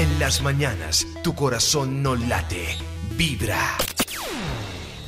En 0.00 0.18
las 0.18 0.40
mañanas, 0.40 1.06
tu 1.22 1.34
corazón 1.34 2.02
no 2.02 2.16
late, 2.16 2.64
vibra. 3.18 3.76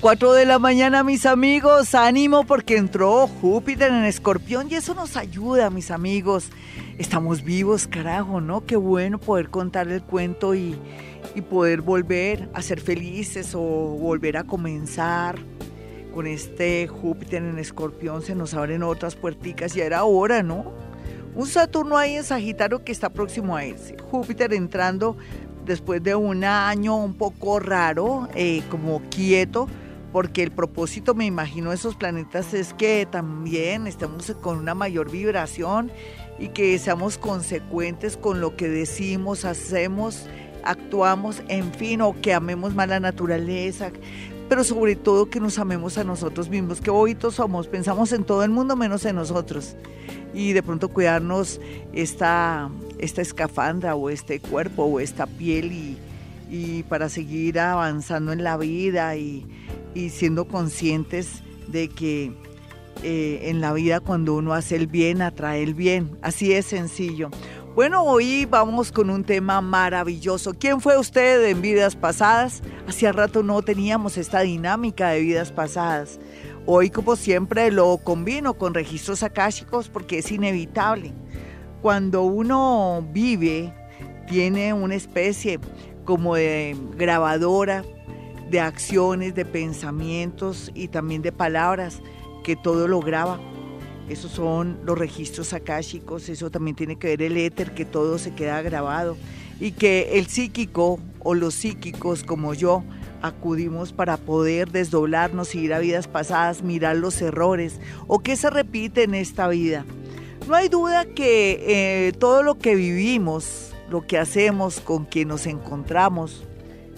4 0.02 0.34
de 0.34 0.44
la 0.44 0.58
mañana, 0.58 1.02
mis 1.02 1.24
amigos, 1.24 1.94
ánimo 1.94 2.44
porque 2.44 2.76
entró 2.76 3.26
Júpiter 3.26 3.90
en 3.90 4.04
Escorpión 4.04 4.70
y 4.70 4.74
eso 4.74 4.92
nos 4.92 5.16
ayuda, 5.16 5.70
mis 5.70 5.90
amigos. 5.90 6.50
Estamos 6.98 7.42
vivos, 7.42 7.86
carajo, 7.86 8.42
¿no? 8.42 8.66
Qué 8.66 8.76
bueno 8.76 9.18
poder 9.18 9.48
contar 9.48 9.88
el 9.88 10.02
cuento 10.02 10.54
y, 10.54 10.78
y 11.34 11.40
poder 11.40 11.80
volver 11.80 12.50
a 12.52 12.60
ser 12.60 12.78
felices 12.78 13.54
o 13.54 13.62
volver 13.62 14.36
a 14.36 14.44
comenzar. 14.44 15.38
Con 16.12 16.26
este 16.26 16.86
Júpiter 16.86 17.42
en 17.42 17.58
Escorpión 17.58 18.20
se 18.20 18.34
nos 18.34 18.52
abren 18.52 18.82
otras 18.82 19.16
puerticas 19.16 19.74
y 19.74 19.80
era 19.80 20.04
hora, 20.04 20.42
¿no? 20.42 20.91
Un 21.34 21.46
Saturno 21.46 21.96
ahí 21.96 22.16
en 22.16 22.24
Sagitario 22.24 22.84
que 22.84 22.92
está 22.92 23.08
próximo 23.08 23.56
a 23.56 23.64
ese. 23.64 23.96
Júpiter 24.10 24.52
entrando 24.52 25.16
después 25.64 26.02
de 26.02 26.14
un 26.14 26.44
año 26.44 26.96
un 26.96 27.14
poco 27.14 27.58
raro, 27.58 28.28
eh, 28.34 28.62
como 28.70 29.00
quieto, 29.08 29.66
porque 30.12 30.42
el 30.42 30.50
propósito, 30.50 31.14
me 31.14 31.24
imagino, 31.24 31.70
de 31.70 31.76
esos 31.76 31.96
planetas 31.96 32.52
es 32.52 32.74
que 32.74 33.08
también 33.10 33.86
estemos 33.86 34.30
con 34.42 34.58
una 34.58 34.74
mayor 34.74 35.10
vibración 35.10 35.90
y 36.38 36.48
que 36.48 36.78
seamos 36.78 37.16
consecuentes 37.16 38.18
con 38.18 38.40
lo 38.40 38.54
que 38.54 38.68
decimos, 38.68 39.46
hacemos, 39.46 40.28
actuamos, 40.64 41.42
en 41.48 41.72
fin, 41.72 42.02
o 42.02 42.20
que 42.20 42.34
amemos 42.34 42.74
más 42.74 42.88
la 42.88 43.00
naturaleza, 43.00 43.90
pero 44.52 44.64
sobre 44.64 44.96
todo 44.96 45.30
que 45.30 45.40
nos 45.40 45.58
amemos 45.58 45.96
a 45.96 46.04
nosotros 46.04 46.50
mismos, 46.50 46.82
que 46.82 46.90
bobitos 46.90 47.36
somos, 47.36 47.68
pensamos 47.68 48.12
en 48.12 48.22
todo 48.22 48.44
el 48.44 48.50
mundo 48.50 48.76
menos 48.76 49.02
en 49.06 49.16
nosotros 49.16 49.76
y 50.34 50.52
de 50.52 50.62
pronto 50.62 50.90
cuidarnos 50.90 51.58
esta, 51.94 52.68
esta 52.98 53.22
escafandra 53.22 53.94
o 53.94 54.10
este 54.10 54.40
cuerpo 54.40 54.84
o 54.84 55.00
esta 55.00 55.26
piel 55.26 55.96
y, 56.50 56.82
para 56.82 57.08
seguir 57.08 57.58
avanzando 57.60 58.30
en 58.30 58.44
la 58.44 58.58
vida 58.58 59.16
y, 59.16 59.46
siendo 60.10 60.46
conscientes 60.46 61.42
de 61.68 61.88
que 61.88 62.34
eh, 63.02 63.44
en 63.44 63.62
la 63.62 63.72
vida 63.72 64.00
cuando 64.00 64.34
uno 64.34 64.52
hace 64.52 64.76
el 64.76 64.86
bien, 64.86 65.22
atrae 65.22 65.62
el 65.62 65.72
bien. 65.72 66.18
Así 66.20 66.52
es 66.52 66.66
sencillo. 66.66 67.30
Bueno, 67.74 68.02
hoy 68.02 68.44
vamos 68.44 68.92
con 68.92 69.08
un 69.08 69.24
tema 69.24 69.62
maravilloso. 69.62 70.52
¿Quién 70.52 70.82
fue 70.82 70.98
usted 70.98 71.42
en 71.46 71.62
vidas 71.62 71.96
pasadas? 71.96 72.62
Hacía 72.86 73.12
rato 73.12 73.42
no 73.42 73.62
teníamos 73.62 74.18
esta 74.18 74.40
dinámica 74.40 75.08
de 75.08 75.20
vidas 75.20 75.52
pasadas. 75.52 76.20
Hoy, 76.66 76.90
como 76.90 77.16
siempre, 77.16 77.72
lo 77.72 77.96
combino 77.96 78.52
con 78.58 78.74
registros 78.74 79.22
akáshicos 79.22 79.88
porque 79.88 80.18
es 80.18 80.30
inevitable. 80.30 81.14
Cuando 81.80 82.24
uno 82.24 83.08
vive, 83.10 83.72
tiene 84.28 84.74
una 84.74 84.94
especie 84.94 85.58
como 86.04 86.34
de 86.34 86.76
grabadora 86.98 87.84
de 88.50 88.60
acciones, 88.60 89.34
de 89.34 89.46
pensamientos 89.46 90.70
y 90.74 90.88
también 90.88 91.22
de 91.22 91.32
palabras 91.32 92.02
que 92.44 92.54
todo 92.54 92.86
lo 92.86 93.00
graba. 93.00 93.40
Esos 94.08 94.32
son 94.32 94.78
los 94.84 94.98
registros 94.98 95.52
akáshicos, 95.52 96.28
eso 96.28 96.50
también 96.50 96.76
tiene 96.76 96.96
que 96.96 97.08
ver 97.08 97.22
el 97.22 97.36
éter, 97.36 97.72
que 97.72 97.84
todo 97.84 98.18
se 98.18 98.34
queda 98.34 98.60
grabado 98.62 99.16
y 99.60 99.72
que 99.72 100.18
el 100.18 100.26
psíquico 100.26 100.98
o 101.20 101.34
los 101.34 101.54
psíquicos 101.54 102.24
como 102.24 102.52
yo 102.52 102.82
acudimos 103.22 103.92
para 103.92 104.16
poder 104.16 104.70
desdoblarnos, 104.70 105.54
ir 105.54 105.72
a 105.72 105.78
vidas 105.78 106.08
pasadas, 106.08 106.62
mirar 106.62 106.96
los 106.96 107.22
errores 107.22 107.80
o 108.08 108.18
qué 108.18 108.36
se 108.36 108.50
repite 108.50 109.04
en 109.04 109.14
esta 109.14 109.48
vida. 109.48 109.84
No 110.48 110.56
hay 110.56 110.68
duda 110.68 111.04
que 111.04 112.08
eh, 112.08 112.12
todo 112.18 112.42
lo 112.42 112.58
que 112.58 112.74
vivimos, 112.74 113.72
lo 113.88 114.04
que 114.04 114.18
hacemos, 114.18 114.80
con 114.80 115.04
quien 115.04 115.28
nos 115.28 115.46
encontramos, 115.46 116.44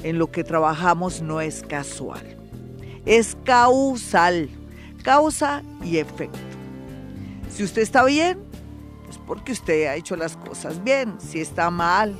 en 0.02 0.18
lo 0.18 0.30
que 0.30 0.44
trabajamos 0.44 1.20
no 1.20 1.40
es 1.42 1.62
casual, 1.62 2.36
es 3.04 3.36
causal, 3.44 4.48
causa 5.02 5.62
y 5.84 5.98
efecto. 5.98 6.53
Si 7.54 7.62
usted 7.62 7.82
está 7.82 8.04
bien, 8.04 8.40
es 9.08 9.16
porque 9.16 9.52
usted 9.52 9.86
ha 9.86 9.94
hecho 9.94 10.16
las 10.16 10.36
cosas 10.36 10.82
bien. 10.82 11.14
Si 11.20 11.38
está 11.38 11.70
mal, 11.70 12.16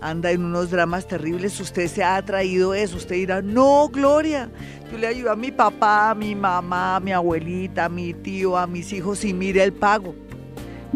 anda 0.00 0.30
en 0.30 0.44
unos 0.44 0.70
dramas 0.70 1.08
terribles, 1.08 1.58
usted 1.58 1.88
se 1.88 2.04
ha 2.04 2.24
traído 2.24 2.72
eso, 2.72 2.96
usted 2.96 3.16
dirá, 3.16 3.42
no, 3.42 3.88
Gloria, 3.88 4.48
yo 4.88 4.98
le 4.98 5.08
ayudo 5.08 5.32
a 5.32 5.36
mi 5.36 5.50
papá, 5.50 6.10
a 6.10 6.14
mi 6.14 6.36
mamá, 6.36 6.94
a 6.94 7.00
mi 7.00 7.10
abuelita, 7.10 7.86
a 7.86 7.88
mi 7.88 8.14
tío, 8.14 8.56
a 8.56 8.68
mis 8.68 8.92
hijos 8.92 9.24
y 9.24 9.34
mire 9.34 9.64
el 9.64 9.72
pago. 9.72 10.14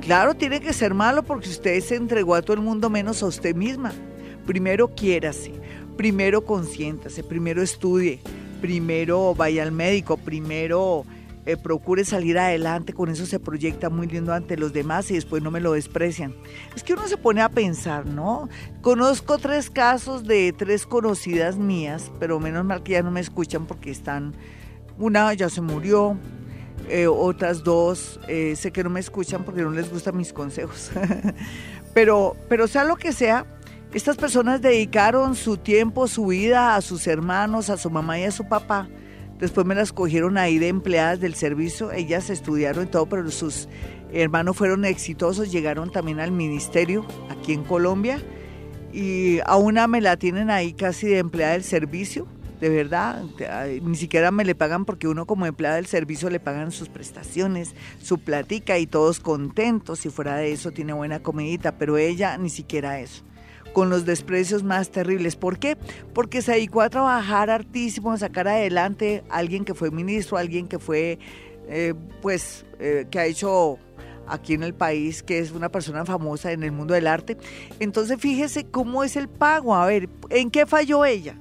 Claro, 0.00 0.34
tiene 0.34 0.60
que 0.60 0.72
ser 0.72 0.94
malo 0.94 1.25
porque 1.25 1.49
usted 1.49 1.81
se 1.81 1.97
entregó 1.97 2.37
a 2.37 2.43
todo 2.43 2.55
el 2.55 2.62
mundo 2.62 2.89
menos 2.89 3.21
a 3.21 3.27
usted 3.27 3.56
misma. 3.56 3.93
Primero 4.47 4.94
quiérase, 4.94 5.55
primero 5.97 6.44
consiéntase, 6.44 7.25
primero 7.25 7.62
estudie, 7.62 8.21
primero 8.60 9.34
vaya 9.34 9.65
al 9.65 9.72
médico, 9.72 10.16
primero 10.16 11.05
eh, 11.47 11.56
procure 11.56 12.05
salir 12.05 12.39
adelante, 12.39 12.93
con 12.93 13.09
eso 13.09 13.25
se 13.25 13.41
proyecta 13.41 13.89
muy 13.89 14.06
lindo 14.06 14.33
ante 14.34 14.59
los 14.59 14.75
demás 14.75 15.11
y 15.11 15.15
después 15.15 15.43
no 15.43 15.51
me 15.51 15.61
lo 15.61 15.73
desprecian. 15.73 16.34
Es 16.77 16.83
que 16.83 16.93
uno 16.93 17.09
se 17.09 17.17
pone 17.17 17.41
a 17.41 17.49
pensar, 17.49 18.05
¿no? 18.05 18.49
Conozco 18.83 19.39
tres 19.39 19.71
casos 19.71 20.25
de 20.25 20.53
tres 20.53 20.87
conocidas 20.87 21.56
mías, 21.56 22.12
pero 22.21 22.41
menos 22.41 22.65
mal 22.67 22.83
que 22.83 22.93
ya 22.93 23.03
no 23.03 23.11
me 23.11 23.21
escuchan 23.21 23.67
porque 23.67 23.91
están, 23.91 24.34
una 24.99 25.33
ya 25.33 25.49
se 25.49 25.62
murió, 25.62 26.19
eh, 26.89 27.06
otras 27.06 27.65
dos 27.65 28.21
eh, 28.28 28.55
sé 28.57 28.71
que 28.71 28.84
no 28.84 28.91
me 28.91 29.01
escuchan 29.01 29.45
porque 29.45 29.62
no 29.62 29.71
les 29.71 29.91
gustan 29.91 30.19
mis 30.19 30.34
consejos. 30.34 30.91
pero, 31.95 32.37
pero 32.51 32.69
sea 32.69 32.84
lo 32.84 32.97
que 32.97 33.12
sea, 33.12 33.47
estas 33.95 34.19
personas 34.19 34.61
dedicaron 34.61 35.34
su 35.34 35.57
tiempo, 35.57 36.07
su 36.07 36.27
vida 36.27 36.77
a 36.77 36.83
sus 36.83 37.07
hermanos, 37.07 37.71
a 37.71 37.78
su 37.78 37.89
mamá 37.89 38.19
y 38.19 38.25
a 38.25 38.31
su 38.31 38.47
papá 38.47 38.89
Después 39.41 39.67
me 39.67 39.75
las 39.75 39.93
cogieron 39.93 40.37
ahí 40.37 40.59
de 40.59 40.69
empleadas 40.69 41.19
del 41.19 41.34
servicio. 41.34 41.93
Ellas 41.93 42.28
estudiaron 42.28 42.84
y 42.84 42.87
todo, 42.89 43.06
pero 43.06 43.31
sus 43.31 43.69
hermanos 44.12 44.56
fueron 44.56 44.84
exitosos. 44.84 45.51
Llegaron 45.51 45.91
también 45.91 46.21
al 46.21 46.31
ministerio 46.31 47.06
aquí 47.31 47.55
en 47.55 47.65
Colombia. 47.65 48.23
Y 48.93 49.39
a 49.47 49.56
una 49.56 49.87
me 49.87 50.03
la 50.03 50.19
tienen 50.19 50.51
ahí 50.51 50.75
casi 50.75 51.09
de 51.09 51.19
empleada 51.19 51.55
del 51.55 51.65
servicio. 51.65 52.27
De 52.61 52.69
verdad, 52.69 53.25
ni 53.83 53.97
siquiera 53.97 54.31
me 54.31 54.45
le 54.45 54.55
pagan 54.55 54.84
porque 54.84 55.09
uno 55.09 55.25
como 55.25 55.47
empleada 55.47 55.77
del 55.77 55.87
servicio 55.87 56.28
le 56.28 56.41
pagan 56.41 56.72
sus 56.72 56.91
prestaciones, 56.91 57.75
su 58.03 58.19
platica 58.19 58.77
y 58.77 58.87
todos 58.87 59.21
contentos. 59.21 60.01
Si 60.01 60.11
fuera 60.11 60.37
de 60.37 60.53
eso 60.53 60.71
tiene 60.71 60.93
buena 60.93 61.22
comidita, 61.22 61.78
pero 61.78 61.97
ella 61.97 62.37
ni 62.37 62.51
siquiera 62.51 63.01
eso 63.01 63.25
con 63.72 63.91
los 63.91 64.04
desprecios 64.04 64.62
más 64.62 64.91
terribles. 64.91 65.36
¿Por 65.36 65.58
qué? 65.58 65.76
Porque 66.14 66.42
se 66.42 66.53
dedicó 66.53 66.81
a 66.82 66.91
trabajar 66.91 67.50
hartísimo, 67.50 68.12
a 68.12 68.19
sacar 68.19 68.48
adelante 68.48 69.22
a 69.31 69.38
alguien 69.38 69.64
que 69.64 69.75
fue 69.75 69.91
ministro, 69.91 70.36
alguien 70.36 70.69
que 70.69 70.78
fue, 70.78 71.19
eh, 71.69 71.94
pues, 72.22 72.64
eh, 72.78 73.06
que 73.10 73.19
ha 73.19 73.26
hecho 73.26 73.78
aquí 74.26 74.54
en 74.54 74.62
el 74.62 74.75
país, 74.75 75.22
que 75.22 75.38
es 75.38 75.50
una 75.50 75.69
persona 75.69 76.04
famosa 76.04 76.53
en 76.53 76.62
el 76.62 76.72
mundo 76.72 76.94
del 76.94 77.06
arte. 77.06 77.36
Entonces 77.80 78.19
fíjese 78.20 78.64
cómo 78.64 79.04
es 79.04 79.16
el 79.16 79.28
pago. 79.28 79.75
A 79.75 79.86
ver, 79.86 80.09
¿en 80.30 80.50
qué 80.50 80.66
falló 80.66 81.04
ella? 81.04 81.34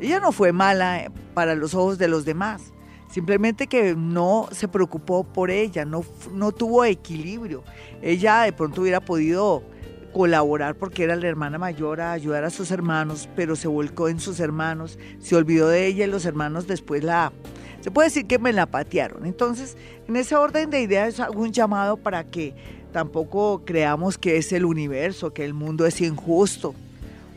Ella 0.00 0.20
no 0.20 0.32
fue 0.32 0.52
mala 0.52 1.00
eh, 1.00 1.10
para 1.34 1.54
los 1.54 1.74
ojos 1.74 1.98
de 1.98 2.08
los 2.08 2.24
demás. 2.24 2.72
Simplemente 3.10 3.66
que 3.66 3.96
no 3.96 4.48
se 4.52 4.68
preocupó 4.68 5.24
por 5.24 5.50
ella, 5.50 5.84
no, 5.84 6.04
no 6.32 6.52
tuvo 6.52 6.84
equilibrio. 6.84 7.64
Ella 8.02 8.42
de 8.42 8.52
pronto 8.52 8.82
hubiera 8.82 9.00
podido 9.00 9.64
colaborar 10.12 10.74
porque 10.74 11.04
era 11.04 11.16
la 11.16 11.26
hermana 11.26 11.58
mayor 11.58 12.00
a 12.00 12.12
ayudar 12.12 12.44
a 12.44 12.50
sus 12.50 12.70
hermanos, 12.70 13.28
pero 13.36 13.56
se 13.56 13.68
volcó 13.68 14.08
en 14.08 14.20
sus 14.20 14.40
hermanos, 14.40 14.98
se 15.20 15.36
olvidó 15.36 15.68
de 15.68 15.86
ella 15.86 16.04
y 16.04 16.10
los 16.10 16.24
hermanos 16.24 16.66
después 16.66 17.02
la... 17.04 17.32
Se 17.80 17.90
puede 17.90 18.08
decir 18.08 18.26
que 18.26 18.38
me 18.38 18.52
la 18.52 18.66
patearon. 18.66 19.24
Entonces, 19.24 19.76
en 20.06 20.16
ese 20.16 20.36
orden 20.36 20.68
de 20.68 20.82
ideas 20.82 21.18
hago 21.18 21.40
un 21.40 21.52
llamado 21.52 21.96
para 21.96 22.24
que 22.24 22.54
tampoco 22.92 23.62
creamos 23.64 24.18
que 24.18 24.36
es 24.36 24.52
el 24.52 24.66
universo, 24.66 25.32
que 25.32 25.44
el 25.44 25.54
mundo 25.54 25.86
es 25.86 26.00
injusto 26.00 26.74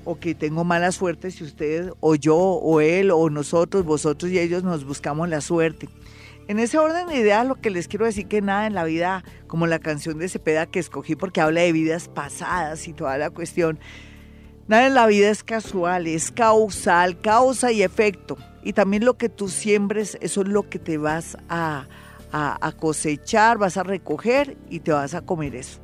o 0.05 0.19
que 0.19 0.35
tengo 0.35 0.63
mala 0.63 0.91
suerte 0.91 1.31
si 1.31 1.43
usted 1.43 1.91
o 2.01 2.15
yo 2.15 2.37
o 2.37 2.81
él 2.81 3.11
o 3.11 3.29
nosotros, 3.29 3.85
vosotros 3.85 4.31
y 4.31 4.39
ellos 4.39 4.63
nos 4.63 4.83
buscamos 4.85 5.29
la 5.29 5.39
suerte. 5.39 5.87
En 6.47 6.59
ese 6.59 6.77
orden 6.77 7.07
de 7.07 7.17
ideas, 7.17 7.47
lo 7.47 7.55
que 7.55 7.69
les 7.69 7.87
quiero 7.87 8.05
decir 8.05 8.27
que 8.27 8.41
nada 8.41 8.67
en 8.67 8.73
la 8.73 8.83
vida, 8.83 9.23
como 9.47 9.65
la 9.65 9.79
canción 9.79 10.17
de 10.17 10.27
Cepeda 10.27 10.65
que 10.65 10.79
escogí 10.79 11.15
porque 11.15 11.39
habla 11.39 11.61
de 11.61 11.71
vidas 11.71 12.09
pasadas 12.09 12.87
y 12.87 12.93
toda 12.93 13.17
la 13.17 13.29
cuestión, 13.29 13.79
nada 14.67 14.87
en 14.87 14.93
la 14.93 15.07
vida 15.07 15.29
es 15.29 15.43
casual, 15.43 16.07
es 16.07 16.31
causal, 16.31 17.19
causa 17.21 17.71
y 17.71 17.81
efecto. 17.81 18.37
Y 18.61 18.73
también 18.73 19.05
lo 19.05 19.17
que 19.17 19.29
tú 19.29 19.47
siembres, 19.47 20.17
eso 20.21 20.41
es 20.41 20.47
lo 20.49 20.69
que 20.69 20.79
te 20.79 20.97
vas 20.97 21.37
a, 21.47 21.87
a 22.31 22.71
cosechar, 22.73 23.57
vas 23.57 23.77
a 23.77 23.83
recoger 23.83 24.57
y 24.69 24.81
te 24.81 24.91
vas 24.91 25.13
a 25.13 25.21
comer 25.21 25.55
eso. 25.55 25.79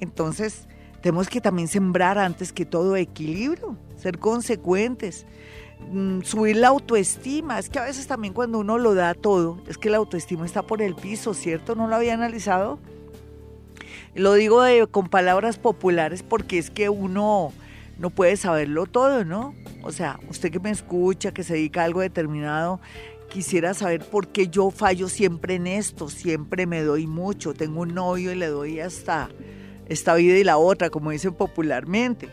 Entonces, 0.00 0.66
tenemos 1.00 1.28
que 1.28 1.40
también 1.40 1.68
sembrar 1.68 2.18
antes 2.18 2.52
que 2.52 2.64
todo 2.64 2.96
equilibrio, 2.96 3.76
ser 3.96 4.18
consecuentes. 4.18 5.26
Mm, 5.90 6.22
subir 6.22 6.56
la 6.56 6.68
autoestima. 6.68 7.58
Es 7.58 7.68
que 7.68 7.78
a 7.78 7.84
veces 7.84 8.06
también 8.06 8.34
cuando 8.34 8.58
uno 8.58 8.78
lo 8.78 8.94
da 8.94 9.14
todo, 9.14 9.58
es 9.68 9.78
que 9.78 9.90
la 9.90 9.98
autoestima 9.98 10.46
está 10.46 10.62
por 10.62 10.82
el 10.82 10.94
piso, 10.94 11.34
¿cierto? 11.34 11.74
¿No 11.74 11.88
lo 11.88 11.96
había 11.96 12.14
analizado? 12.14 12.78
Lo 14.14 14.34
digo 14.34 14.62
con 14.90 15.08
palabras 15.08 15.58
populares 15.58 16.22
porque 16.22 16.58
es 16.58 16.70
que 16.70 16.88
uno 16.88 17.52
no 17.98 18.10
puede 18.10 18.36
saberlo 18.36 18.86
todo, 18.86 19.24
¿no? 19.24 19.54
O 19.82 19.92
sea, 19.92 20.18
usted 20.28 20.50
que 20.50 20.60
me 20.60 20.70
escucha, 20.70 21.32
que 21.32 21.42
se 21.42 21.54
dedica 21.54 21.82
a 21.82 21.84
algo 21.84 22.00
determinado, 22.00 22.80
quisiera 23.28 23.74
saber 23.74 24.04
por 24.04 24.28
qué 24.28 24.48
yo 24.48 24.70
fallo 24.70 25.08
siempre 25.08 25.56
en 25.56 25.66
esto, 25.66 26.08
siempre 26.08 26.66
me 26.66 26.82
doy 26.82 27.06
mucho, 27.06 27.54
tengo 27.54 27.82
un 27.82 27.94
novio 27.94 28.32
y 28.32 28.36
le 28.36 28.46
doy 28.46 28.80
hasta 28.80 29.28
esta 29.88 30.14
vida 30.14 30.38
y 30.38 30.44
la 30.44 30.56
otra, 30.56 30.90
como 30.90 31.10
dicen 31.10 31.34
popularmente. 31.34 32.28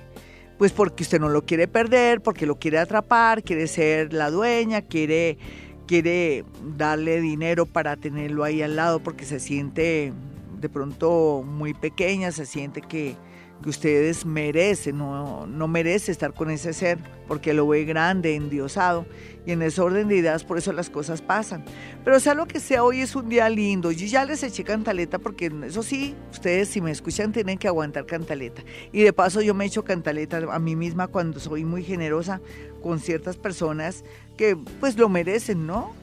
Pues 0.62 0.74
porque 0.74 1.02
usted 1.02 1.20
no 1.20 1.28
lo 1.28 1.44
quiere 1.44 1.68
perder, 1.68 2.22
porque 2.22 2.46
lo 2.46 2.60
quiere 2.60 2.78
atrapar, 2.78 3.42
quiere 3.42 3.66
ser 3.66 4.14
la 4.14 4.30
dueña, 4.30 4.84
quiere, 4.84 5.40
quiere 5.88 6.46
darle 6.78 7.20
dinero 7.20 7.66
para 7.66 7.98
tenerlo 7.98 8.44
ahí 8.44 8.62
al 8.62 8.76
lado 8.76 9.00
porque 9.00 9.26
se 9.26 9.40
siente 9.40 10.14
de 10.60 10.70
pronto 10.70 11.44
muy 11.44 11.74
pequeña, 11.74 12.32
se 12.32 12.46
siente 12.46 12.82
que, 12.82 13.16
que 13.62 13.70
ustedes 13.70 14.26
merecen, 14.26 14.98
no, 14.98 15.46
no 15.46 15.68
merece 15.68 16.12
estar 16.12 16.34
con 16.34 16.50
ese 16.50 16.74
ser 16.74 16.98
porque 17.28 17.54
lo 17.54 17.68
ve 17.68 17.86
grande, 17.86 18.36
endiosado. 18.36 19.06
Y 19.46 19.54
en 19.54 19.62
ese 19.62 19.82
orden 19.82 20.08
de 20.08 20.18
ideas, 20.18 20.44
por 20.44 20.58
eso 20.58 20.72
las 20.72 20.90
cosas 20.90 21.22
pasan. 21.22 21.64
Pero 22.04 22.20
sea 22.20 22.36
lo 22.36 22.46
que 22.46 22.60
sea, 22.60 22.84
hoy 22.84 23.02
es 23.02 23.16
un 23.16 23.30
día 23.30 23.50
lindo. 23.50 23.92
Yo 23.92 24.06
ya 24.06 24.26
les 24.26 24.44
eché 24.44 24.64
cantaleta 24.64 25.18
porque 25.18 25.52
eso 25.66 25.82
sí, 25.82 26.16
ustedes 26.32 26.70
si 26.70 26.82
me 26.82 26.92
escuchan 26.92 27.32
tienen 27.32 27.58
que 27.58 27.68
aguantar 27.68 28.06
cantaleta. 28.06 28.62
Y 28.92 29.02
de 29.04 29.14
paso 29.14 29.42
yo 29.42 29.54
me 29.54 29.66
echo 29.66 29.84
cantaleta 29.84 30.42
a 30.52 30.60
mí 30.60 30.76
misma 30.76 31.08
cuando 31.08 31.40
soy 31.40 31.64
muy 31.64 31.84
generosa 31.84 32.42
con 32.84 33.00
ciertas 33.00 33.38
personas 33.38 34.04
que 34.38 34.56
pues 34.80 34.98
lo 34.98 35.10
merecen, 35.10 35.66
¿no? 35.66 35.94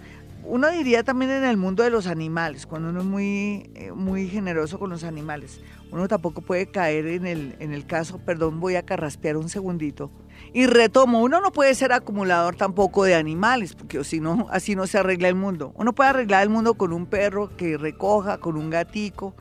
Uno 0.49 0.71
diría 0.71 1.03
también 1.03 1.31
en 1.31 1.45
el 1.45 1.59
mundo 1.59 1.83
de 1.83 1.91
los 1.91 2.07
animales, 2.07 2.67
cuando 2.67 2.89
uno 2.89 3.01
es 3.01 3.07
muy, 3.07 3.71
eh, 3.75 3.93
muy 3.93 4.29
generoso 4.29 4.79
con 4.79 4.89
los 4.89 5.05
animales, 5.05 5.61
uno 5.93 6.09
tampoco 6.09 6.41
puede 6.41 6.67
caer 6.67 7.07
en 7.07 7.27
el, 7.27 7.55
en 7.61 7.73
el 7.73 7.87
caso, 7.87 8.19
perdón, 8.19 8.59
voy 8.59 8.77
a 8.77 8.83
carraspear 8.83 9.37
un 9.37 9.51
segundito. 9.51 10.11
Y 10.55 10.67
retomo, 10.67 11.21
uno 11.23 11.43
no 11.43 11.53
puede 11.53 11.75
ser 11.75 11.93
acumulador 11.93 12.57
tampoco 12.57 13.05
de 13.05 13.15
animales, 13.15 13.75
porque 13.75 14.03
si 14.05 14.21
no, 14.21 14.47
así 14.51 14.75
no 14.75 14.87
se 14.87 14.99
arregla 14.99 15.29
el 15.29 15.35
mundo. 15.35 15.73
Uno 15.77 15.95
puede 15.95 16.11
arreglar 16.11 16.43
el 16.45 16.49
mundo 16.49 16.75
con 16.75 16.95
un 16.95 17.07
perro 17.07 17.55
que 17.57 17.77
recoja, 17.77 18.39
con 18.39 18.57
un 18.57 18.71
gatico, 18.71 19.35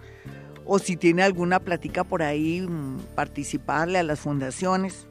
o 0.65 0.77
si 0.77 0.97
tiene 0.97 1.23
alguna 1.23 1.59
plática 1.59 2.03
por 2.03 2.21
ahí, 2.21 2.61
mm, 2.61 3.15
participarle 3.15 3.97
a 3.97 4.03
las 4.03 4.19
fundaciones 4.19 5.07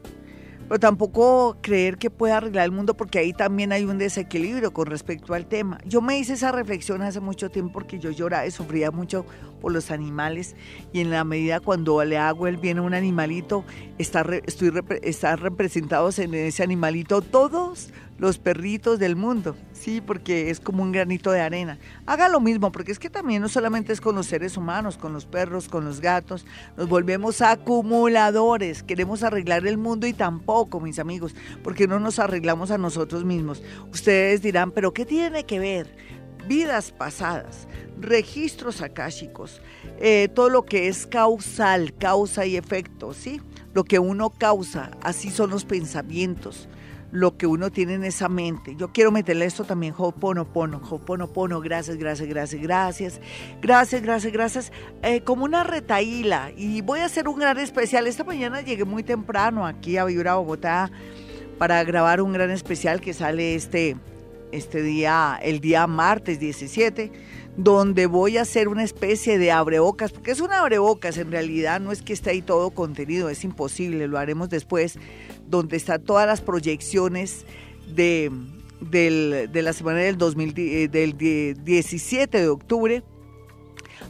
pero 0.68 0.80
tampoco 0.80 1.56
creer 1.60 1.98
que 1.98 2.10
puede 2.10 2.32
arreglar 2.32 2.64
el 2.64 2.72
mundo 2.72 2.94
porque 2.94 3.18
ahí 3.18 3.32
también 3.32 3.72
hay 3.72 3.84
un 3.84 3.98
desequilibrio 3.98 4.72
con 4.72 4.86
respecto 4.86 5.34
al 5.34 5.46
tema. 5.46 5.78
Yo 5.84 6.00
me 6.00 6.18
hice 6.18 6.34
esa 6.34 6.52
reflexión 6.52 7.02
hace 7.02 7.20
mucho 7.20 7.50
tiempo 7.50 7.72
porque 7.74 7.98
yo 7.98 8.10
lloraba 8.10 8.46
y 8.46 8.50
sufría 8.50 8.90
mucho 8.90 9.24
por 9.60 9.72
los 9.72 9.90
animales 9.90 10.56
y 10.92 11.00
en 11.00 11.10
la 11.10 11.24
medida 11.24 11.60
cuando 11.60 12.02
le 12.04 12.18
hago 12.18 12.46
el 12.46 12.56
bien 12.56 12.78
a 12.78 12.82
un 12.82 12.94
animalito, 12.94 13.64
está, 13.98 14.24
estoy, 14.46 14.72
están 15.02 15.38
representados 15.38 16.18
en 16.18 16.34
ese 16.34 16.62
animalito 16.62 17.20
todos 17.22 17.90
los 18.18 18.38
perritos 18.38 18.98
del 18.98 19.14
mundo, 19.14 19.56
sí, 19.72 20.00
porque 20.00 20.50
es 20.50 20.58
como 20.60 20.82
un 20.82 20.92
granito 20.92 21.30
de 21.30 21.40
arena. 21.40 21.78
Haga 22.06 22.28
lo 22.28 22.40
mismo, 22.40 22.72
porque 22.72 22.92
es 22.92 22.98
que 22.98 23.10
también 23.10 23.42
no 23.42 23.48
solamente 23.48 23.92
es 23.92 24.00
con 24.00 24.14
los 24.14 24.26
seres 24.26 24.56
humanos, 24.56 24.96
con 24.96 25.12
los 25.12 25.26
perros, 25.26 25.68
con 25.68 25.84
los 25.84 26.00
gatos, 26.00 26.46
nos 26.76 26.88
volvemos 26.88 27.42
acumuladores, 27.42 28.82
queremos 28.82 29.22
arreglar 29.22 29.66
el 29.66 29.76
mundo 29.76 30.06
y 30.06 30.12
tampoco, 30.12 30.80
mis 30.80 30.98
amigos, 30.98 31.34
porque 31.62 31.86
no 31.86 32.00
nos 32.00 32.18
arreglamos 32.18 32.70
a 32.70 32.78
nosotros 32.78 33.24
mismos. 33.24 33.62
Ustedes 33.92 34.40
dirán, 34.40 34.70
pero 34.70 34.92
¿qué 34.92 35.04
tiene 35.04 35.44
que 35.44 35.58
ver? 35.58 35.94
Vidas 36.48 36.92
pasadas, 36.92 37.66
registros 38.00 38.80
akáshicos, 38.80 39.60
eh, 39.98 40.28
todo 40.34 40.48
lo 40.48 40.64
que 40.64 40.88
es 40.88 41.06
causal, 41.06 41.92
causa 41.98 42.46
y 42.46 42.56
efecto, 42.56 43.12
¿sí? 43.12 43.42
Lo 43.74 43.84
que 43.84 43.98
uno 43.98 44.30
causa, 44.30 44.92
así 45.02 45.30
son 45.30 45.50
los 45.50 45.64
pensamientos 45.66 46.68
lo 47.16 47.36
que 47.36 47.46
uno 47.46 47.70
tiene 47.70 47.94
en 47.94 48.04
esa 48.04 48.28
mente. 48.28 48.76
Yo 48.76 48.92
quiero 48.92 49.10
meterle 49.10 49.46
esto 49.46 49.64
también, 49.64 49.94
Ho'oponopono, 49.96 50.80
Ho'oponopono, 50.88 51.60
gracias, 51.60 51.96
gracias, 51.96 52.28
gracias, 52.28 52.60
gracias, 52.60 53.20
gracias, 53.62 54.02
gracias, 54.02 54.32
gracias, 54.32 54.72
eh, 55.02 55.22
como 55.22 55.44
una 55.44 55.64
retaíla. 55.64 56.50
Y 56.56 56.82
voy 56.82 57.00
a 57.00 57.06
hacer 57.06 57.28
un 57.28 57.38
gran 57.38 57.58
especial. 57.58 58.06
Esta 58.06 58.24
mañana 58.24 58.60
llegué 58.60 58.84
muy 58.84 59.02
temprano 59.02 59.66
aquí 59.66 59.96
a 59.96 60.04
Vibra 60.04 60.34
Bogotá 60.34 60.90
para 61.58 61.82
grabar 61.84 62.20
un 62.20 62.32
gran 62.32 62.50
especial 62.50 63.00
que 63.00 63.14
sale 63.14 63.54
este, 63.54 63.96
este 64.52 64.82
día, 64.82 65.38
el 65.42 65.60
día 65.60 65.86
martes 65.86 66.38
17 66.38 67.10
donde 67.56 68.06
voy 68.06 68.36
a 68.36 68.42
hacer 68.42 68.68
una 68.68 68.84
especie 68.84 69.38
de 69.38 69.50
abrebocas, 69.50 70.12
porque 70.12 70.30
es 70.30 70.40
un 70.40 70.52
abrebocas, 70.52 71.16
en 71.16 71.30
realidad 71.30 71.80
no 71.80 71.90
es 71.90 72.02
que 72.02 72.12
esté 72.12 72.30
ahí 72.30 72.42
todo 72.42 72.70
contenido, 72.70 73.30
es 73.30 73.44
imposible, 73.44 74.06
lo 74.08 74.18
haremos 74.18 74.50
después, 74.50 74.98
donde 75.48 75.78
están 75.78 76.02
todas 76.02 76.26
las 76.26 76.42
proyecciones 76.42 77.46
de, 77.94 78.30
de 78.80 79.62
la 79.62 79.72
semana 79.72 80.00
del, 80.00 80.18
2000, 80.18 80.54
eh, 80.58 80.88
del 80.88 81.16
17 81.16 82.38
de 82.38 82.48
octubre 82.48 83.02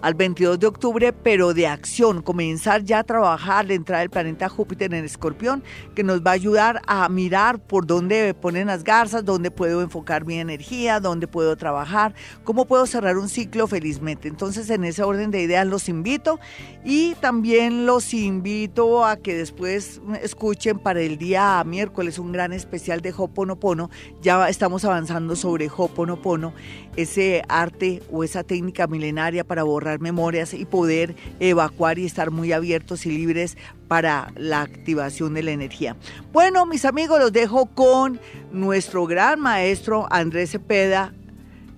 al 0.01 0.15
22 0.15 0.59
de 0.59 0.67
octubre, 0.67 1.13
pero 1.13 1.55
de 1.55 1.67
acción, 1.67 2.23
comenzar 2.23 2.85
ya 2.85 3.01
a 3.01 3.05
trabajar 3.05 3.67
la 3.67 3.75
entrada 3.75 4.01
del 4.01 4.11
planeta 4.11 4.49
Júpiter 4.49 4.93
en 4.93 5.05
Escorpión, 5.05 5.63
que 5.95 6.03
nos 6.03 6.21
va 6.21 6.31
a 6.31 6.35
ayudar 6.35 6.83
a 6.87 7.09
mirar 7.09 7.59
por 7.59 7.87
dónde 7.87 8.35
ponen 8.35 8.67
las 8.69 8.85
garzas, 8.85 9.25
dónde 9.25 9.51
puedo 9.51 9.83
enfocar 9.83 10.25
mi 10.25 10.39
energía, 10.39 11.01
dónde 11.01 11.27
puedo 11.27 11.57
trabajar, 11.57 12.15
cómo 12.45 12.67
puedo 12.67 12.87
cerrar 12.87 13.19
un 13.19 13.29
ciclo 13.29 13.67
felizmente. 13.67 14.29
Entonces, 14.29 14.71
en 14.71 14.85
ese 14.85 15.03
orden 15.03 15.31
de 15.31 15.43
ideas 15.43 15.67
los 15.67 15.89
invito 15.89 16.39
y 16.85 17.15
también 17.17 17.87
los 17.87 18.15
invito 18.15 19.05
a 19.05 19.17
que 19.17 19.35
después 19.35 20.01
escuchen 20.23 20.79
para 20.79 21.01
el 21.01 21.19
día 21.19 21.63
miércoles 21.65 22.19
un 22.19 22.33
gran 22.33 22.53
especial 22.53 23.01
de 23.01 23.15
Hoponopono. 23.17 23.91
Ya 24.23 24.49
estamos 24.49 24.85
avanzando 24.85 25.37
sobre 25.37 25.71
Hoponopono, 25.75 26.53
ese 26.97 27.43
arte 27.49 28.03
o 28.11 28.25
esa 28.25 28.45
técnica 28.45 28.87
milenaria 28.87 29.45
para 29.45 29.65
borrar 29.77 30.01
memorias 30.01 30.55
y 30.55 30.65
poder 30.65 31.15
evacuar 31.39 31.99
y 31.99 32.07
estar 32.07 32.31
muy 32.31 32.53
abiertos 32.53 33.05
y 33.05 33.11
libres 33.11 33.59
para 33.89 34.33
la 34.37 34.63
activación 34.63 35.35
de 35.35 35.43
la 35.43 35.51
energía. 35.51 35.97
Bueno, 36.33 36.65
mis 36.65 36.87
amigos, 36.87 37.19
los 37.19 37.31
dejo 37.31 37.67
con 37.67 38.19
nuestro 38.53 39.07
gran 39.07 39.39
maestro 39.39 40.07
Andrés 40.11 40.53
Cepeda. 40.53 41.13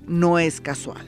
No 0.07 0.39
es 0.39 0.61
casual. 0.61 1.05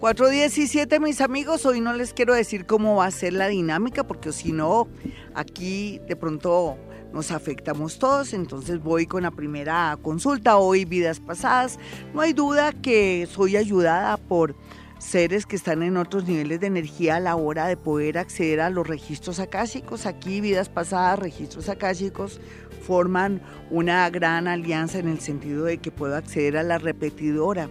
417, 0.00 0.98
mis 0.98 1.20
amigos, 1.20 1.64
hoy 1.64 1.80
no 1.80 1.92
les 1.92 2.12
quiero 2.12 2.34
decir 2.34 2.66
cómo 2.66 2.96
va 2.96 3.06
a 3.06 3.10
ser 3.12 3.32
la 3.32 3.46
dinámica, 3.46 4.04
porque 4.04 4.32
si 4.32 4.50
no, 4.50 4.88
aquí 5.34 6.00
de 6.08 6.16
pronto 6.16 6.76
nos 7.12 7.30
afectamos 7.30 7.98
todos, 7.98 8.32
entonces 8.32 8.82
voy 8.82 9.06
con 9.06 9.22
la 9.22 9.30
primera 9.30 9.96
consulta, 10.02 10.58
hoy 10.58 10.84
vidas 10.84 11.20
pasadas. 11.20 11.78
No 12.14 12.20
hay 12.20 12.32
duda 12.32 12.72
que 12.72 13.26
soy 13.30 13.56
ayudada 13.56 14.16
por 14.16 14.54
seres 14.98 15.46
que 15.46 15.56
están 15.56 15.82
en 15.82 15.96
otros 15.96 16.26
niveles 16.26 16.60
de 16.60 16.66
energía 16.66 17.16
a 17.16 17.20
la 17.20 17.36
hora 17.36 17.66
de 17.66 17.76
poder 17.76 18.18
acceder 18.18 18.60
a 18.60 18.70
los 18.70 18.86
registros 18.86 19.38
akáshicos. 19.40 20.06
Aquí, 20.06 20.40
vidas 20.40 20.68
pasadas, 20.68 21.18
registros 21.18 21.68
akáshicos 21.68 22.40
forman 22.82 23.40
una 23.70 24.08
gran 24.10 24.48
alianza 24.48 24.98
en 24.98 25.08
el 25.08 25.20
sentido 25.20 25.64
de 25.64 25.78
que 25.78 25.90
puedo 25.90 26.16
acceder 26.16 26.56
a 26.56 26.62
la 26.62 26.78
repetidora 26.78 27.68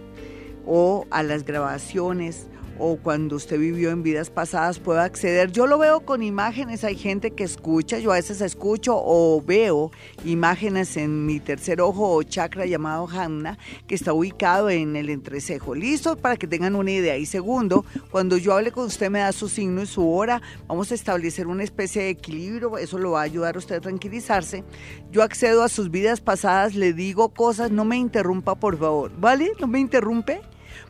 o 0.66 1.06
a 1.10 1.22
las 1.22 1.44
grabaciones 1.44 2.46
o 2.78 2.96
cuando 2.96 3.36
usted 3.36 3.58
vivió 3.58 3.90
en 3.90 4.02
vidas 4.02 4.30
pasadas 4.30 4.78
pueda 4.78 5.04
acceder. 5.04 5.50
Yo 5.52 5.66
lo 5.66 5.78
veo 5.78 6.00
con 6.00 6.22
imágenes, 6.22 6.84
hay 6.84 6.96
gente 6.96 7.32
que 7.32 7.44
escucha, 7.44 7.98
yo 7.98 8.12
a 8.12 8.16
veces 8.16 8.40
escucho 8.40 8.94
o 8.96 9.42
veo 9.44 9.90
imágenes 10.24 10.96
en 10.96 11.26
mi 11.26 11.40
tercer 11.40 11.80
ojo 11.80 12.10
o 12.10 12.22
chakra 12.22 12.66
llamado 12.66 13.08
Hanna, 13.08 13.58
que 13.86 13.94
está 13.94 14.12
ubicado 14.12 14.70
en 14.70 14.96
el 14.96 15.10
entrecejo. 15.10 15.74
Listo 15.74 16.16
para 16.16 16.36
que 16.36 16.46
tengan 16.46 16.74
una 16.76 16.90
idea. 16.90 17.16
Y 17.16 17.26
segundo, 17.26 17.84
cuando 18.10 18.36
yo 18.36 18.54
hable 18.54 18.72
con 18.72 18.86
usted 18.86 19.10
me 19.10 19.20
da 19.20 19.32
su 19.32 19.48
signo 19.48 19.82
y 19.82 19.86
su 19.86 20.08
hora, 20.10 20.40
vamos 20.66 20.90
a 20.92 20.94
establecer 20.94 21.46
una 21.46 21.64
especie 21.64 22.02
de 22.02 22.10
equilibrio, 22.10 22.78
eso 22.78 22.98
lo 22.98 23.12
va 23.12 23.20
a 23.20 23.24
ayudar 23.24 23.56
a 23.56 23.58
usted 23.58 23.76
a 23.76 23.80
tranquilizarse. 23.80 24.64
Yo 25.10 25.22
accedo 25.22 25.62
a 25.62 25.68
sus 25.68 25.90
vidas 25.90 26.20
pasadas, 26.20 26.74
le 26.74 26.92
digo 26.92 27.28
cosas, 27.30 27.70
no 27.70 27.84
me 27.84 27.96
interrumpa 27.96 28.54
por 28.54 28.78
favor, 28.78 29.10
¿vale? 29.18 29.52
No 29.60 29.66
me 29.66 29.80
interrumpe 29.80 30.40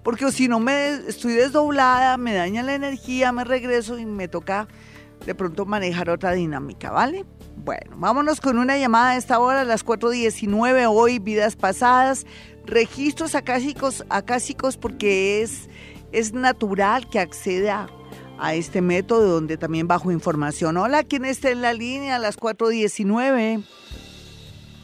porque 0.03 0.31
si 0.33 0.49
no 0.49 0.61
me 0.61 0.95
estoy 1.09 1.35
desdoblada, 1.35 2.17
me 2.17 2.35
daña 2.35 2.63
la 2.63 2.75
energía, 2.75 3.33
me 3.33 3.45
regreso 3.45 3.99
y 3.99 4.07
me 4.07 4.29
toca 4.29 4.69
de 5.25 5.35
pronto 5.35 5.67
manejar 5.67 6.11
otra 6.11 6.33
dinámica, 6.33 6.91
¿vale? 6.91 7.25
Bueno, 7.57 7.97
vámonos 7.97 8.41
con 8.41 8.59
una 8.59 8.79
llamada 8.79 9.11
a 9.11 9.17
esta 9.17 9.39
hora, 9.39 9.63
a 9.63 9.65
las 9.65 9.85
4.19, 9.85 10.87
hoy, 10.91 11.19
vidas 11.19 11.57
pasadas, 11.57 12.25
registros 12.65 13.35
acásicos, 13.35 14.05
acásicos 14.09 14.77
porque 14.77 15.43
es, 15.43 15.69
es 16.13 16.33
natural 16.33 17.09
que 17.11 17.19
acceda 17.19 17.89
a 18.39 18.55
este 18.55 18.81
método 18.81 19.35
donde 19.35 19.57
también 19.57 19.89
bajo 19.89 20.13
información. 20.13 20.77
Hola, 20.77 21.03
¿quién 21.03 21.25
está 21.25 21.51
en 21.51 21.61
la 21.61 21.73
línea 21.73 22.17
a 22.17 22.19
las 22.19 22.39
4.19? 22.39 23.65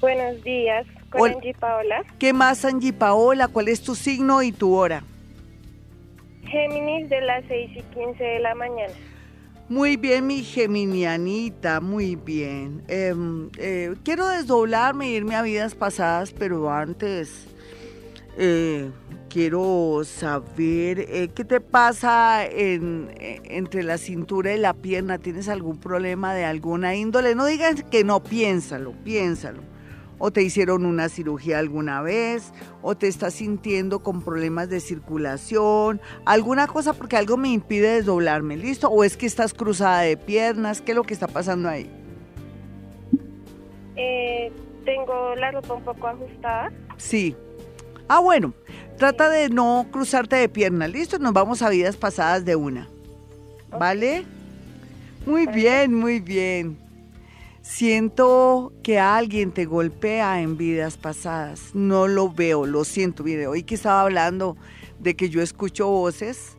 Buenos 0.01 0.43
días, 0.43 0.87
con 1.17 1.31
Angie 1.31 1.55
Paola. 1.55 2.05
¿Qué 2.19 2.33
más, 2.33 2.65
Angie 2.65 2.93
Paola? 2.93 3.49
¿Cuál 3.49 3.69
es 3.69 3.83
tu 3.83 3.95
signo 3.95 4.43
y 4.43 4.53
tu 4.53 4.75
hora? 4.75 5.03
Géminis 6.45 7.09
de 7.09 7.21
las 7.23 7.45
6 7.49 7.71
y 7.77 7.83
15 7.95 8.23
de 8.23 8.39
la 8.41 8.55
mañana. 8.55 8.93
Muy 9.69 9.97
bien, 9.97 10.27
mi 10.27 10.43
geminianita, 10.43 11.81
muy 11.81 12.17
bien. 12.17 12.83
Em, 12.87 13.49
eh, 13.57 13.95
quiero 14.05 14.29
desdoblarme 14.29 15.07
e 15.07 15.11
irme 15.13 15.37
a 15.37 15.43
vidas 15.43 15.75
pasadas, 15.75 16.33
pero 16.33 16.71
antes 16.71 17.47
eh, 18.37 18.91
quiero 19.31 20.03
saber 20.05 21.01
eh, 21.01 21.31
qué 21.35 21.45
te 21.45 21.61
pasa 21.61 22.45
entre 22.47 23.83
la 23.85 23.97
cintura 23.97 24.53
y 24.53 24.59
la 24.59 24.75
pierna. 24.75 25.19
¿Tienes 25.19 25.49
algún 25.49 25.79
problema 25.79 26.35
de 26.35 26.45
alguna 26.45 26.95
índole? 26.95 27.35
No 27.35 27.47
digas 27.47 27.83
que 27.91 28.05
no, 28.05 28.23
piénsalo, 28.23 28.93
piénsalo 29.03 29.74
o 30.19 30.31
te 30.31 30.43
hicieron 30.43 30.87
una 30.87 31.09
cirugía 31.09 31.59
alguna 31.59 32.03
vez, 32.03 32.53
o 32.83 32.97
te 32.97 33.09
estás 33.09 33.35
sintiendo 33.35 34.03
con 34.03 34.23
problemas 34.23 34.69
de 34.69 34.81
circulación, 34.81 36.01
alguna 36.25 36.67
cosa 36.67 36.93
porque 36.93 37.17
algo 37.17 37.37
me 37.37 37.51
impide 37.51 37.97
desdoblarme, 37.97 38.57
¿listo? 38.57 38.89
O 38.89 39.05
es 39.05 39.17
que 39.17 39.27
estás 39.27 39.55
cruzada 39.55 40.01
de 40.01 40.17
piernas, 40.17 40.81
¿qué 40.81 40.93
es 40.93 40.97
lo 40.97 41.03
que 41.03 41.15
está 41.15 41.29
pasando 41.29 41.69
ahí? 41.69 41.91
Eh, 43.97 44.53
tengo 44.85 45.35
la 45.37 45.51
ropa 45.53 45.75
un 45.75 45.85
poco 45.85 46.09
ajustada. 46.09 46.73
Sí. 46.97 47.37
Ah, 48.09 48.21
bueno, 48.21 48.53
trata 48.99 49.31
de 49.31 49.49
no 49.49 49.87
cruzarte 49.91 50.37
de 50.37 50.49
piernas, 50.49 50.91
¿listo? 50.91 51.19
Nos 51.19 51.33
vamos 51.33 51.63
a 51.63 51.71
vidas 51.71 51.97
pasadas 51.97 52.45
de 52.45 52.57
una. 52.57 52.89
¿Vale? 53.71 54.25
Muy 55.27 55.47
bien, 55.47 55.95
muy 55.95 56.21
bien. 56.21 56.84
Siento 57.65 58.75
que 58.83 58.99
alguien 58.99 59.51
te 59.51 59.65
golpea 59.65 60.43
en 60.43 60.59
vidas 60.59 60.99
pasadas. 60.99 61.71
No 61.73 62.07
lo 62.09 62.31
veo, 62.31 62.67
lo 62.67 62.85
siento. 62.85 63.25
Mire, 63.25 63.47
hoy 63.47 63.63
que 63.63 63.75
estaba 63.75 64.03
hablando 64.03 64.59
de 64.99 65.17
que 65.17 65.31
yo 65.31 65.41
escucho 65.41 65.89
voces, 65.89 66.59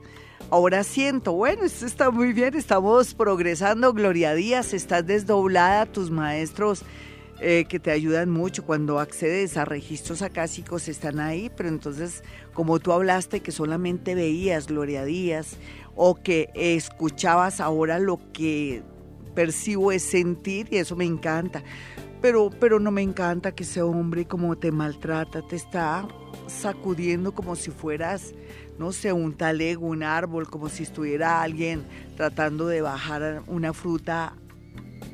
ahora 0.50 0.84
siento, 0.84 1.34
bueno, 1.34 1.64
esto 1.64 1.86
está 1.86 2.10
muy 2.10 2.34
bien, 2.34 2.56
estamos 2.56 3.14
progresando. 3.14 3.94
Gloria 3.94 4.34
Díaz, 4.34 4.74
estás 4.74 5.06
desdoblada, 5.06 5.86
tus 5.86 6.10
maestros 6.10 6.84
eh, 7.40 7.66
que 7.70 7.80
te 7.80 7.92
ayudan 7.92 8.32
mucho 8.32 8.66
cuando 8.66 9.00
accedes 9.00 9.58
a 9.58 9.66
registros 9.66 10.24
acásicos 10.24 10.88
están 10.88 11.20
ahí, 11.20 11.52
pero 11.56 11.70
entonces, 11.70 12.24
como 12.56 12.80
tú 12.80 12.92
hablaste 12.92 13.42
que 13.42 13.52
solamente 13.52 14.16
veías 14.16 14.66
Gloria 14.66 15.06
Díaz 15.06 15.58
o 15.96 16.16
que 16.16 16.50
escuchabas 16.56 17.62
ahora 17.62 18.00
lo 18.00 18.20
que 18.34 18.82
percibo 19.36 19.92
es 19.92 20.04
sentir 20.04 20.68
y 20.72 20.78
eso 20.78 20.96
me 20.96 21.06
encanta. 21.06 21.62
Pero, 22.22 22.50
pero 22.60 22.80
no 22.80 22.90
me 22.90 23.02
encanta 23.02 23.54
que 23.54 23.64
ese 23.64 23.82
hombre 23.82 24.26
como 24.26 24.58
te 24.58 24.72
maltrata, 24.72 25.46
te 25.48 25.56
está 25.56 26.08
sacudiendo 26.48 27.34
como 27.34 27.56
si 27.56 27.70
fueras, 27.70 28.34
no 28.80 28.92
sé, 28.92 29.14
un 29.14 29.34
talego, 29.34 29.88
un 29.88 30.02
árbol, 30.02 30.50
como 30.50 30.70
si 30.70 30.84
estuviera 30.84 31.42
alguien 31.42 31.84
tratando 32.18 32.68
de 32.68 32.82
bajar 32.82 33.44
una 33.48 33.74
fruta 33.74 34.36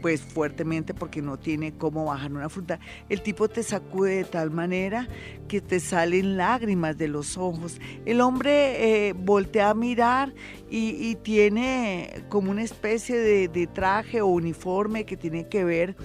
pues 0.01 0.21
fuertemente 0.21 0.93
porque 0.93 1.21
no 1.21 1.37
tiene 1.37 1.73
cómo 1.73 2.05
bajar 2.05 2.31
una 2.31 2.49
fruta. 2.49 2.79
El 3.09 3.21
tipo 3.21 3.47
te 3.47 3.63
sacude 3.63 4.17
de 4.17 4.23
tal 4.23 4.51
manera 4.51 5.07
que 5.47 5.61
te 5.61 5.79
salen 5.79 6.37
lágrimas 6.37 6.97
de 6.97 7.07
los 7.07 7.37
ojos. 7.37 7.79
El 8.05 8.21
hombre 8.21 9.09
eh, 9.09 9.13
voltea 9.13 9.69
a 9.69 9.73
mirar 9.73 10.33
y, 10.69 11.15
tiene 11.15 12.23
como 12.29 12.51
una 12.51 12.63
especie 12.63 13.17
de, 13.17 13.67
traje 13.67 14.21
o 14.21 14.27
uniforme 14.27 15.05
que 15.05 15.17
tiene 15.17 15.47
que 15.47 15.63
ver 15.63 15.95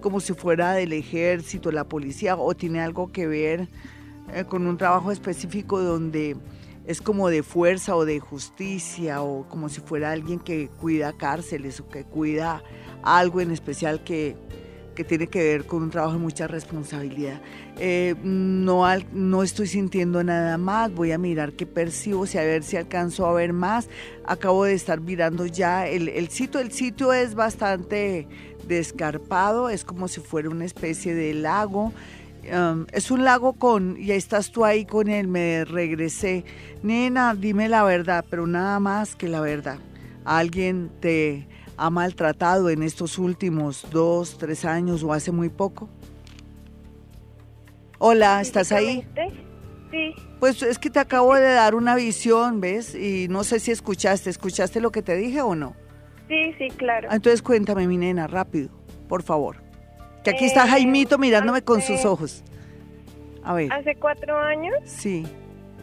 como 0.00 0.20
si 0.20 0.34
fuera 0.34 0.72
del 0.74 0.92
ejército, 0.92 1.72
la 1.72 1.84
policía, 1.84 2.36
o 2.36 2.54
tiene 2.54 2.80
algo 2.80 3.10
que 3.10 3.26
ver 3.26 3.68
eh, 4.34 4.44
con 4.44 4.66
un 4.66 4.76
trabajo 4.76 5.10
específico 5.10 5.80
donde 5.80 6.36
es 6.86 7.00
como 7.00 7.28
de 7.28 7.42
fuerza 7.42 7.96
o 7.96 8.04
de 8.04 8.20
justicia 8.20 9.22
o 9.22 9.48
como 9.48 9.68
si 9.68 9.80
fuera 9.80 10.12
alguien 10.12 10.38
que 10.38 10.68
cuida 10.80 11.12
cárceles 11.12 11.80
o 11.80 11.88
que 11.88 12.04
cuida 12.04 12.62
algo 13.02 13.40
en 13.40 13.50
especial 13.50 14.02
que, 14.04 14.36
tiene 15.08 15.26
que 15.26 15.42
ver 15.42 15.66
con 15.66 15.82
un 15.82 15.90
trabajo 15.90 16.14
de 16.14 16.20
mucha 16.20 16.46
responsabilidad. 16.46 17.42
Eh, 17.78 18.14
no, 18.22 18.82
no 19.12 19.42
estoy 19.42 19.66
sintiendo 19.66 20.24
nada 20.24 20.56
más, 20.56 20.90
voy 20.90 21.12
a 21.12 21.18
mirar 21.18 21.52
qué 21.52 21.66
percibo, 21.66 22.24
si 22.24 22.38
a 22.38 22.42
ver 22.42 22.62
si 22.62 22.78
alcanzo 22.78 23.26
a 23.26 23.34
ver 23.34 23.52
más. 23.52 23.90
Acabo 24.24 24.64
de 24.64 24.72
estar 24.72 25.02
mirando 25.02 25.44
ya 25.44 25.86
el, 25.86 26.08
el 26.08 26.30
sitio, 26.30 26.60
el 26.60 26.72
sitio 26.72 27.12
es 27.12 27.34
bastante 27.34 28.26
descarpado, 28.66 29.68
es 29.68 29.84
como 29.84 30.08
si 30.08 30.20
fuera 30.20 30.48
una 30.48 30.64
especie 30.64 31.14
de 31.14 31.34
lago. 31.34 31.92
Um, 32.52 32.86
es 32.92 33.10
un 33.10 33.24
lago 33.24 33.54
con, 33.54 33.96
y 33.98 34.12
estás 34.12 34.50
tú 34.50 34.64
ahí 34.64 34.84
con 34.84 35.08
él, 35.08 35.28
me 35.28 35.64
regresé. 35.64 36.44
Nena, 36.82 37.34
dime 37.34 37.68
la 37.68 37.82
verdad, 37.84 38.24
pero 38.28 38.46
nada 38.46 38.78
más 38.80 39.16
que 39.16 39.28
la 39.28 39.40
verdad. 39.40 39.78
Alguien 40.24 40.90
te 41.00 41.46
ha 41.76 41.90
maltratado 41.90 42.70
en 42.70 42.82
estos 42.82 43.18
últimos 43.18 43.86
dos, 43.90 44.38
tres 44.38 44.64
años 44.64 45.02
o 45.02 45.12
hace 45.12 45.32
muy 45.32 45.48
poco? 45.48 45.88
Hola, 47.98 48.40
¿estás 48.40 48.72
ahí? 48.72 49.06
Sí. 49.90 50.14
Pues 50.40 50.62
es 50.62 50.78
que 50.78 50.90
te 50.90 50.98
acabo 50.98 51.34
de 51.34 51.52
dar 51.52 51.74
una 51.74 51.94
visión, 51.94 52.60
¿ves? 52.60 52.94
Y 52.94 53.28
no 53.28 53.44
sé 53.44 53.60
si 53.60 53.70
escuchaste, 53.70 54.28
¿escuchaste 54.28 54.80
lo 54.80 54.90
que 54.90 55.00
te 55.00 55.16
dije 55.16 55.40
o 55.40 55.54
no? 55.54 55.74
Sí, 56.28 56.52
sí, 56.58 56.68
claro. 56.76 57.08
Entonces 57.10 57.40
cuéntame, 57.40 57.86
mi 57.86 57.96
nena, 57.96 58.26
rápido, 58.26 58.68
por 59.08 59.22
favor. 59.22 59.65
Que 60.26 60.30
aquí 60.30 60.44
está 60.46 60.66
Jaimito 60.66 61.18
mirándome 61.18 61.62
con 61.62 61.80
sus 61.80 62.04
ojos. 62.04 62.42
A 63.44 63.54
ver. 63.54 63.72
Hace 63.72 63.94
cuatro 63.94 64.36
años. 64.36 64.74
Sí. 64.84 65.24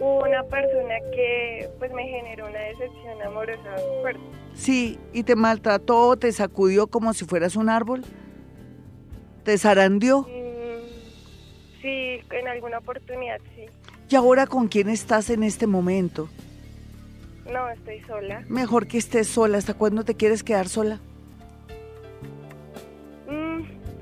Hubo 0.02 0.22
una 0.22 0.44
persona 0.44 0.96
que 1.14 1.70
pues 1.80 1.94
me 1.94 2.04
generó 2.04 2.48
una 2.48 2.60
decepción 2.60 3.22
amorosa 3.26 3.74
fuerte. 4.02 4.20
Sí, 4.54 5.00
y 5.14 5.24
te 5.24 5.38
maltrató, 5.38 6.18
te 6.18 6.30
sacudió 6.34 6.88
como 6.88 7.14
si 7.14 7.24
fueras 7.24 7.56
un 7.56 7.70
árbol. 7.70 8.04
¿Te 9.46 9.58
zarandeó? 9.58 10.24
Mm, 10.24 11.82
sí, 11.82 12.20
en 12.32 12.48
alguna 12.50 12.80
oportunidad 12.80 13.40
sí. 13.56 13.68
¿Y 14.10 14.16
ahora 14.18 14.46
con 14.46 14.68
quién 14.68 14.90
estás 14.90 15.30
en 15.30 15.44
este 15.44 15.68
momento? 15.68 16.28
No, 17.50 17.70
estoy 17.70 18.02
sola. 18.02 18.44
Mejor 18.50 18.88
que 18.88 18.98
estés 18.98 19.30
sola. 19.30 19.58
¿Hasta 19.58 19.74
cuándo 19.74 20.04
te 20.04 20.16
quieres 20.16 20.44
quedar 20.44 20.68
sola? 20.68 21.00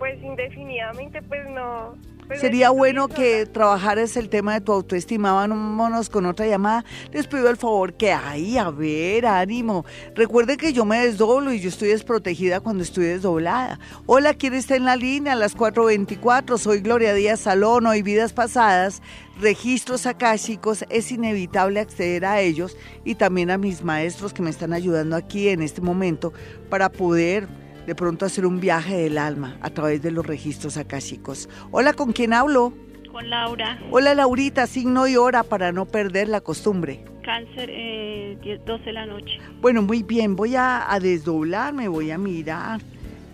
Pues 0.01 0.19
indefinidamente, 0.23 1.21
pues 1.21 1.47
no. 1.53 1.93
Pues 2.25 2.41
Sería 2.41 2.71
bueno 2.71 3.07
que 3.07 3.45
trabajaras 3.45 4.17
el 4.17 4.29
tema 4.29 4.55
de 4.55 4.61
tu 4.61 4.71
autoestima. 4.71 5.31
Vámonos 5.31 6.09
con 6.09 6.25
otra 6.25 6.47
llamada. 6.47 6.83
Les 7.11 7.27
pido 7.27 7.47
el 7.51 7.55
favor 7.55 7.93
que, 7.93 8.11
ay, 8.11 8.57
a 8.57 8.71
ver, 8.71 9.27
ánimo. 9.27 9.85
Recuerde 10.15 10.57
que 10.57 10.73
yo 10.73 10.85
me 10.85 11.05
desdoblo 11.05 11.53
y 11.53 11.59
yo 11.59 11.69
estoy 11.69 11.89
desprotegida 11.89 12.61
cuando 12.61 12.81
estoy 12.81 13.05
desdoblada. 13.05 13.77
Hola, 14.07 14.33
¿quién 14.33 14.55
está 14.55 14.75
en 14.75 14.85
la 14.85 14.95
línea? 14.95 15.33
A 15.33 15.35
las 15.35 15.55
4.24. 15.55 16.57
Soy 16.57 16.79
Gloria 16.79 17.13
Díaz 17.13 17.41
Salón. 17.41 17.85
Hoy 17.85 18.01
Vidas 18.01 18.33
Pasadas, 18.33 19.03
registros 19.39 20.07
akáshicos. 20.07 20.83
Es 20.89 21.11
inevitable 21.11 21.79
acceder 21.79 22.25
a 22.25 22.41
ellos 22.41 22.75
y 23.05 23.13
también 23.13 23.51
a 23.51 23.59
mis 23.59 23.83
maestros 23.83 24.33
que 24.33 24.41
me 24.41 24.49
están 24.49 24.73
ayudando 24.73 25.15
aquí 25.15 25.49
en 25.49 25.61
este 25.61 25.79
momento 25.79 26.33
para 26.71 26.89
poder 26.89 27.47
de 27.85 27.95
pronto 27.95 28.25
hacer 28.25 28.45
un 28.45 28.59
viaje 28.59 28.95
del 28.97 29.17
alma 29.17 29.57
a 29.61 29.69
través 29.69 30.01
de 30.01 30.11
los 30.11 30.25
registros 30.25 30.77
akáshicos. 30.77 31.49
Hola, 31.71 31.93
¿con 31.93 32.13
quién 32.13 32.33
hablo? 32.33 32.73
Con 33.11 33.29
Laura. 33.29 33.79
Hola, 33.91 34.15
Laurita, 34.15 34.67
signo 34.67 35.07
y 35.07 35.17
hora 35.17 35.43
para 35.43 35.71
no 35.71 35.85
perder 35.85 36.29
la 36.29 36.41
costumbre. 36.41 37.03
Cáncer, 37.23 37.69
eh, 37.71 38.37
12 38.65 38.83
de 38.83 38.93
la 38.93 39.05
noche. 39.05 39.39
Bueno, 39.59 39.81
muy 39.81 40.03
bien, 40.03 40.35
voy 40.35 40.55
a, 40.55 40.91
a 40.91 40.99
desdoblarme, 40.99 41.87
voy 41.87 42.11
a 42.11 42.17
mirar 42.17 42.81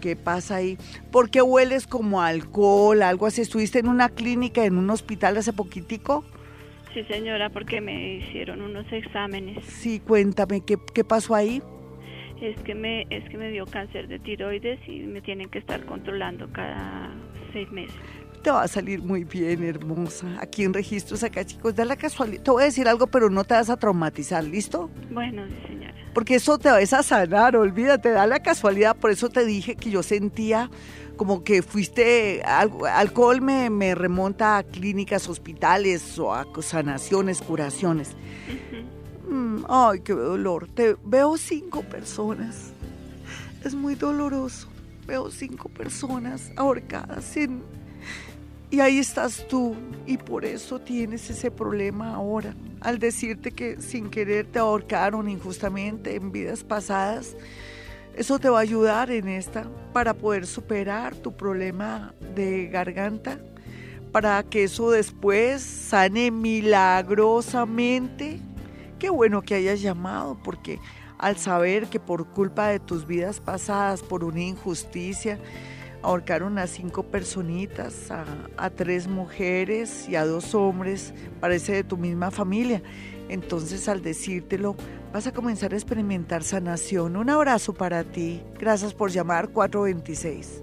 qué 0.01 0.15
pasa 0.15 0.57
ahí. 0.57 0.77
¿Por 1.11 1.29
qué 1.29 1.41
hueles 1.41 1.87
como 1.87 2.21
alcohol, 2.21 3.01
algo 3.01 3.25
así? 3.25 3.41
¿Estuviste 3.41 3.79
en 3.79 3.87
una 3.87 4.09
clínica, 4.09 4.65
en 4.65 4.77
un 4.77 4.89
hospital 4.89 5.37
hace 5.37 5.53
poquitico? 5.53 6.23
Sí, 6.93 7.03
señora, 7.03 7.49
porque 7.49 7.81
me 7.81 8.15
hicieron 8.15 8.61
unos 8.61 8.91
exámenes. 8.91 9.63
Sí, 9.65 9.99
cuéntame, 9.99 10.61
¿qué, 10.61 10.77
qué 10.93 11.03
pasó 11.03 11.35
ahí? 11.35 11.61
Es 12.41 12.59
que 12.61 12.75
me 12.75 13.05
es 13.09 13.27
que 13.29 13.37
me 13.37 13.49
dio 13.49 13.65
cáncer 13.65 14.07
de 14.07 14.19
tiroides 14.19 14.79
y 14.87 14.99
me 15.01 15.21
tienen 15.21 15.49
que 15.49 15.59
estar 15.59 15.83
controlando 15.85 16.51
cada 16.51 17.11
seis 17.53 17.71
meses. 17.71 17.95
Te 18.43 18.51
va 18.51 18.63
a 18.63 18.67
salir 18.67 19.01
muy 19.01 19.23
bien, 19.23 19.63
hermosa. 19.63 20.27
Aquí 20.39 20.63
en 20.63 20.73
registros 20.73 21.23
acá, 21.23 21.43
chicos, 21.43 21.75
da 21.75 21.83
la 21.85 21.95
casualidad. 21.95 22.43
Te 22.43 22.51
voy 22.51 22.63
a 22.63 22.65
decir 22.65 22.87
algo, 22.87 23.07
pero 23.07 23.29
no 23.29 23.43
te 23.43 23.55
vas 23.55 23.69
a 23.69 23.77
traumatizar, 23.77 24.43
¿listo? 24.43 24.89
Bueno, 25.11 25.43
señora. 25.67 25.93
Porque 26.13 26.35
eso 26.35 26.57
te 26.57 26.69
va 26.69 26.77
a 26.77 27.03
sanar, 27.03 27.55
olvídate, 27.57 28.09
da 28.09 28.25
la 28.25 28.39
casualidad. 28.39 28.95
Por 28.95 29.11
eso 29.11 29.29
te 29.29 29.45
dije 29.45 29.75
que 29.75 29.89
yo 29.89 30.03
sentía 30.03 30.69
como 31.17 31.43
que 31.43 31.63
fuiste, 31.63 32.41
alcohol 32.43 33.41
me, 33.41 33.69
me 33.69 33.95
remonta 33.95 34.57
a 34.57 34.63
clínicas, 34.63 35.27
hospitales 35.27 36.17
o 36.19 36.33
a 36.33 36.45
sanaciones, 36.61 37.41
curaciones. 37.41 38.15
Mm, 39.29 39.65
ay, 39.69 39.99
qué 40.01 40.13
dolor. 40.13 40.67
Te 40.73 40.95
veo 41.03 41.37
cinco 41.37 41.83
personas. 41.83 42.71
Es 43.63 43.75
muy 43.75 43.95
doloroso. 43.95 44.67
Veo 45.05 45.31
cinco 45.31 45.69
personas 45.69 46.51
ahorcadas 46.57 47.35
y 48.69 48.81
ahí 48.81 48.99
estás 48.99 49.47
tú 49.47 49.75
y 50.05 50.17
por 50.17 50.43
eso 50.43 50.79
tienes 50.79 51.29
ese 51.29 51.49
problema 51.51 52.15
ahora. 52.15 52.53
Al 52.81 52.99
decirte 52.99 53.51
que 53.51 53.81
sin 53.81 54.09
querer 54.09 54.45
te 54.47 54.59
ahorcaron 54.59 55.29
injustamente 55.29 56.15
en 56.15 56.31
vidas 56.31 56.63
pasadas, 56.63 57.35
Eso 58.15 58.39
te 58.39 58.49
va 58.49 58.57
a 58.59 58.61
ayudar 58.61 59.11
en 59.11 59.27
esta 59.27 59.69
para 59.93 60.13
poder 60.15 60.47
superar 60.47 61.15
tu 61.15 61.35
problema 61.37 62.13
de 62.35 62.67
garganta, 62.67 63.39
para 64.11 64.41
que 64.43 64.63
eso 64.63 64.89
después 64.91 65.61
sane 65.61 66.31
milagrosamente. 66.31 68.39
Qué 68.99 69.09
bueno 69.09 69.41
que 69.41 69.55
hayas 69.55 69.81
llamado 69.81 70.37
porque 70.43 70.79
al 71.17 71.37
saber 71.37 71.87
que 71.87 71.99
por 71.99 72.27
culpa 72.27 72.67
de 72.67 72.79
tus 72.79 73.05
vidas 73.05 73.39
pasadas, 73.39 74.01
por 74.01 74.23
una 74.23 74.41
injusticia, 74.41 75.39
ahorcaron 76.01 76.57
a 76.57 76.67
cinco 76.67 77.03
personitas, 77.03 78.11
a, 78.11 78.69
tres 78.69 79.07
mujeres 79.07 80.07
y 80.07 80.15
a 80.15 80.25
dos 80.25 80.53
hombres, 80.55 81.13
parece 81.39 81.73
de 81.73 81.83
tu 81.83 81.97
misma 81.97 82.31
familia. 82.31 82.81
Entonces 83.29 83.87
al 83.89 84.01
decírtelo, 84.01 84.75
vas 85.11 85.27
a 85.27 85.33
comenzar 85.33 85.73
a 85.73 85.75
experimentar 85.75 86.43
sanación. 86.43 87.17
Un 87.17 87.29
abrazo 87.29 87.73
para 87.73 88.03
ti. 88.03 88.41
Gracias 88.59 88.93
por 88.93 89.11
llamar 89.11 89.49
426. 89.49 90.61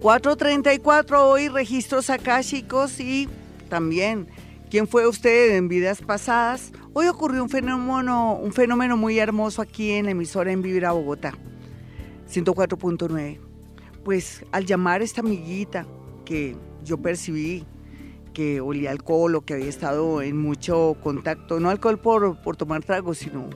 434 0.00 1.28
hoy 1.28 1.48
registros 1.48 2.10
chicos 2.40 2.98
y 2.98 3.28
también 3.68 4.26
quién 4.72 4.88
fue 4.88 5.06
usted 5.06 5.54
en 5.54 5.68
vidas 5.68 6.00
pasadas. 6.00 6.72
Hoy 6.94 7.06
ocurrió 7.06 7.42
un 7.42 7.50
fenómeno, 7.50 8.32
un 8.36 8.54
fenómeno 8.54 8.96
muy 8.96 9.18
hermoso 9.18 9.60
aquí 9.60 9.90
en 9.90 10.06
la 10.06 10.12
emisora 10.12 10.50
en 10.50 10.62
Vivir 10.62 10.86
a 10.86 10.92
Bogotá. 10.92 11.34
104.9 12.26 13.38
pues 14.02 14.46
al 14.50 14.64
llamar 14.64 15.02
a 15.02 15.04
esta 15.04 15.20
amiguita 15.20 15.86
que 16.24 16.56
yo 16.82 16.96
percibí 16.96 17.66
que 18.32 18.62
olía 18.62 18.92
alcohol 18.92 19.34
o 19.34 19.42
que 19.42 19.52
había 19.52 19.68
estado 19.68 20.22
en 20.22 20.38
mucho 20.38 20.96
contacto, 21.02 21.60
no 21.60 21.68
alcohol 21.68 22.00
por, 22.00 22.40
por 22.40 22.56
tomar 22.56 22.82
trago, 22.82 23.12
sino 23.12 23.50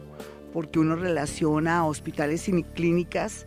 porque 0.52 0.78
uno 0.78 0.96
relaciona 0.96 1.86
hospitales 1.86 2.46
y 2.46 2.62
clínicas, 2.62 3.46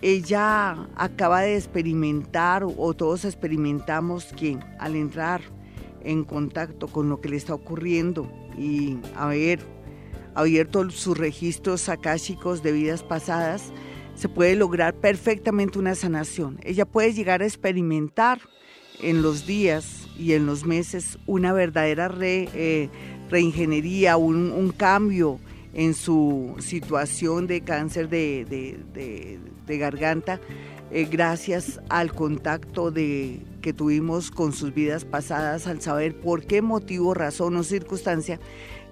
ella 0.00 0.86
acaba 0.94 1.40
de 1.40 1.56
experimentar 1.56 2.62
o 2.64 2.94
todos 2.94 3.24
experimentamos 3.24 4.26
que 4.26 4.60
al 4.78 4.94
entrar 4.94 5.40
en 6.02 6.24
contacto 6.24 6.88
con 6.88 7.08
lo 7.08 7.20
que 7.20 7.28
le 7.28 7.36
está 7.36 7.54
ocurriendo 7.54 8.30
y 8.58 8.98
haber 9.16 9.60
abierto 10.34 10.88
sus 10.90 11.18
registros 11.18 11.88
akáshicos 11.88 12.62
de 12.62 12.72
vidas 12.72 13.02
pasadas, 13.02 13.72
se 14.14 14.28
puede 14.28 14.54
lograr 14.56 14.94
perfectamente 14.94 15.78
una 15.78 15.94
sanación. 15.94 16.58
Ella 16.62 16.84
puede 16.84 17.12
llegar 17.12 17.42
a 17.42 17.46
experimentar 17.46 18.40
en 19.02 19.22
los 19.22 19.46
días 19.46 20.08
y 20.18 20.34
en 20.34 20.46
los 20.46 20.66
meses 20.66 21.18
una 21.26 21.52
verdadera 21.52 22.12
eh, 22.20 22.88
reingeniería, 23.30 24.16
un, 24.16 24.72
cambio 24.76 25.38
en 25.72 25.94
su 25.94 26.54
situación 26.58 27.46
de 27.46 27.62
cáncer 27.62 28.08
de, 28.08 29.38
garganta, 29.66 30.40
eh, 30.90 31.06
gracias 31.10 31.80
al 31.88 32.12
contacto 32.12 32.90
de, 32.90 33.40
que 33.60 33.72
tuvimos 33.72 34.30
con 34.30 34.52
sus 34.52 34.74
vidas 34.74 35.04
pasadas, 35.04 35.66
al 35.66 35.80
saber 35.80 36.18
por 36.18 36.44
qué 36.44 36.62
motivo, 36.62 37.14
razón 37.14 37.56
o 37.56 37.62
circunstancia 37.62 38.40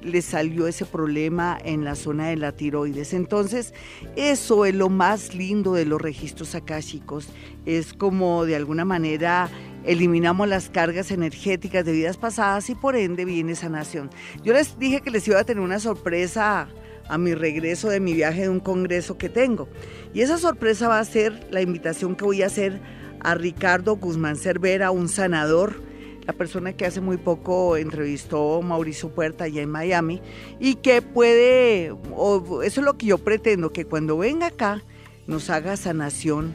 le 0.03 0.23
salió 0.23 0.69
ese 0.69 0.85
problema 0.85 1.59
en 1.65 1.85
la 1.85 1.95
zona 1.95 2.29
de 2.29 2.37
la 2.37 2.53
tiroides. 2.53 3.13
Entonces, 3.15 3.75
eso 4.17 4.65
es 4.65 4.75
lo 4.75 4.89
más 4.89 5.35
lindo 5.35 5.75
de 5.75 5.87
los 5.87 6.01
registros 6.01 6.55
akáshicos. 6.55 7.29
Es 7.67 7.95
como 7.95 8.45
de 8.45 8.57
alguna 8.57 8.85
manera 8.85 9.49
eliminamos 9.85 10.49
las 10.49 10.71
cargas 10.71 11.11
energéticas 11.11 11.85
de 11.85 11.93
vidas 11.93 12.17
pasadas 12.17 12.69
y 12.71 12.75
por 12.75 12.97
ende 12.97 13.25
viene 13.25 13.55
sanación. 13.55 14.11
Yo 14.43 14.53
les 14.53 14.79
dije 14.79 15.01
que 15.01 15.11
les 15.11 15.27
iba 15.27 15.41
a 15.41 15.45
tener 15.45 15.63
una 15.63 15.81
sorpresa 15.81 16.69
a 17.09 17.19
mi 17.19 17.35
regreso 17.35 17.89
de 17.89 18.01
mi 18.01 18.13
viaje 18.13 18.43
de 18.43 18.49
un 18.49 18.61
congreso 18.61 19.19
que 19.19 19.29
tengo. 19.29 19.69
Y 20.15 20.21
esa 20.21 20.39
sorpresa 20.39 20.89
va 20.89 20.99
a 20.99 21.05
ser 21.05 21.49
la 21.51 21.63
invitación 21.63 22.15
que 22.15 22.25
voy 22.25 22.43
a 22.43 22.47
hacer 22.47 22.81
a 23.21 23.35
Ricardo 23.35 23.97
Guzmán 23.97 24.37
Cervera, 24.37 24.91
un 24.91 25.09
sanador 25.09 25.89
la 26.29 26.35
persona 26.35 26.75
que 26.75 26.85
hace 26.85 27.01
muy 27.01 27.17
poco 27.17 27.79
entrevistó 27.79 28.61
Mauricio 28.61 29.09
Puerta 29.09 29.45
allá 29.45 29.63
en 29.63 29.71
Miami, 29.71 30.21
y 30.61 30.75
que 30.75 31.01
puede, 31.01 31.87
eso 31.87 32.61
es 32.61 32.77
lo 32.77 32.99
que 32.99 33.07
yo 33.07 33.17
pretendo, 33.17 33.73
que 33.73 33.87
cuando 33.87 34.19
venga 34.19 34.49
acá 34.49 34.85
nos 35.27 35.49
haga 35.49 35.79
sanación 35.79 36.55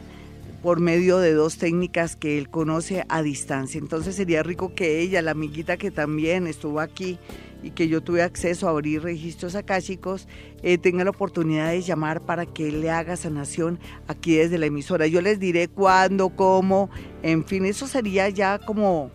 por 0.64 0.80
medio 0.80 1.18
de 1.18 1.34
dos 1.34 1.58
técnicas 1.58 2.16
que 2.16 2.38
él 2.38 2.48
conoce 2.48 3.04
a 3.10 3.20
distancia. 3.20 3.78
Entonces 3.78 4.16
sería 4.16 4.42
rico 4.42 4.74
que 4.74 5.00
ella, 5.00 5.20
la 5.20 5.32
amiguita 5.32 5.76
que 5.76 5.90
también 5.90 6.46
estuvo 6.46 6.80
aquí 6.80 7.18
y 7.62 7.72
que 7.72 7.86
yo 7.86 8.02
tuve 8.02 8.22
acceso 8.22 8.66
a 8.66 8.70
abrir 8.70 9.02
registros 9.02 9.56
akáshicos, 9.56 10.26
eh, 10.62 10.78
tenga 10.78 11.04
la 11.04 11.10
oportunidad 11.10 11.68
de 11.68 11.82
llamar 11.82 12.22
para 12.22 12.46
que 12.46 12.68
él 12.68 12.80
le 12.80 12.88
haga 12.88 13.16
sanación 13.16 13.78
aquí 14.08 14.36
desde 14.36 14.56
la 14.56 14.64
emisora. 14.64 15.06
Yo 15.06 15.20
les 15.20 15.38
diré 15.38 15.68
cuándo, 15.68 16.30
cómo, 16.30 16.88
en 17.22 17.44
fin, 17.44 17.66
eso 17.66 17.86
sería 17.86 18.30
ya 18.30 18.58
como 18.58 19.10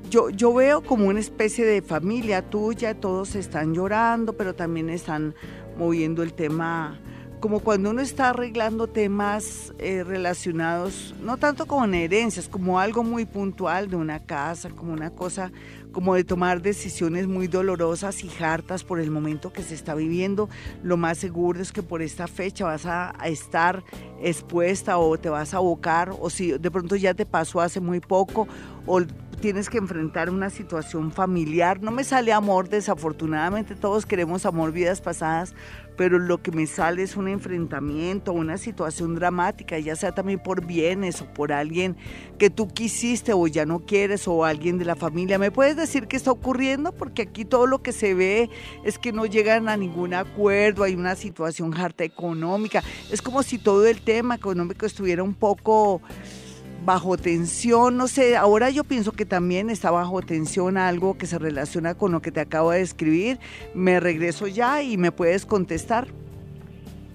yo, 0.10 0.30
yo 0.30 0.54
veo 0.54 0.82
como 0.82 1.06
una 1.06 1.20
especie 1.20 1.66
de 1.66 1.82
familia 1.82 2.42
tuya, 2.42 2.96
todos 2.96 3.36
están 3.36 3.74
llorando, 3.74 4.34
pero 4.34 4.56
también 4.56 4.90
están 4.90 5.36
moviendo 5.78 6.24
el 6.24 6.34
tema, 6.34 7.00
como 7.40 7.60
cuando 7.60 7.92
uno 7.92 8.02
está 8.02 8.30
arreglando 8.30 8.88
temas 8.88 9.74
eh, 9.78 10.04
relacionados, 10.04 11.14
no 11.22 11.38
tanto 11.38 11.68
con 11.68 11.94
herencias, 11.94 12.50
como 12.50 12.80
algo 12.80 13.04
muy 13.04 13.26
puntual 13.26 13.90
de 13.90 13.96
una 13.98 14.26
casa, 14.26 14.70
como 14.72 14.94
una 14.94 15.12
cosa 15.12 15.52
como 15.92 16.16
de 16.16 16.24
tomar 16.24 16.62
decisiones 16.62 17.28
muy 17.28 17.48
dolorosas 17.48 18.24
y 18.24 18.32
hartas 18.42 18.84
por 18.84 19.00
el 19.00 19.12
momento 19.12 19.52
que 19.52 19.64
se 19.64 19.76
está 19.76 19.96
viviendo. 19.96 20.50
Lo 20.84 20.98
más 20.98 21.18
seguro 21.18 21.62
es 21.62 21.72
que 21.72 21.84
por 21.84 22.02
esta 22.02 22.28
fecha 22.28 22.66
vas 22.66 22.86
a, 22.86 23.14
estar 23.26 23.84
expuesta 24.22 24.98
o 24.98 25.18
te 25.18 25.30
vas 25.30 25.54
a 25.54 25.58
abocar 25.58 26.12
o 26.20 26.30
si 26.30 26.52
de 26.52 26.72
pronto 26.72 26.96
ya 26.96 27.14
te 27.14 27.26
pasó 27.26 27.62
hace 27.62 27.80
muy 27.80 28.00
poco 28.00 28.48
o 28.86 29.02
tienes 29.40 29.70
que 29.70 29.78
enfrentar 29.78 30.30
una 30.30 30.50
situación 30.50 31.12
familiar. 31.12 31.82
No 31.82 31.92
me 31.92 32.04
sale 32.04 32.34
amor, 32.34 32.70
desafortunadamente 32.70 33.76
todos 33.76 34.06
queremos 34.06 34.46
amor 34.46 34.72
vidas 34.72 35.02
pasadas, 35.02 35.56
pero 35.96 36.20
lo 36.20 36.42
que 36.42 36.52
me 36.52 36.68
sale 36.68 37.04
es 37.04 37.16
un 37.16 37.28
enfrentamiento, 37.28 38.34
una 38.34 38.58
situación 38.58 39.16
dramática, 39.16 39.80
ya 39.80 39.96
sea 39.96 40.14
también 40.14 40.40
por 40.40 40.66
bienes 40.66 41.22
o 41.22 41.26
por 41.26 41.52
alguien 41.52 41.98
que 42.38 42.50
tú 42.50 42.68
quisiste 42.68 43.34
o 43.34 43.48
ya 43.48 43.66
no 43.66 43.80
quieres 43.80 44.28
o 44.28 44.46
alguien 44.46 44.78
de 44.78 44.86
la 44.86 44.96
familia. 44.96 45.40
¿Me 45.40 45.52
puedes 45.52 45.76
decir 45.80 46.08
qué 46.08 46.18
está 46.18 46.32
ocurriendo? 46.32 46.92
Porque 46.92 47.24
aquí 47.24 47.46
todo 47.46 47.68
lo 47.68 47.82
que 47.82 47.92
se 47.92 48.14
ve 48.14 48.50
es 48.84 48.98
que 48.98 49.12
no 49.12 49.26
llegan 49.26 49.70
a 49.70 49.78
ningún 49.78 50.14
acuerdo, 50.14 50.84
hay 50.84 50.96
una 50.96 51.16
situación 51.16 51.74
harta 51.76 52.04
económica. 52.04 52.84
Es 53.12 53.22
como 53.22 53.44
si 53.44 53.58
todo 53.58 53.86
el 53.88 54.02
tema 54.02 54.36
económico 54.36 54.86
estuviera 54.86 55.24
un 55.24 55.34
poco 55.34 56.02
bajo 56.86 57.18
tensión, 57.18 57.98
no 57.98 58.08
sé, 58.08 58.38
ahora 58.38 58.70
yo 58.70 58.84
pienso 58.84 59.12
que 59.12 59.26
también 59.26 59.70
está 59.70 59.92
bajo 59.92 60.22
tensión 60.22 60.78
algo 60.78 61.18
que 61.18 61.28
se 61.28 61.38
relaciona 61.38 61.94
con 61.94 62.12
lo 62.12 62.22
que 62.22 62.32
te 62.32 62.40
acabo 62.40 62.72
de 62.72 62.82
escribir. 62.82 63.40
Me 63.74 64.00
regreso 64.00 64.48
ya 64.48 64.82
y 64.82 64.98
me 64.98 65.12
puedes 65.12 65.46
contestar. 65.46 66.08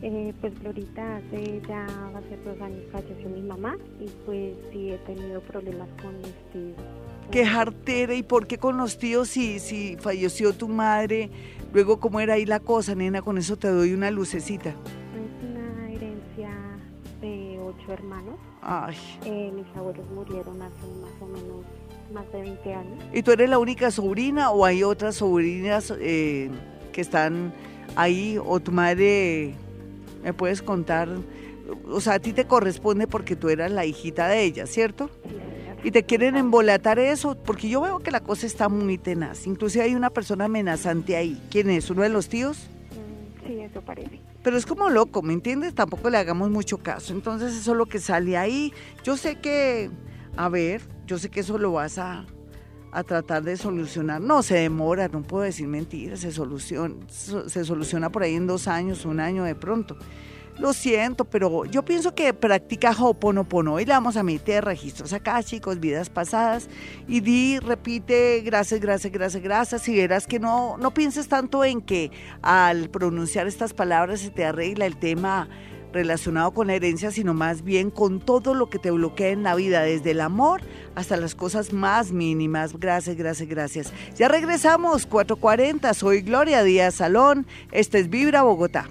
Eh, 0.02 0.34
pues 0.40 0.52
Florita, 0.60 1.16
hace 1.16 1.62
ya 1.66 1.86
ser 2.28 2.44
dos 2.44 2.60
años 2.60 2.84
falleció 2.92 3.28
mi 3.30 3.40
mamá 3.40 3.76
y 3.98 4.06
pues 4.26 4.54
sí 4.70 4.90
he 4.90 4.98
tenido 4.98 5.40
problemas 5.40 5.88
con 6.02 6.14
este 6.16 6.74
Qué 7.30 7.46
jartera. 7.46 8.14
¿Y 8.14 8.22
por 8.22 8.46
qué 8.46 8.58
con 8.58 8.76
los 8.76 8.98
tíos 8.98 9.28
si, 9.28 9.58
si 9.58 9.96
falleció 9.96 10.52
tu 10.52 10.68
madre? 10.68 11.30
Luego, 11.72 11.98
¿cómo 11.98 12.20
era 12.20 12.34
ahí 12.34 12.46
la 12.46 12.60
cosa, 12.60 12.94
nena? 12.94 13.22
Con 13.22 13.38
eso 13.38 13.56
te 13.56 13.68
doy 13.68 13.92
una 13.92 14.10
lucecita. 14.10 14.70
Es 14.70 15.50
una 15.50 15.90
herencia 15.90 16.50
de 17.20 17.58
ocho 17.60 17.92
hermanos. 17.92 18.36
Ay. 18.62 18.96
Eh, 19.24 19.52
mis 19.52 19.66
abuelos 19.76 20.08
murieron 20.10 20.62
hace 20.62 20.86
más 21.02 21.12
o 21.20 21.26
menos 21.26 21.64
más 22.12 22.30
de 22.32 22.42
20 22.42 22.74
años. 22.74 23.04
¿Y 23.12 23.22
tú 23.22 23.32
eres 23.32 23.50
la 23.50 23.58
única 23.58 23.90
sobrina 23.90 24.50
o 24.50 24.64
hay 24.64 24.84
otras 24.84 25.16
sobrinas 25.16 25.92
eh, 25.98 26.48
que 26.92 27.00
están 27.00 27.52
ahí? 27.96 28.38
¿O 28.42 28.60
tu 28.60 28.70
madre 28.70 29.54
me 30.22 30.32
puedes 30.32 30.62
contar? 30.62 31.08
O 31.88 32.00
sea, 32.00 32.14
a 32.14 32.18
ti 32.20 32.32
te 32.32 32.46
corresponde 32.46 33.08
porque 33.08 33.34
tú 33.34 33.48
eras 33.48 33.72
la 33.72 33.84
hijita 33.84 34.28
de 34.28 34.44
ella, 34.44 34.66
¿cierto? 34.66 35.10
Sí. 35.24 35.53
Y 35.84 35.90
te 35.90 36.02
quieren 36.02 36.36
embolatar 36.36 36.98
eso, 36.98 37.36
porque 37.36 37.68
yo 37.68 37.82
veo 37.82 37.98
que 38.00 38.10
la 38.10 38.20
cosa 38.20 38.46
está 38.46 38.68
muy 38.70 38.96
tenaz. 38.98 39.46
Inclusive 39.46 39.84
hay 39.84 39.94
una 39.94 40.08
persona 40.10 40.46
amenazante 40.46 41.14
ahí. 41.16 41.40
¿Quién 41.50 41.68
es? 41.70 41.90
¿Uno 41.90 42.02
de 42.02 42.08
los 42.08 42.28
tíos? 42.28 42.68
Mm, 42.90 43.46
Sí, 43.46 43.60
eso 43.60 43.82
parece. 43.82 44.18
Pero 44.42 44.56
es 44.56 44.64
como 44.64 44.88
loco, 44.88 45.20
¿me 45.22 45.34
entiendes? 45.34 45.74
Tampoco 45.74 46.08
le 46.08 46.16
hagamos 46.16 46.50
mucho 46.50 46.78
caso. 46.78 47.12
Entonces 47.12 47.54
eso 47.54 47.72
es 47.72 47.76
lo 47.76 47.84
que 47.86 47.98
sale 47.98 48.36
ahí. 48.38 48.72
Yo 49.02 49.16
sé 49.18 49.36
que, 49.36 49.90
a 50.36 50.48
ver, 50.48 50.80
yo 51.06 51.18
sé 51.18 51.28
que 51.28 51.40
eso 51.40 51.58
lo 51.58 51.72
vas 51.72 51.98
a, 51.98 52.24
a 52.92 53.02
tratar 53.04 53.42
de 53.42 53.56
solucionar. 53.58 54.22
No, 54.22 54.42
se 54.42 54.54
demora, 54.54 55.08
no 55.08 55.22
puedo 55.22 55.44
decir 55.44 55.66
mentiras, 55.68 56.20
se 56.20 56.32
soluciona, 56.32 56.94
so- 57.10 57.48
se 57.50 57.62
soluciona 57.64 58.08
por 58.10 58.22
ahí 58.22 58.34
en 58.34 58.46
dos 58.46 58.68
años, 58.68 59.04
un 59.04 59.20
año 59.20 59.44
de 59.44 59.54
pronto. 59.54 59.96
Lo 60.58 60.72
siento, 60.72 61.24
pero 61.24 61.64
yo 61.64 61.84
pienso 61.84 62.14
que 62.14 62.32
practica 62.32 62.92
Ho'oponopono. 62.92 63.80
Y 63.80 63.84
le 63.84 63.92
vamos 63.92 64.16
a 64.16 64.22
meter 64.22 64.64
registros 64.64 65.12
acá, 65.12 65.42
chicos, 65.42 65.80
vidas 65.80 66.10
pasadas. 66.10 66.68
Y 67.08 67.20
di, 67.20 67.58
repite, 67.58 68.40
gracias, 68.42 68.80
gracias, 68.80 69.12
gracias, 69.12 69.42
gracias. 69.42 69.88
Y 69.88 69.96
verás 69.96 70.26
que 70.26 70.38
no, 70.38 70.76
no 70.78 70.94
pienses 70.94 71.28
tanto 71.28 71.64
en 71.64 71.80
que 71.80 72.12
al 72.42 72.88
pronunciar 72.88 73.48
estas 73.48 73.74
palabras 73.74 74.20
se 74.20 74.30
te 74.30 74.44
arregla 74.44 74.86
el 74.86 74.96
tema 74.96 75.48
relacionado 75.92 76.52
con 76.52 76.66
la 76.66 76.74
herencia, 76.74 77.10
sino 77.10 77.34
más 77.34 77.62
bien 77.62 77.90
con 77.90 78.20
todo 78.20 78.52
lo 78.54 78.68
que 78.68 78.78
te 78.78 78.90
bloquea 78.90 79.28
en 79.28 79.44
la 79.44 79.54
vida, 79.54 79.82
desde 79.82 80.10
el 80.10 80.20
amor 80.20 80.60
hasta 80.94 81.16
las 81.16 81.34
cosas 81.34 81.72
más 81.72 82.12
mínimas. 82.12 82.78
Gracias, 82.78 83.16
gracias, 83.16 83.48
gracias. 83.48 83.92
Ya 84.16 84.28
regresamos, 84.28 85.08
4.40. 85.08 85.94
Soy 85.94 86.20
Gloria 86.20 86.62
Díaz 86.62 86.96
Salón. 86.96 87.46
Este 87.72 88.00
es 88.00 88.10
Vibra 88.10 88.42
Bogotá. 88.42 88.88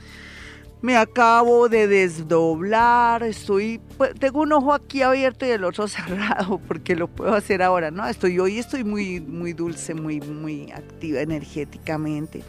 Me 0.83 0.97
acabo 0.97 1.69
de 1.69 1.87
desdoblar, 1.87 3.23
estoy, 3.23 3.79
pues, 3.97 4.13
tengo 4.15 4.41
un 4.41 4.51
ojo 4.51 4.73
aquí 4.73 5.01
abierto 5.01 5.45
y 5.45 5.49
el 5.51 5.63
otro 5.63 5.87
cerrado 5.87 6.59
porque 6.67 6.93
lo 6.93 7.07
puedo 7.07 7.33
hacer 7.33 7.63
ahora, 7.63 7.89
¿no? 7.89 8.05
Estoy 8.05 8.37
hoy 8.37 8.59
estoy 8.59 8.83
muy 8.83 9.21
muy 9.21 9.53
dulce, 9.53 9.93
muy 9.93 10.19
muy 10.19 10.73
activa 10.73 11.21
energéticamente. 11.21 12.43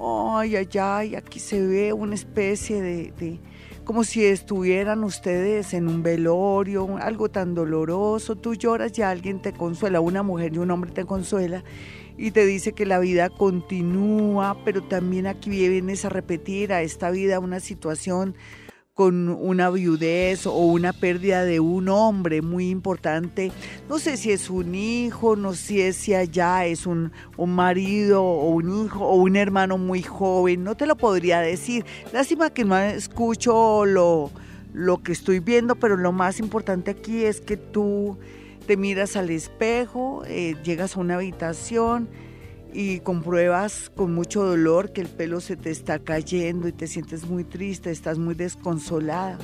Ay, 0.00 0.56
ay, 0.56 0.68
ay, 0.80 1.14
aquí 1.14 1.38
se 1.38 1.64
ve 1.64 1.92
una 1.92 2.16
especie 2.16 2.82
de, 2.82 3.12
de 3.12 3.38
como 3.84 4.02
si 4.02 4.24
estuvieran 4.26 5.04
ustedes 5.04 5.72
en 5.72 5.86
un 5.86 6.02
velorio, 6.02 6.96
algo 7.00 7.28
tan 7.28 7.54
doloroso, 7.54 8.34
tú 8.34 8.56
lloras 8.56 8.98
y 8.98 9.02
alguien 9.02 9.40
te 9.40 9.52
consuela, 9.52 10.00
una 10.00 10.24
mujer 10.24 10.52
y 10.52 10.58
un 10.58 10.72
hombre 10.72 10.90
te 10.90 11.04
consuela 11.04 11.62
y 12.18 12.32
te 12.32 12.44
dice 12.44 12.72
que 12.72 12.84
la 12.84 12.98
vida 12.98 13.30
continúa, 13.30 14.58
pero 14.64 14.82
también 14.82 15.28
aquí 15.28 15.50
vienes 15.50 16.04
a 16.04 16.08
repetir 16.08 16.72
a 16.72 16.82
esta 16.82 17.10
vida 17.10 17.38
una 17.38 17.60
situación 17.60 18.34
con 18.92 19.28
una 19.28 19.70
viudez 19.70 20.44
o 20.44 20.56
una 20.56 20.92
pérdida 20.92 21.44
de 21.44 21.60
un 21.60 21.88
hombre 21.88 22.42
muy 22.42 22.68
importante. 22.68 23.52
No 23.88 24.00
sé 24.00 24.16
si 24.16 24.32
es 24.32 24.50
un 24.50 24.74
hijo, 24.74 25.36
no 25.36 25.54
sé 25.54 25.92
si 25.92 26.14
allá 26.14 26.66
es 26.66 26.84
un, 26.84 27.12
un 27.36 27.54
marido 27.54 28.24
o 28.24 28.50
un 28.50 28.86
hijo 28.86 29.06
o 29.06 29.14
un 29.14 29.36
hermano 29.36 29.78
muy 29.78 30.02
joven, 30.02 30.64
no 30.64 30.76
te 30.76 30.86
lo 30.86 30.96
podría 30.96 31.38
decir. 31.38 31.86
Lástima 32.12 32.50
que 32.50 32.64
no 32.64 32.76
escucho 32.76 33.84
lo, 33.84 34.32
lo 34.74 35.00
que 35.04 35.12
estoy 35.12 35.38
viendo, 35.38 35.76
pero 35.76 35.96
lo 35.96 36.10
más 36.10 36.40
importante 36.40 36.90
aquí 36.90 37.24
es 37.24 37.40
que 37.40 37.56
tú 37.56 38.18
te 38.68 38.76
miras 38.76 39.16
al 39.16 39.30
espejo, 39.30 40.24
eh, 40.26 40.54
llegas 40.62 40.94
a 40.94 41.00
una 41.00 41.14
habitación 41.14 42.06
y 42.74 43.00
compruebas 43.00 43.90
con 43.96 44.12
mucho 44.12 44.44
dolor 44.44 44.92
que 44.92 45.00
el 45.00 45.08
pelo 45.08 45.40
se 45.40 45.56
te 45.56 45.70
está 45.70 45.98
cayendo 45.98 46.68
y 46.68 46.72
te 46.72 46.86
sientes 46.86 47.26
muy 47.26 47.44
triste, 47.44 47.90
estás 47.90 48.18
muy 48.18 48.34
desconsolada. 48.34 49.38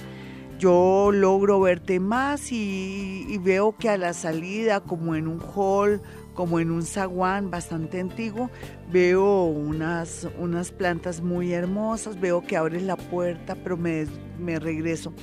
Yo 0.59 1.09
logro 1.11 1.59
verte 1.59 2.01
más 2.01 2.53
y, 2.53 3.41
veo 3.43 3.75
que 3.79 3.89
a 3.89 3.97
la 3.97 4.13
salida, 4.13 4.81
como 4.81 5.15
en 5.15 5.27
un 5.27 5.41
hall, 5.41 6.03
como 6.35 6.61
en 6.61 6.71
un 6.71 6.83
zaguán 6.83 7.51
bastante 7.51 8.01
antiguo, 8.01 8.51
veo 8.93 9.45
unas, 9.45 10.29
unas 10.39 10.71
plantas 10.71 11.23
muy 11.23 11.55
hermosas, 11.55 12.21
veo 12.21 12.43
que 12.43 12.59
abres 12.59 12.83
la 12.83 12.97
puerta, 12.97 13.55
pero 13.55 13.79
me, 13.79 14.05
me 14.39 14.59
regreso. 14.59 15.15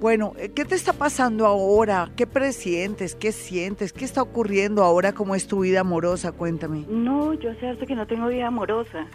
Bueno, 0.00 0.32
eh, 0.38 0.50
¿qué 0.54 0.64
te 0.64 0.74
está 0.74 0.92
pasando 0.92 1.46
ahora? 1.46 2.10
¿Qué 2.16 2.26
presientes? 2.26 3.14
¿Qué 3.14 3.32
sientes? 3.32 3.92
¿Qué 3.92 4.04
está 4.04 4.22
ocurriendo 4.22 4.82
ahora? 4.82 5.12
¿Cómo 5.12 5.34
es 5.34 5.46
tu 5.46 5.60
vida 5.60 5.80
amorosa? 5.80 6.32
Cuéntame. 6.32 6.84
No, 6.88 7.34
yo 7.34 7.54
sé 7.60 7.68
hasta 7.68 7.84
que 7.86 7.94
no 7.94 8.06
tengo 8.06 8.28
vida 8.28 8.46
amorosa. 8.46 9.06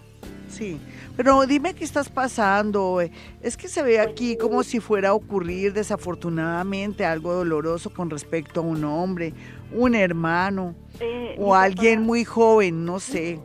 Sí, 0.47 0.79
pero 1.17 1.45
dime 1.47 1.73
qué 1.73 1.84
estás 1.84 2.08
pasando. 2.10 3.01
eh. 3.01 3.12
Es 3.41 3.58
que 3.58 3.67
se 3.67 3.81
ve 3.81 3.99
aquí 3.99 4.38
como 4.38 4.63
si 4.63 4.79
fuera 4.79 5.10
a 5.10 5.13
ocurrir 5.15 5.73
desafortunadamente 5.73 7.03
algo 7.05 7.34
doloroso 7.34 7.91
con 7.91 8.10
respecto 8.10 8.60
a 8.60 8.63
un 8.63 8.84
hombre, 8.86 9.34
un 9.73 9.95
hermano 9.95 10.75
Eh, 10.99 11.36
o 11.39 11.49
papá- 11.49 11.63
alguien 11.63 12.03
muy 12.03 12.23
joven, 12.25 12.86
no 12.86 12.99
sé. 12.99 13.39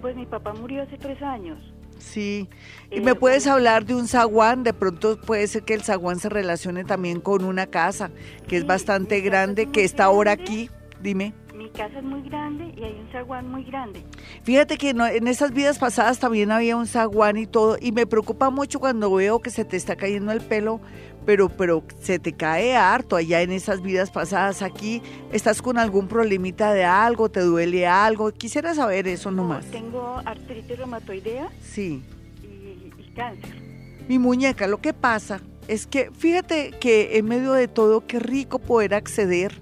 Pues 0.00 0.16
mi 0.16 0.24
papá 0.26 0.54
murió 0.54 0.82
hace 0.82 0.96
tres 0.96 1.20
años. 1.22 1.58
Sí. 2.12 2.48
¿Y 2.90 2.98
Eh, 2.98 3.00
me 3.00 3.14
puedes 3.14 3.44
bueno. 3.44 3.56
hablar 3.56 3.84
de 3.84 3.94
un 3.94 4.06
zaguán? 4.06 4.62
De 4.62 4.72
pronto 4.72 5.20
puede 5.20 5.46
ser 5.48 5.64
que 5.64 5.74
el 5.74 5.82
zaguán 5.82 6.18
se 6.20 6.28
relacione 6.28 6.84
también 6.84 7.20
con 7.20 7.44
una 7.44 7.66
casa 7.66 8.10
que 8.46 8.56
es 8.56 8.66
bastante 8.66 9.20
grande, 9.20 9.62
es 9.62 9.68
que 9.68 9.84
está 9.84 10.04
ahora 10.04 10.32
aquí. 10.32 10.70
Dime. 11.02 11.34
Mi 11.54 11.68
casa 11.70 11.98
es 11.98 12.04
muy 12.04 12.22
grande 12.22 12.72
y 12.76 12.84
hay 12.84 12.92
un 13.00 13.08
zaguán 13.10 13.50
muy 13.50 13.64
grande. 13.64 14.04
Fíjate 14.44 14.76
que 14.76 14.94
no- 14.94 15.06
en 15.06 15.26
esas 15.26 15.52
vidas 15.52 15.78
pasadas 15.78 16.18
también 16.18 16.50
había 16.52 16.76
un 16.76 16.86
zaguán 16.86 17.36
y 17.38 17.46
todo, 17.46 17.76
y 17.80 17.92
me 17.92 18.06
preocupa 18.06 18.50
mucho 18.50 18.78
cuando 18.78 19.12
veo 19.12 19.40
que 19.40 19.50
se 19.50 19.64
te 19.64 19.76
está 19.76 19.96
cayendo 19.96 20.32
el 20.32 20.40
pelo, 20.42 20.80
pero, 21.26 21.48
pero 21.48 21.82
se 22.00 22.18
te 22.18 22.32
cae 22.32 22.76
harto 22.76 23.16
allá 23.16 23.42
en 23.42 23.52
esas 23.52 23.82
vidas 23.82 24.10
pasadas. 24.10 24.62
Aquí 24.62 25.02
estás 25.32 25.60
con 25.60 25.76
algún 25.76 26.08
problemita 26.08 26.72
de 26.72 26.84
algo, 26.84 27.28
te 27.28 27.40
duele 27.40 27.86
algo. 27.86 28.32
Quisiera 28.32 28.74
saber 28.74 29.08
eso 29.08 29.30
nomás. 29.30 29.66
Tengo 29.66 30.22
artritis 30.24 30.78
reumatoidea 30.78 31.48
Sí. 31.60 32.02
y, 32.42 32.46
y 32.46 33.12
cáncer. 33.14 33.54
Mi 34.08 34.18
muñeca, 34.18 34.66
lo 34.68 34.80
que 34.80 34.92
pasa 34.94 35.40
es 35.68 35.86
que 35.88 36.12
fíjate 36.16 36.70
que 36.80 37.18
en 37.18 37.26
medio 37.26 37.52
de 37.52 37.66
todo, 37.66 38.06
qué 38.06 38.20
rico 38.20 38.60
poder 38.60 38.94
acceder 38.94 39.60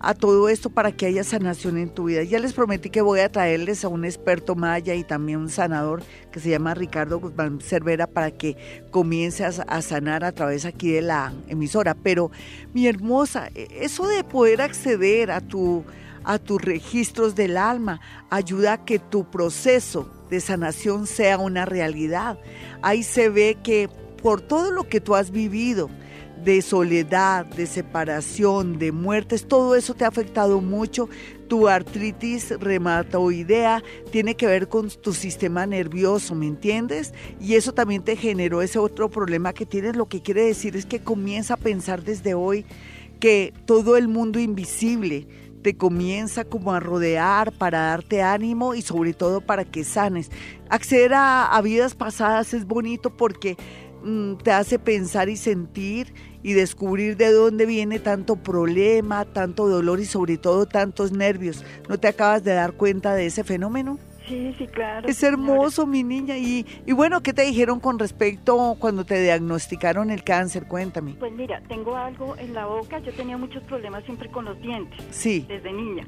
a 0.00 0.14
todo 0.14 0.48
esto 0.48 0.70
para 0.70 0.92
que 0.92 1.06
haya 1.06 1.22
sanación 1.22 1.76
en 1.76 1.90
tu 1.90 2.04
vida. 2.04 2.22
Ya 2.24 2.38
les 2.38 2.54
prometí 2.54 2.88
que 2.88 3.02
voy 3.02 3.20
a 3.20 3.30
traerles 3.30 3.84
a 3.84 3.88
un 3.88 4.06
experto 4.06 4.54
maya 4.54 4.94
y 4.94 5.04
también 5.04 5.38
un 5.38 5.50
sanador 5.50 6.02
que 6.32 6.40
se 6.40 6.48
llama 6.48 6.74
Ricardo 6.74 7.20
Guzmán 7.20 7.60
Cervera 7.60 8.06
para 8.06 8.30
que 8.30 8.56
comience 8.90 9.44
a, 9.44 9.48
a 9.48 9.82
sanar 9.82 10.24
a 10.24 10.32
través 10.32 10.64
aquí 10.64 10.90
de 10.90 11.02
la 11.02 11.34
emisora. 11.48 11.94
Pero 11.94 12.30
mi 12.72 12.86
hermosa, 12.86 13.48
e- 13.54 13.68
eso 13.82 14.08
de 14.08 14.24
poder 14.24 14.62
acceder 14.62 15.30
a 15.30 15.40
tu 15.40 15.84
a 16.22 16.38
tus 16.38 16.60
registros 16.60 17.34
del 17.34 17.56
alma, 17.56 18.00
ayuda 18.28 18.74
a 18.74 18.84
que 18.84 18.98
tu 18.98 19.30
proceso 19.30 20.10
de 20.28 20.40
sanación 20.40 21.06
sea 21.06 21.38
una 21.38 21.64
realidad. 21.64 22.38
Ahí 22.82 23.02
se 23.02 23.30
ve 23.30 23.56
que 23.62 23.88
por 24.22 24.42
todo 24.42 24.70
lo 24.70 24.86
que 24.86 25.00
tú 25.00 25.14
has 25.14 25.30
vivido, 25.30 25.88
de 26.44 26.62
soledad, 26.62 27.46
de 27.46 27.66
separación, 27.66 28.78
de 28.78 28.92
muertes, 28.92 29.46
todo 29.46 29.74
eso 29.74 29.94
te 29.94 30.04
ha 30.04 30.08
afectado 30.08 30.60
mucho. 30.60 31.08
Tu 31.48 31.68
artritis 31.68 32.50
reumatoidea 32.60 33.82
tiene 34.12 34.36
que 34.36 34.46
ver 34.46 34.68
con 34.68 34.88
tu 34.88 35.12
sistema 35.12 35.66
nervioso, 35.66 36.34
¿me 36.34 36.46
entiendes? 36.46 37.12
Y 37.40 37.54
eso 37.54 37.72
también 37.72 38.02
te 38.02 38.16
generó 38.16 38.62
ese 38.62 38.78
otro 38.78 39.10
problema 39.10 39.52
que 39.52 39.66
tienes. 39.66 39.96
Lo 39.96 40.06
que 40.06 40.22
quiere 40.22 40.44
decir 40.44 40.76
es 40.76 40.86
que 40.86 41.00
comienza 41.00 41.54
a 41.54 41.58
pensar 41.58 42.04
desde 42.04 42.34
hoy 42.34 42.64
que 43.18 43.52
todo 43.66 43.96
el 43.96 44.08
mundo 44.08 44.38
invisible 44.38 45.26
te 45.62 45.76
comienza 45.76 46.44
como 46.44 46.72
a 46.72 46.80
rodear 46.80 47.52
para 47.52 47.80
darte 47.80 48.22
ánimo 48.22 48.74
y 48.74 48.82
sobre 48.82 49.12
todo 49.12 49.40
para 49.40 49.64
que 49.64 49.84
sanes. 49.84 50.30
Acceder 50.68 51.12
a, 51.14 51.60
vidas 51.62 51.94
pasadas 51.94 52.54
es 52.54 52.66
bonito 52.66 53.10
porque 53.16 53.56
mm, 54.02 54.36
te 54.36 54.52
hace 54.52 54.78
pensar 54.78 55.28
y 55.28 55.36
sentir 55.36 56.14
y 56.42 56.52
descubrir 56.52 57.16
de 57.16 57.32
dónde 57.32 57.66
viene 57.66 57.98
tanto 57.98 58.36
problema, 58.36 59.24
tanto 59.24 59.68
dolor 59.68 60.00
y 60.00 60.04
sobre 60.04 60.38
todo 60.38 60.66
tantos 60.66 61.12
nervios. 61.12 61.64
¿No 61.88 61.98
te 61.98 62.08
acabas 62.08 62.44
de 62.44 62.54
dar 62.54 62.72
cuenta 62.72 63.14
de 63.14 63.26
ese 63.26 63.44
fenómeno? 63.44 63.98
Sí, 64.26 64.54
sí, 64.58 64.66
claro. 64.68 65.08
Es 65.08 65.22
hermoso, 65.24 65.86
mi 65.86 66.04
niña. 66.04 66.38
Y, 66.38 66.64
y 66.86 66.92
bueno, 66.92 67.20
¿qué 67.20 67.32
te 67.32 67.42
dijeron 67.42 67.80
con 67.80 67.98
respecto 67.98 68.76
cuando 68.78 69.04
te 69.04 69.20
diagnosticaron 69.20 70.10
el 70.10 70.22
cáncer? 70.22 70.68
Cuéntame. 70.68 71.14
Pues 71.18 71.32
mira, 71.32 71.60
tengo 71.68 71.96
algo 71.96 72.36
en 72.36 72.54
la 72.54 72.66
boca. 72.66 73.00
Yo 73.00 73.12
tenía 73.12 73.36
muchos 73.36 73.62
problemas 73.64 74.04
siempre 74.04 74.30
con 74.30 74.44
los 74.44 74.60
dientes. 74.60 75.04
Sí. 75.10 75.44
Desde 75.48 75.72
niña. 75.72 76.06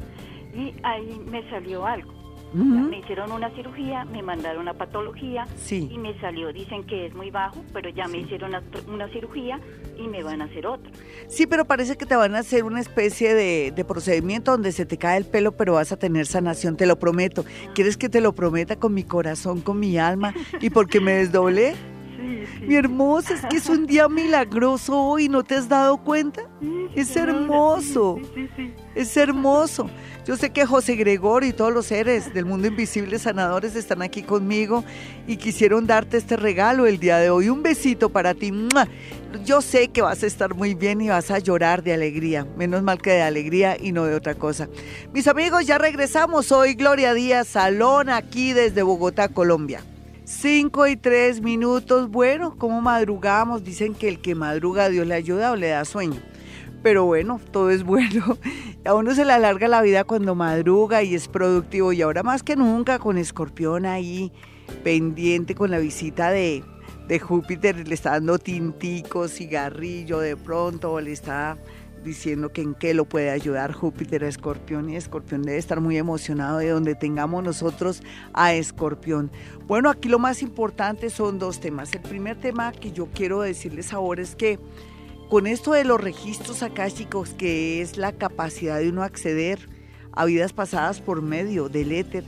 Y 0.55 0.73
ahí 0.85 1.21
me 1.27 1.49
salió 1.51 1.85
algo. 1.85 2.22
Me 2.55 2.99
hicieron 2.99 3.33
una 3.33 3.51
cirugía, 3.55 4.05
me 4.05 4.23
mandaron 4.23 4.69
a 4.69 4.75
patología 4.75 5.47
y 5.71 5.99
me 5.99 6.19
salió, 6.21 6.53
dicen 6.53 6.85
que 6.85 7.07
es 7.07 7.15
muy 7.15 7.31
bajo, 7.31 7.65
pero 7.73 7.89
ya 7.91 8.07
me 8.09 8.19
hicieron 8.19 8.55
una, 8.89 9.09
cirugía 9.09 9.59
y 9.99 10.07
me 10.09 10.23
van 10.23 10.43
a 10.43 10.45
hacer 10.45 10.67
otra. 10.67 10.91
Sí, 11.29 11.47
pero 11.47 11.65
parece 11.65 11.97
que 11.97 12.07
te 12.07 12.17
van 12.17 12.35
a 12.35 12.41
hacer 12.41 12.65
una 12.65 12.81
especie 12.81 13.35
de, 13.35 13.73
de, 13.75 13.85
procedimiento 13.85 14.51
donde 14.51 14.73
se 14.73 14.85
te 14.85 14.99
cae 14.99 15.19
el 15.19 15.25
pelo, 15.25 15.53
pero 15.53 15.75
vas 15.75 15.93
a 15.93 15.97
tener 15.97 16.27
sanación, 16.27 16.77
te 16.77 16.87
lo 16.87 16.99
prometo. 16.99 17.45
¿Quieres 17.75 17.97
que 17.97 18.09
te 18.09 18.21
lo 18.21 18.35
prometa 18.35 18.77
con 18.77 18.93
mi 18.93 19.05
corazón, 19.05 19.61
con 19.61 19.81
mi 19.81 19.99
alma 19.99 20.35
y 20.61 20.71
porque 20.71 21.01
me 21.01 21.13
desdoblé? 21.13 21.75
Mi 22.61 22.75
hermosa, 22.75 23.35
es 23.35 23.45
que 23.47 23.57
es 23.57 23.69
un 23.69 23.87
día 23.87 24.09
milagroso 24.09 24.99
hoy, 24.99 25.29
¿no 25.29 25.43
te 25.43 25.57
has 25.57 25.69
dado 25.69 25.99
cuenta? 25.99 26.43
es 26.95 27.17
hermoso, 27.17 28.19
es 28.95 29.17
hermoso. 29.17 29.89
Yo 30.25 30.37
sé 30.37 30.51
que 30.51 30.65
José 30.65 30.95
Gregorio 30.95 31.51
y 31.51 31.53
todos 31.53 31.73
los 31.73 31.87
seres 31.87 32.33
del 32.33 32.45
mundo 32.45 32.69
invisible 32.69 33.19
sanadores 33.19 33.75
están 33.75 34.03
aquí 34.03 34.23
conmigo 34.23 34.85
y 35.27 35.37
quisieron 35.37 35.87
darte 35.87 36.17
este 36.17 36.37
regalo 36.37 36.87
el 36.87 37.01
día 37.01 37.19
de 37.19 37.31
hoy. 37.31 37.49
Un 37.49 37.63
besito 37.63 38.09
para 38.09 38.33
ti. 38.35 38.53
Yo 39.45 39.61
sé 39.63 39.89
que 39.89 40.01
vas 40.01 40.23
a 40.23 40.27
estar 40.27 40.55
muy 40.55 40.75
bien 40.75 41.01
y 41.01 41.09
vas 41.09 41.33
a 41.33 41.41
llorar 41.41 41.83
de 41.83 41.95
alegría. 41.95 42.47
Menos 42.57 42.83
mal 42.85 43.03
que 43.03 43.11
de 43.11 43.23
alegría 43.23 43.77
y 43.81 43.91
no 43.91 44.05
de 44.05 44.15
otra 44.15 44.37
cosa. 44.37 44.69
Mis 45.13 45.27
amigos, 45.27 45.67
ya 45.67 45.79
regresamos. 45.79 46.53
Hoy 46.53 46.75
Gloria 46.75 47.15
Díaz 47.15 47.49
Salón 47.49 48.09
aquí 48.09 48.53
desde 48.53 48.83
Bogotá, 48.83 49.29
Colombia. 49.29 49.83
Cinco 50.25 50.87
y 50.87 50.97
tres 50.97 51.41
minutos. 51.41 52.11
Bueno, 52.11 52.57
¿cómo 52.57 52.81
madrugamos? 52.81 53.65
Dicen 53.65 53.95
que 53.95 54.09
el 54.09 54.21
que 54.21 54.35
madruga 54.35 54.89
Dios 54.89 55.07
le 55.07 55.15
ayuda 55.15 55.53
o 55.53 55.57
le 55.57 55.69
da 55.69 55.85
sueño 55.85 56.21
pero 56.83 57.05
bueno, 57.05 57.41
todo 57.51 57.71
es 57.71 57.85
bueno. 57.85 58.39
A 58.85 58.95
uno 58.95 59.15
se 59.15 59.25
le 59.25 59.33
alarga 59.33 59.69
la 59.69 59.83
vida 59.83 60.05
cuando 60.05 60.35
madruga 60.35 61.03
y 61.03 61.15
es 61.15 61.29
productivo 61.29 61.93
y 61.93 62.03
ahora 62.03 62.23
más 62.23 62.43
que 62.43 62.57
nunca 62.57 62.99
con 62.99 63.19
Escorpión 63.19 63.87
ahí 63.87 64.33
pendiente 64.83 65.55
con 65.55 65.71
la 65.71 65.79
visita 65.79 66.31
de, 66.31 66.65
de 67.07 67.21
Júpiter, 67.21 67.87
le 67.87 67.95
está 67.95 68.11
dando 68.11 68.39
tintico, 68.39 69.29
cigarrillo 69.29 70.19
de 70.19 70.37
pronto, 70.37 71.01
le 71.01 71.13
está 71.13 71.57
diciendo 72.05 72.53
que 72.53 72.63
en 72.63 72.75
qué 72.75 72.95
lo 72.95 73.05
puede 73.05 73.31
ayudar 73.31 73.73
Júpiter 73.73 74.25
a 74.25 74.29
Escorpión 74.29 74.91
y 74.91 74.97
Escorpión 74.97 75.43
debe 75.43 75.59
estar 75.59 75.81
muy 75.81 75.97
emocionado 75.97 76.59
de 76.59 76.69
donde 76.69 76.95
tengamos 76.95 77.43
nosotros 77.43 78.03
a 78.33 78.55
Escorpión. 78.55 79.31
Bueno, 79.67 79.91
aquí 79.91 80.09
lo 80.09 80.19
más 80.19 80.43
importante 80.43 81.11
son 81.11 81.39
dos 81.39 81.61
temas. 81.61 81.93
El 81.95 82.03
primer 82.03 82.39
tema 82.39 82.73
que 82.73 82.93
yo 82.93 83.09
quiero 83.13 83.41
decirles 83.41 83.93
ahora 83.93 84.23
es 84.23 84.35
que 84.35 84.59
con 85.29 85.47
esto 85.47 85.73
de 85.73 85.85
los 85.85 86.01
registros 86.01 86.63
akáshicos, 86.63 87.31
que 87.31 87.81
es 87.81 87.97
la 87.97 88.13
capacidad 88.13 88.79
de 88.79 88.91
uno 88.91 89.03
acceder 89.03 89.69
a 90.13 90.27
vidas 90.27 90.53
pasadas 90.53 91.01
por 91.01 91.23
medio 91.23 91.69
del 91.69 91.93
éter, 91.93 92.25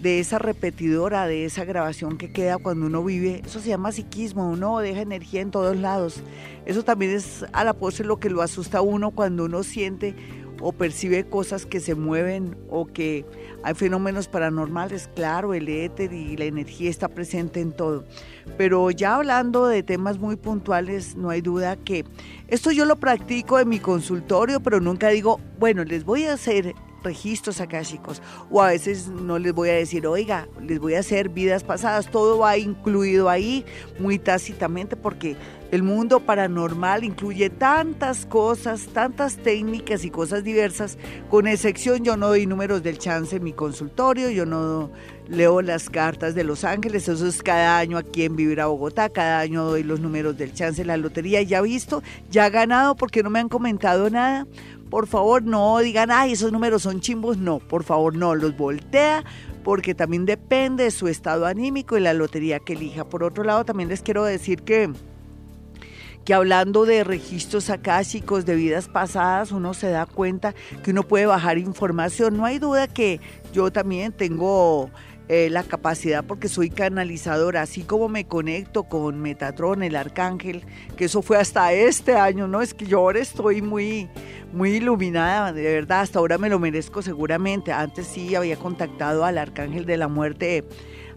de 0.00 0.20
esa 0.20 0.38
repetidora, 0.38 1.26
de 1.26 1.44
esa 1.44 1.64
grabación 1.64 2.18
que 2.18 2.30
queda 2.30 2.58
cuando 2.58 2.86
uno 2.86 3.02
vive, 3.02 3.42
eso 3.44 3.60
se 3.60 3.68
llama 3.68 3.92
psiquismo, 3.92 4.48
uno 4.50 4.78
deja 4.78 5.00
energía 5.00 5.40
en 5.40 5.50
todos 5.50 5.76
lados. 5.76 6.22
Eso 6.66 6.84
también 6.84 7.12
es 7.12 7.44
a 7.52 7.64
la 7.64 7.72
postre 7.72 8.06
lo 8.06 8.20
que 8.20 8.30
lo 8.30 8.42
asusta 8.42 8.78
a 8.78 8.82
uno 8.82 9.10
cuando 9.10 9.44
uno 9.44 9.62
siente 9.62 10.14
o 10.60 10.72
percibe 10.72 11.24
cosas 11.28 11.66
que 11.66 11.80
se 11.80 11.94
mueven 11.94 12.56
o 12.68 12.86
que 12.86 13.24
hay 13.62 13.74
fenómenos 13.74 14.28
paranormales, 14.28 15.08
claro, 15.14 15.54
el 15.54 15.68
éter 15.68 16.12
y 16.12 16.36
la 16.36 16.44
energía 16.44 16.90
está 16.90 17.08
presente 17.08 17.60
en 17.60 17.72
todo. 17.72 18.04
Pero 18.56 18.90
ya 18.90 19.16
hablando 19.16 19.66
de 19.66 19.82
temas 19.82 20.18
muy 20.18 20.36
puntuales, 20.36 21.16
no 21.16 21.30
hay 21.30 21.40
duda 21.40 21.76
que 21.76 22.04
esto 22.48 22.72
yo 22.72 22.84
lo 22.84 22.96
practico 22.96 23.58
en 23.58 23.68
mi 23.68 23.78
consultorio, 23.78 24.60
pero 24.60 24.80
nunca 24.80 25.08
digo, 25.08 25.40
bueno, 25.58 25.84
les 25.84 26.04
voy 26.04 26.24
a 26.24 26.34
hacer 26.34 26.74
registros 27.02 27.62
chicos 27.82 28.22
o 28.50 28.62
a 28.62 28.68
veces 28.68 29.08
no 29.08 29.38
les 29.38 29.52
voy 29.52 29.68
a 29.68 29.74
decir, 29.74 30.06
oiga, 30.06 30.48
les 30.60 30.78
voy 30.78 30.94
a 30.94 31.00
hacer 31.00 31.28
vidas 31.28 31.64
pasadas, 31.64 32.10
todo 32.10 32.38
va 32.38 32.56
incluido 32.56 33.28
ahí 33.28 33.64
muy 33.98 34.18
tácitamente 34.18 34.96
porque 34.96 35.36
el 35.70 35.82
mundo 35.82 36.20
paranormal 36.20 37.04
incluye 37.04 37.50
tantas 37.50 38.24
cosas, 38.24 38.86
tantas 38.86 39.36
técnicas 39.36 40.04
y 40.04 40.10
cosas 40.10 40.42
diversas, 40.42 40.96
con 41.28 41.46
excepción 41.46 42.04
yo 42.04 42.16
no 42.16 42.28
doy 42.28 42.46
números 42.46 42.82
del 42.82 42.98
chance 42.98 43.36
en 43.36 43.44
mi 43.44 43.52
consultorio, 43.52 44.30
yo 44.30 44.46
no 44.46 44.90
leo 45.28 45.60
las 45.60 45.90
cartas 45.90 46.34
de 46.34 46.42
Los 46.42 46.64
Ángeles, 46.64 47.06
eso 47.08 47.26
es 47.26 47.42
cada 47.42 47.78
año 47.78 47.98
aquí 47.98 48.22
en 48.22 48.34
Vivir 48.34 48.62
a 48.62 48.66
Bogotá, 48.66 49.10
cada 49.10 49.40
año 49.40 49.64
doy 49.64 49.82
los 49.82 50.00
números 50.00 50.38
del 50.38 50.54
chance 50.54 50.84
la 50.84 50.96
lotería, 50.96 51.42
ya 51.42 51.60
visto, 51.60 52.02
ya 52.30 52.48
ganado 52.48 52.96
porque 52.96 53.22
no 53.22 53.28
me 53.28 53.38
han 53.38 53.50
comentado 53.50 54.08
nada. 54.08 54.46
Por 54.90 55.06
favor, 55.06 55.42
no 55.42 55.78
digan, 55.78 56.10
ay, 56.10 56.32
esos 56.32 56.50
números 56.50 56.82
son 56.82 57.00
chimbos, 57.00 57.36
no, 57.36 57.58
por 57.58 57.84
favor, 57.84 58.16
no, 58.16 58.34
los 58.34 58.56
voltea, 58.56 59.24
porque 59.62 59.94
también 59.94 60.24
depende 60.24 60.84
de 60.84 60.90
su 60.90 61.08
estado 61.08 61.44
anímico 61.44 61.96
y 61.96 62.00
la 62.00 62.14
lotería 62.14 62.58
que 62.58 62.72
elija. 62.72 63.04
Por 63.04 63.22
otro 63.22 63.44
lado, 63.44 63.64
también 63.64 63.88
les 63.90 64.02
quiero 64.02 64.24
decir 64.24 64.62
que 64.62 64.90
que 66.24 66.34
hablando 66.34 66.84
de 66.84 67.04
registros 67.04 67.70
akáshicos 67.70 68.44
de 68.44 68.54
vidas 68.54 68.86
pasadas, 68.86 69.50
uno 69.50 69.72
se 69.72 69.88
da 69.88 70.04
cuenta 70.04 70.54
que 70.84 70.90
uno 70.90 71.02
puede 71.02 71.24
bajar 71.24 71.56
información. 71.56 72.36
No 72.36 72.44
hay 72.44 72.58
duda 72.58 72.86
que 72.86 73.18
yo 73.54 73.72
también 73.72 74.12
tengo 74.12 74.90
eh, 75.28 75.50
la 75.50 75.62
capacidad 75.62 76.24
porque 76.24 76.48
soy 76.48 76.70
canalizadora, 76.70 77.60
así 77.60 77.82
como 77.82 78.08
me 78.08 78.26
conecto 78.26 78.84
con 78.84 79.20
Metatron, 79.20 79.82
el 79.82 79.94
arcángel, 79.94 80.64
que 80.96 81.04
eso 81.04 81.20
fue 81.20 81.36
hasta 81.36 81.72
este 81.74 82.14
año, 82.14 82.48
¿no? 82.48 82.62
Es 82.62 82.72
que 82.72 82.86
yo 82.86 83.00
ahora 83.00 83.20
estoy 83.20 83.60
muy, 83.60 84.08
muy 84.54 84.76
iluminada, 84.76 85.52
de 85.52 85.62
verdad, 85.62 86.00
hasta 86.00 86.18
ahora 86.18 86.38
me 86.38 86.48
lo 86.48 86.58
merezco 86.58 87.02
seguramente. 87.02 87.72
Antes 87.72 88.06
sí 88.06 88.34
había 88.34 88.56
contactado 88.56 89.26
al 89.26 89.36
arcángel 89.36 89.84
de 89.84 89.98
la 89.98 90.08
muerte, 90.08 90.64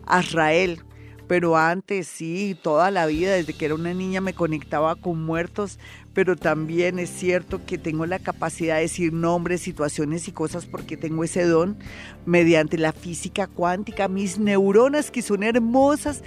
Azrael, 0.05 0.83
pero 1.31 1.55
antes 1.55 2.07
sí, 2.07 2.57
toda 2.61 2.91
la 2.91 3.05
vida, 3.05 3.31
desde 3.31 3.53
que 3.53 3.63
era 3.63 3.75
una 3.75 3.93
niña 3.93 4.19
me 4.19 4.33
conectaba 4.33 4.97
con 4.97 5.23
muertos, 5.23 5.79
pero 6.13 6.35
también 6.35 6.99
es 6.99 7.09
cierto 7.09 7.61
que 7.65 7.77
tengo 7.77 8.05
la 8.05 8.19
capacidad 8.19 8.75
de 8.75 8.81
decir 8.81 9.13
nombres, 9.13 9.61
situaciones 9.61 10.27
y 10.27 10.31
cosas 10.31 10.65
porque 10.65 10.97
tengo 10.97 11.23
ese 11.23 11.45
don 11.45 11.77
mediante 12.25 12.77
la 12.77 12.91
física 12.91 13.47
cuántica. 13.47 14.09
Mis 14.09 14.37
neuronas, 14.37 15.09
que 15.09 15.21
son 15.21 15.43
hermosas, 15.43 16.23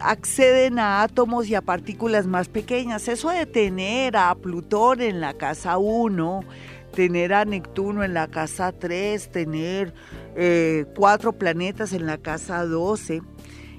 acceden 0.00 0.78
a 0.78 1.02
átomos 1.02 1.48
y 1.48 1.56
a 1.56 1.62
partículas 1.62 2.26
más 2.26 2.48
pequeñas. 2.48 3.08
Eso 3.08 3.30
de 3.30 3.46
tener 3.46 4.16
a 4.16 4.34
Plutón 4.36 5.00
en 5.00 5.20
la 5.20 5.34
casa 5.34 5.78
1, 5.78 6.44
tener 6.94 7.34
a 7.34 7.44
Neptuno 7.44 8.04
en 8.04 8.14
la 8.14 8.28
casa 8.28 8.70
3, 8.70 9.32
tener 9.32 9.94
eh, 10.36 10.84
cuatro 10.94 11.32
planetas 11.32 11.92
en 11.92 12.06
la 12.06 12.18
casa 12.18 12.64
12 12.64 13.20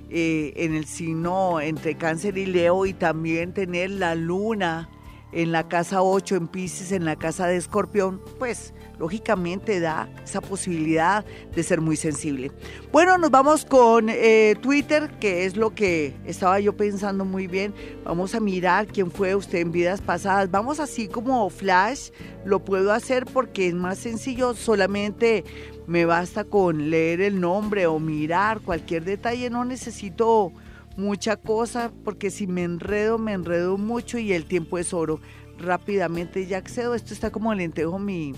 eh, 0.10 0.54
en 0.58 0.76
el 0.76 0.86
signo 0.86 1.62
entre 1.62 1.96
cáncer 1.96 2.38
y 2.38 2.46
Leo 2.46 2.86
y 2.86 2.94
también 2.94 3.54
tener 3.54 3.90
la 3.90 4.16
luna 4.16 4.90
en 5.36 5.52
la 5.52 5.68
casa 5.68 6.02
8 6.02 6.38
en 6.38 6.48
Pisces, 6.48 6.94
en 6.94 7.04
la 7.04 7.18
casa 7.18 7.46
de 7.46 7.58
Escorpión, 7.58 8.22
pues 8.40 8.74
lógicamente 8.98 9.82
da 9.82 10.10
esa 10.24 10.40
posibilidad 10.40 11.26
de 11.54 11.62
ser 11.62 11.82
muy 11.82 11.98
sensible. 11.98 12.52
Bueno, 12.94 13.18
nos 13.18 13.30
vamos 13.32 13.66
con 13.66 14.08
eh, 14.10 14.56
Twitter, 14.62 15.12
que 15.20 15.46
es 15.46 15.58
lo 15.58 15.76
que 15.76 16.16
estaba 16.26 16.62
yo 16.62 16.78
pensando 16.78 17.26
muy 17.26 17.48
bien. 17.48 17.74
Vamos 18.06 18.34
a 18.34 18.40
mirar 18.40 18.88
quién 18.88 19.12
fue 19.12 19.36
usted 19.36 19.60
en 19.60 19.74
vidas 19.74 20.00
pasadas. 20.00 20.50
Vamos 20.50 20.80
así 20.80 21.10
como 21.10 21.50
flash, 21.50 22.12
lo 22.46 22.64
puedo 22.64 22.94
hacer 22.94 23.26
porque 23.26 23.68
es 23.68 23.74
más 23.74 23.98
sencillo, 23.98 24.54
solamente 24.54 25.44
me 25.86 26.06
basta 26.06 26.46
con 26.46 26.90
leer 26.90 27.20
el 27.20 27.42
nombre 27.42 27.88
o 27.88 28.00
mirar 28.00 28.62
cualquier 28.62 29.04
detalle, 29.04 29.50
no 29.50 29.66
necesito 29.66 30.54
mucha 30.98 31.38
cosa 31.38 31.92
porque 32.04 32.32
si 32.32 32.48
me 32.48 32.64
enredo, 32.64 33.18
me 33.18 33.34
enredo 33.34 33.78
mucho 33.78 34.18
y 34.18 34.34
el 34.34 34.46
tiempo 34.46 34.78
es 34.78 34.94
oro. 34.94 35.20
Rápidamente 35.58 36.46
ya 36.48 36.58
accedo, 36.58 36.96
esto 36.96 37.14
está 37.14 37.32
como 37.32 37.54
lentejo 37.54 38.00
mi 38.00 38.34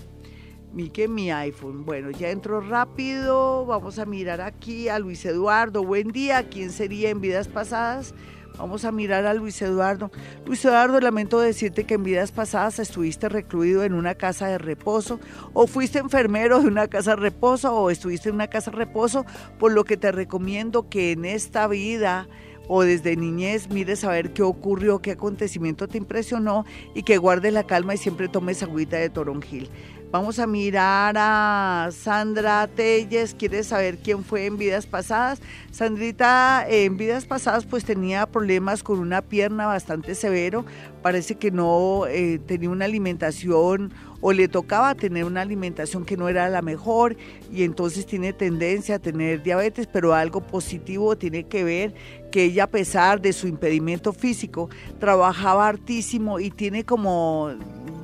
mi 0.72 0.90
que 0.90 1.08
mi 1.08 1.30
iPhone. 1.30 1.84
Bueno, 1.84 2.10
ya 2.10 2.30
entro 2.30 2.60
rápido. 2.60 3.64
Vamos 3.66 3.98
a 3.98 4.06
mirar 4.06 4.40
aquí 4.40 4.88
a 4.88 4.98
Luis 4.98 5.24
Eduardo. 5.24 5.82
Buen 5.82 6.08
día. 6.08 6.48
¿Quién 6.48 6.70
sería 6.70 7.10
en 7.10 7.20
vidas 7.20 7.48
pasadas? 7.48 8.14
Vamos 8.58 8.84
a 8.84 8.90
mirar 8.90 9.24
a 9.24 9.34
Luis 9.34 9.62
Eduardo. 9.62 10.10
Luis 10.44 10.64
Eduardo, 10.64 11.00
lamento 11.00 11.38
decirte 11.38 11.84
que 11.84 11.94
en 11.94 12.02
vidas 12.02 12.32
pasadas 12.32 12.80
estuviste 12.80 13.28
recluido 13.28 13.84
en 13.84 13.94
una 13.94 14.16
casa 14.16 14.48
de 14.48 14.58
reposo 14.58 15.20
o 15.52 15.68
fuiste 15.68 16.00
enfermero 16.00 16.60
de 16.60 16.66
una 16.66 16.88
casa 16.88 17.10
de 17.10 17.16
reposo 17.16 17.72
o 17.72 17.88
estuviste 17.88 18.30
en 18.30 18.34
una 18.34 18.48
casa 18.48 18.72
de 18.72 18.78
reposo, 18.78 19.24
por 19.60 19.72
lo 19.72 19.84
que 19.84 19.96
te 19.96 20.10
recomiendo 20.10 20.88
que 20.88 21.12
en 21.12 21.24
esta 21.24 21.68
vida 21.68 22.26
o 22.68 22.82
desde 22.82 23.16
niñez 23.16 23.68
mires 23.70 24.04
a 24.04 24.10
ver 24.10 24.32
qué 24.32 24.42
ocurrió, 24.42 25.00
qué 25.00 25.12
acontecimiento 25.12 25.88
te 25.88 25.98
impresionó 25.98 26.64
y 26.94 27.02
que 27.02 27.16
guardes 27.18 27.52
la 27.52 27.66
calma 27.66 27.94
y 27.94 27.98
siempre 27.98 28.28
tomes 28.28 28.62
agüita 28.62 28.98
de 28.98 29.10
toronjil. 29.10 29.70
Vamos 30.10 30.38
a 30.38 30.46
mirar 30.46 31.16
a 31.18 31.90
Sandra 31.92 32.66
Telles, 32.66 33.34
quiere 33.34 33.62
saber 33.62 33.98
quién 33.98 34.24
fue 34.24 34.46
en 34.46 34.56
vidas 34.56 34.86
pasadas. 34.86 35.42
Sandrita 35.70 36.64
en 36.66 36.96
vidas 36.96 37.26
pasadas 37.26 37.66
pues 37.66 37.84
tenía 37.84 38.24
problemas 38.24 38.82
con 38.82 39.00
una 39.00 39.20
pierna 39.20 39.66
bastante 39.66 40.14
severo, 40.14 40.64
parece 41.02 41.34
que 41.34 41.50
no 41.50 42.06
eh, 42.06 42.40
tenía 42.46 42.70
una 42.70 42.86
alimentación 42.86 43.92
o 44.20 44.32
le 44.32 44.48
tocaba 44.48 44.94
tener 44.94 45.24
una 45.24 45.42
alimentación 45.42 46.06
que 46.06 46.16
no 46.16 46.28
era 46.28 46.48
la 46.48 46.62
mejor 46.62 47.16
y 47.52 47.62
entonces 47.64 48.06
tiene 48.06 48.32
tendencia 48.32 48.96
a 48.96 48.98
tener 48.98 49.42
diabetes, 49.42 49.86
pero 49.86 50.14
algo 50.14 50.40
positivo 50.40 51.16
tiene 51.16 51.44
que 51.44 51.64
ver 51.64 51.94
que 52.30 52.44
ella 52.44 52.64
a 52.64 52.70
pesar 52.70 53.20
de 53.20 53.32
su 53.32 53.46
impedimento 53.46 54.12
físico 54.12 54.68
trabajaba 54.98 55.68
hartísimo 55.68 56.40
y 56.40 56.50
tiene 56.50 56.84
como 56.84 57.50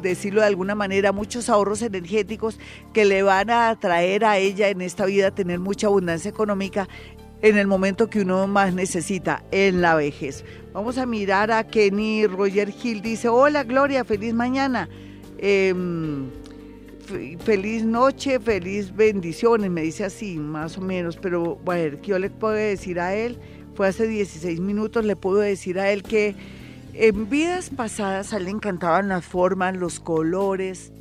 decirlo 0.03 0.43
de 0.43 0.47
alguna 0.47 0.75
manera, 0.75 1.13
muchos 1.13 1.49
ahorros 1.49 1.83
energéticos 1.83 2.59
que 2.93 3.05
le 3.05 3.23
van 3.23 3.51
a 3.51 3.75
traer 3.81 4.25
a 4.25 4.39
ella 4.39 4.69
en 4.69 4.83
esta 4.83 5.07
vida 5.07 5.31
tener 5.31 5.59
mucha 5.59 5.89
abundancia 5.89 6.29
económica 6.29 6.89
en 7.43 7.59
el 7.59 7.67
momento 7.67 8.09
que 8.09 8.21
uno 8.21 8.47
más 8.47 8.73
necesita, 8.73 9.45
en 9.51 9.83
la 9.83 9.95
vejez. 9.95 10.45
Vamos 10.73 10.97
a 10.97 11.05
mirar 11.05 11.51
a 11.51 11.65
Kenny 11.67 12.27
Roger 12.27 12.73
Hill. 12.83 13.03
Dice, 13.03 13.29
hola 13.29 13.65
Gloria, 13.65 14.05
feliz 14.05 14.33
mañana. 14.33 14.89
Em, 15.37 16.31
feliz 17.45 17.85
noche, 17.85 18.41
feliz 18.41 18.95
bendiciones, 18.95 19.71
me 19.71 19.83
dice 19.83 20.05
así, 20.05 20.39
más 20.39 20.79
o 20.79 20.81
menos. 20.81 21.19
Pero, 21.19 21.57
bueno, 21.57 21.99
¿qué 22.01 22.13
yo 22.13 22.19
le 22.19 22.31
puedo 22.31 22.55
decir 22.55 22.99
a 22.99 23.15
él? 23.15 23.39
Fue 23.75 23.89
hace 23.89 24.07
16 24.07 24.61
minutos, 24.61 25.05
le 25.05 25.17
puedo 25.17 25.39
decir 25.39 25.79
a 25.79 25.91
él 25.91 26.03
que 26.03 26.37
en 26.93 27.29
vidas 27.29 27.71
pasadas 27.71 28.33
a 28.33 28.37
él 28.37 28.45
le 28.45 28.51
encantaban 28.51 29.09
las 29.09 29.25
formas, 29.25 29.77
los 29.77 29.99
colores 29.99 30.93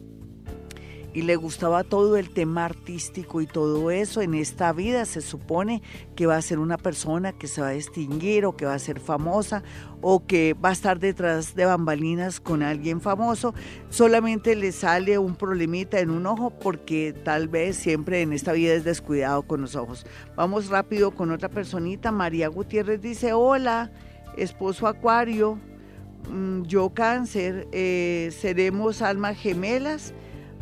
y 1.14 1.22
le 1.22 1.36
gustaba 1.36 1.84
todo 1.84 2.18
el 2.18 2.30
tema 2.30 2.66
artístico 2.66 3.42
y 3.42 3.48
todo 3.48 3.92
eso. 3.92 4.22
En 4.22 4.34
esta 4.34 4.74
vida 4.74 5.06
se 5.06 5.22
supone 5.22 5.82
que 6.16 6.26
va 6.26 6.38
a 6.38 6.42
ser 6.42 6.60
una 6.60 6.78
persona 6.78 7.32
que 7.34 7.48
se 7.48 7.62
va 7.62 7.70
a 7.70 7.72
distinguir 7.72 8.46
o 8.46 8.56
que 8.58 8.66
va 8.66 8.74
a 8.74 8.80
ser 8.80 9.00
famosa 9.00 9.64
o 10.02 10.26
que 10.26 10.54
va 10.54 10.70
a 10.70 10.74
estar 10.74 11.00
detrás 11.00 11.56
de 11.56 11.66
bambalinas 11.66 12.40
con 12.40 12.64
alguien 12.64 13.00
famoso. 13.00 13.54
Solamente 13.90 14.56
le 14.56 14.72
sale 14.72 15.18
un 15.18 15.36
problemita 15.36 16.00
en 16.00 16.10
un 16.10 16.26
ojo 16.26 16.50
porque 16.50 17.14
tal 17.24 17.48
vez 17.48 17.78
siempre 17.78 18.22
en 18.22 18.34
esta 18.34 18.54
vida 18.54 18.74
es 18.74 18.84
descuidado 18.84 19.44
con 19.44 19.62
los 19.62 19.76
ojos. 19.76 20.06
Vamos 20.36 20.70
rápido 20.70 21.12
con 21.12 21.32
otra 21.32 21.50
personita. 21.50 22.12
María 22.12 22.48
Gutiérrez 22.48 23.02
dice, 23.02 23.34
hola, 23.34 23.92
esposo 24.38 24.88
Acuario 24.88 25.60
Mm, 26.30 26.64
yo 26.64 26.90
cáncer, 26.90 27.68
eh, 27.72 28.30
seremos 28.40 29.02
almas 29.02 29.38
gemelas. 29.38 30.14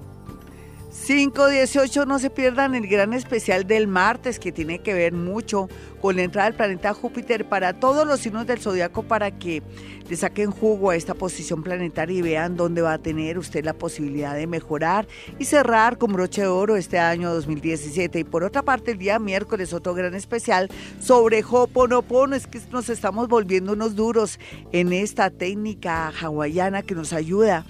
518, 0.90 2.07
no 2.07 2.18
se 2.18 2.31
pierdan 2.31 2.74
el 2.74 2.87
gran 2.87 3.12
especial 3.12 3.66
del 3.66 3.87
martes 3.88 4.38
que 4.38 4.53
tiene 4.53 4.79
que 4.79 4.94
ver 4.94 5.12
mucho 5.12 5.68
con 6.01 6.16
la 6.16 6.22
entrada 6.22 6.48
del 6.48 6.57
planeta 6.57 6.94
Júpiter 6.94 7.46
para 7.46 7.74
todos 7.74 8.07
los 8.07 8.20
signos 8.20 8.46
del 8.46 8.59
zodiaco 8.59 9.03
para 9.03 9.31
que 9.38 9.62
le 10.09 10.16
saquen 10.16 10.51
jugo 10.51 10.90
a 10.90 10.96
esta 10.96 11.12
posición 11.12 11.62
planetaria 11.62 12.18
y 12.18 12.22
vean 12.22 12.57
dónde 12.57 12.81
va 12.81 12.94
a 12.94 12.98
tener 12.98 13.38
usted 13.38 13.64
la 13.64 13.74
posibilidad 13.74 14.35
de 14.35 14.46
mejorar 14.46 15.07
y 15.38 15.44
cerrar 15.44 15.98
con 15.98 16.14
broche 16.14 16.42
de 16.42 16.48
oro 16.48 16.77
este 16.77 16.98
año 16.98 17.35
2017. 17.35 18.20
Y 18.20 18.24
por 18.24 18.42
otra 18.42 18.62
parte, 18.62 18.92
el 18.92 18.98
día 18.98 19.18
miércoles 19.18 19.74
otro 19.74 19.92
gran 19.92 20.14
especial 20.14 20.70
sobre 21.01 21.44
Hoponopono, 21.46 22.35
es 22.35 22.46
que 22.46 22.61
nos 22.72 22.88
estamos 22.88 23.29
volviendo 23.29 23.74
unos 23.74 23.94
duros 23.94 24.38
en 24.72 24.94
esta 24.94 25.29
técnica 25.29 26.12
hawaiana 26.18 26.83
que 26.83 26.94
nos 26.94 27.12
ayuda 27.12 27.66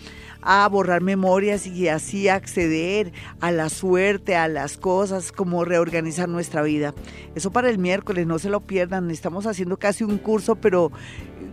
borrar 0.68 1.03
memorias 1.03 1.66
y 1.66 1.88
así 1.88 2.29
acceder 2.29 3.12
a 3.40 3.51
la 3.51 3.68
suerte, 3.68 4.37
a 4.37 4.48
las 4.48 4.77
cosas, 4.77 5.33
como 5.33 5.64
reorganizar 5.64 6.29
nuestra 6.29 6.62
vida. 6.62 6.94
Eso 7.35 7.51
para 7.51 7.68
el 7.70 7.79
miércoles, 7.79 8.27
no 8.27 8.38
se 8.38 8.51
lo 8.51 8.61
pierdan. 8.61 9.11
Estamos 9.11 9.46
haciendo 9.46 9.77
casi 9.77 10.05
un 10.05 10.18
curso, 10.18 10.57
pero 10.57 10.92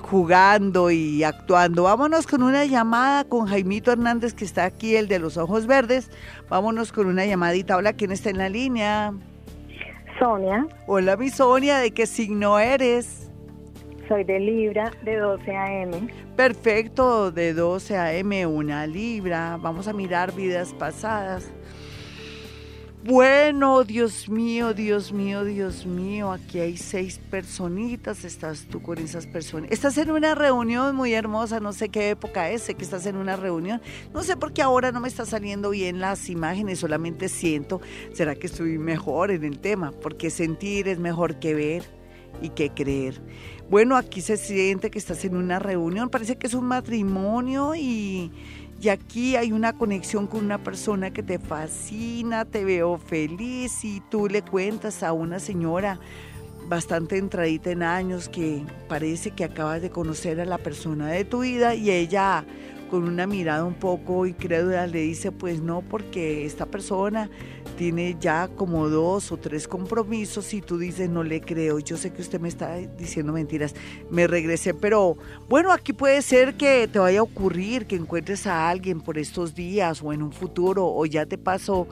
jugando 0.01 0.91
y 0.91 1.23
actuando. 1.23 1.83
Vámonos 1.83 2.27
con 2.27 2.43
una 2.43 2.65
llamada 2.65 3.23
con 3.23 3.47
Jaimito 3.47 3.91
Hernández, 3.91 4.33
que 4.33 4.45
está 4.45 4.65
aquí, 4.65 4.95
el 4.95 5.07
de 5.07 5.19
los 5.19 5.37
ojos 5.37 5.67
verdes. 5.67 6.09
Vámonos 6.49 6.91
con 6.91 7.07
una 7.07 7.25
llamadita. 7.25 7.77
Hola, 7.77 7.93
¿quién 7.93 8.11
está 8.11 8.29
en 8.29 8.37
la 8.37 8.49
línea? 8.49 9.13
Sonia. 10.19 10.67
Hola, 10.87 11.17
mi 11.17 11.29
Sonia, 11.29 11.77
¿de 11.79 11.91
qué 11.91 12.05
signo 12.07 12.59
eres? 12.59 13.29
Soy 14.07 14.23
de 14.23 14.39
Libra, 14.39 14.91
de 15.03 15.17
12 15.17 15.55
a.m. 15.55 16.07
Perfecto, 16.35 17.31
de 17.31 17.53
12 17.53 17.97
a.m. 17.97 18.45
una 18.45 18.85
Libra. 18.85 19.57
Vamos 19.59 19.87
a 19.87 19.93
mirar 19.93 20.33
vidas 20.33 20.73
pasadas. 20.73 21.51
Bueno, 23.03 23.83
Dios 23.83 24.29
mío, 24.29 24.73
Dios 24.73 25.13
mío, 25.13 25.43
Dios 25.43 25.85
mío, 25.85 26.31
aquí 26.31 26.59
hay 26.59 26.75
seis 26.75 27.19
personitas, 27.29 28.25
estás 28.25 28.65
tú 28.65 28.81
con 28.81 28.97
esas 28.97 29.27
personas. 29.27 29.71
Estás 29.71 29.99
en 29.99 30.09
una 30.09 30.33
reunión 30.33 30.95
muy 30.95 31.13
hermosa, 31.13 31.59
no 31.59 31.71
sé 31.71 31.89
qué 31.89 32.09
época 32.09 32.49
es, 32.49 32.63
sé 32.63 32.73
que 32.73 32.83
estás 32.83 33.05
en 33.05 33.17
una 33.17 33.35
reunión, 33.35 33.79
no 34.11 34.23
sé 34.23 34.37
por 34.37 34.53
qué 34.53 34.63
ahora 34.63 34.91
no 34.91 35.01
me 35.01 35.07
está 35.07 35.23
saliendo 35.23 35.69
bien 35.69 35.99
las 35.99 36.29
imágenes, 36.29 36.79
solamente 36.79 37.29
siento, 37.29 37.79
¿será 38.11 38.33
que 38.33 38.47
estoy 38.47 38.79
mejor 38.79 39.29
en 39.29 39.43
el 39.43 39.59
tema? 39.59 39.91
Porque 39.91 40.31
sentir 40.31 40.87
es 40.87 40.97
mejor 40.97 41.35
que 41.35 41.53
ver 41.53 41.83
y 42.41 42.49
que 42.49 42.71
creer. 42.71 43.21
Bueno, 43.69 43.97
aquí 43.97 44.21
se 44.21 44.38
siente 44.38 44.91
que 44.91 44.99
estás 44.99 45.25
en 45.25 45.36
una 45.36 45.58
reunión, 45.58 46.10
parece 46.10 46.36
que 46.36 46.45
es 46.45 46.54
un 46.54 46.65
matrimonio 46.65 47.74
y, 47.74 48.32
y 48.80 48.89
aquí 48.89 49.36
hay 49.36 49.51
una 49.51 49.74
conexión 49.74 50.28
con 50.28 50.45
una 50.45 50.59
persona 50.59 51.11
que 51.11 51.24
te 51.24 51.39
fascina, 51.39 52.45
te 52.45 52.63
veo 52.63 52.99
feliz 52.99 53.84
y 53.84 54.03
tú 54.11 54.28
le 54.28 54.43
cuentas 54.43 55.01
a 55.01 55.13
una 55.13 55.39
señora 55.39 55.99
bastante 56.68 57.18
entradita 57.18 57.72
en 57.72 57.82
años 57.82 58.30
que 58.30 58.63
parece 58.88 59.32
que 59.32 59.43
acabas 59.43 59.82
de 59.82 59.89
conocer 59.89 60.39
a 60.39 60.45
la 60.45 60.59
persona 60.59 61.07
de 61.07 61.26
tu 61.26 61.39
vida 61.39 61.74
y 61.74 61.89
ella 61.89 62.45
con 62.95 63.09
una 63.09 63.27
mirada 63.27 63.65
un 63.65 63.73
poco 63.73 64.25
incrédula 64.25 64.87
le 64.87 65.01
dice, 65.01 65.33
pues 65.33 65.59
no, 65.59 65.81
porque 65.81 66.45
esta 66.45 66.65
persona 66.65 67.29
tiene 67.77 68.15
ya 68.21 68.47
como 68.47 68.87
dos 68.87 69.33
o 69.33 69.37
tres 69.37 69.67
compromisos 69.67 70.53
y 70.53 70.61
tú 70.61 70.77
dices, 70.77 71.09
no 71.09 71.21
le 71.21 71.41
creo, 71.41 71.79
yo 71.79 71.97
sé 71.97 72.13
que 72.13 72.21
usted 72.21 72.39
me 72.39 72.47
está 72.47 72.77
diciendo 72.77 73.33
mentiras, 73.33 73.75
me 74.09 74.27
regresé, 74.27 74.73
pero 74.73 75.17
bueno, 75.49 75.73
aquí 75.73 75.91
puede 75.91 76.21
ser 76.21 76.55
que 76.55 76.87
te 76.87 76.97
vaya 76.97 77.19
a 77.19 77.23
ocurrir 77.23 77.85
que 77.85 77.97
encuentres 77.97 78.47
a 78.47 78.69
alguien 78.69 79.01
por 79.01 79.17
estos 79.17 79.53
días 79.53 80.01
o 80.01 80.13
en 80.13 80.23
un 80.23 80.31
futuro 80.31 80.87
o 80.87 81.05
ya 81.05 81.25
te 81.25 81.37
pasó 81.37 81.89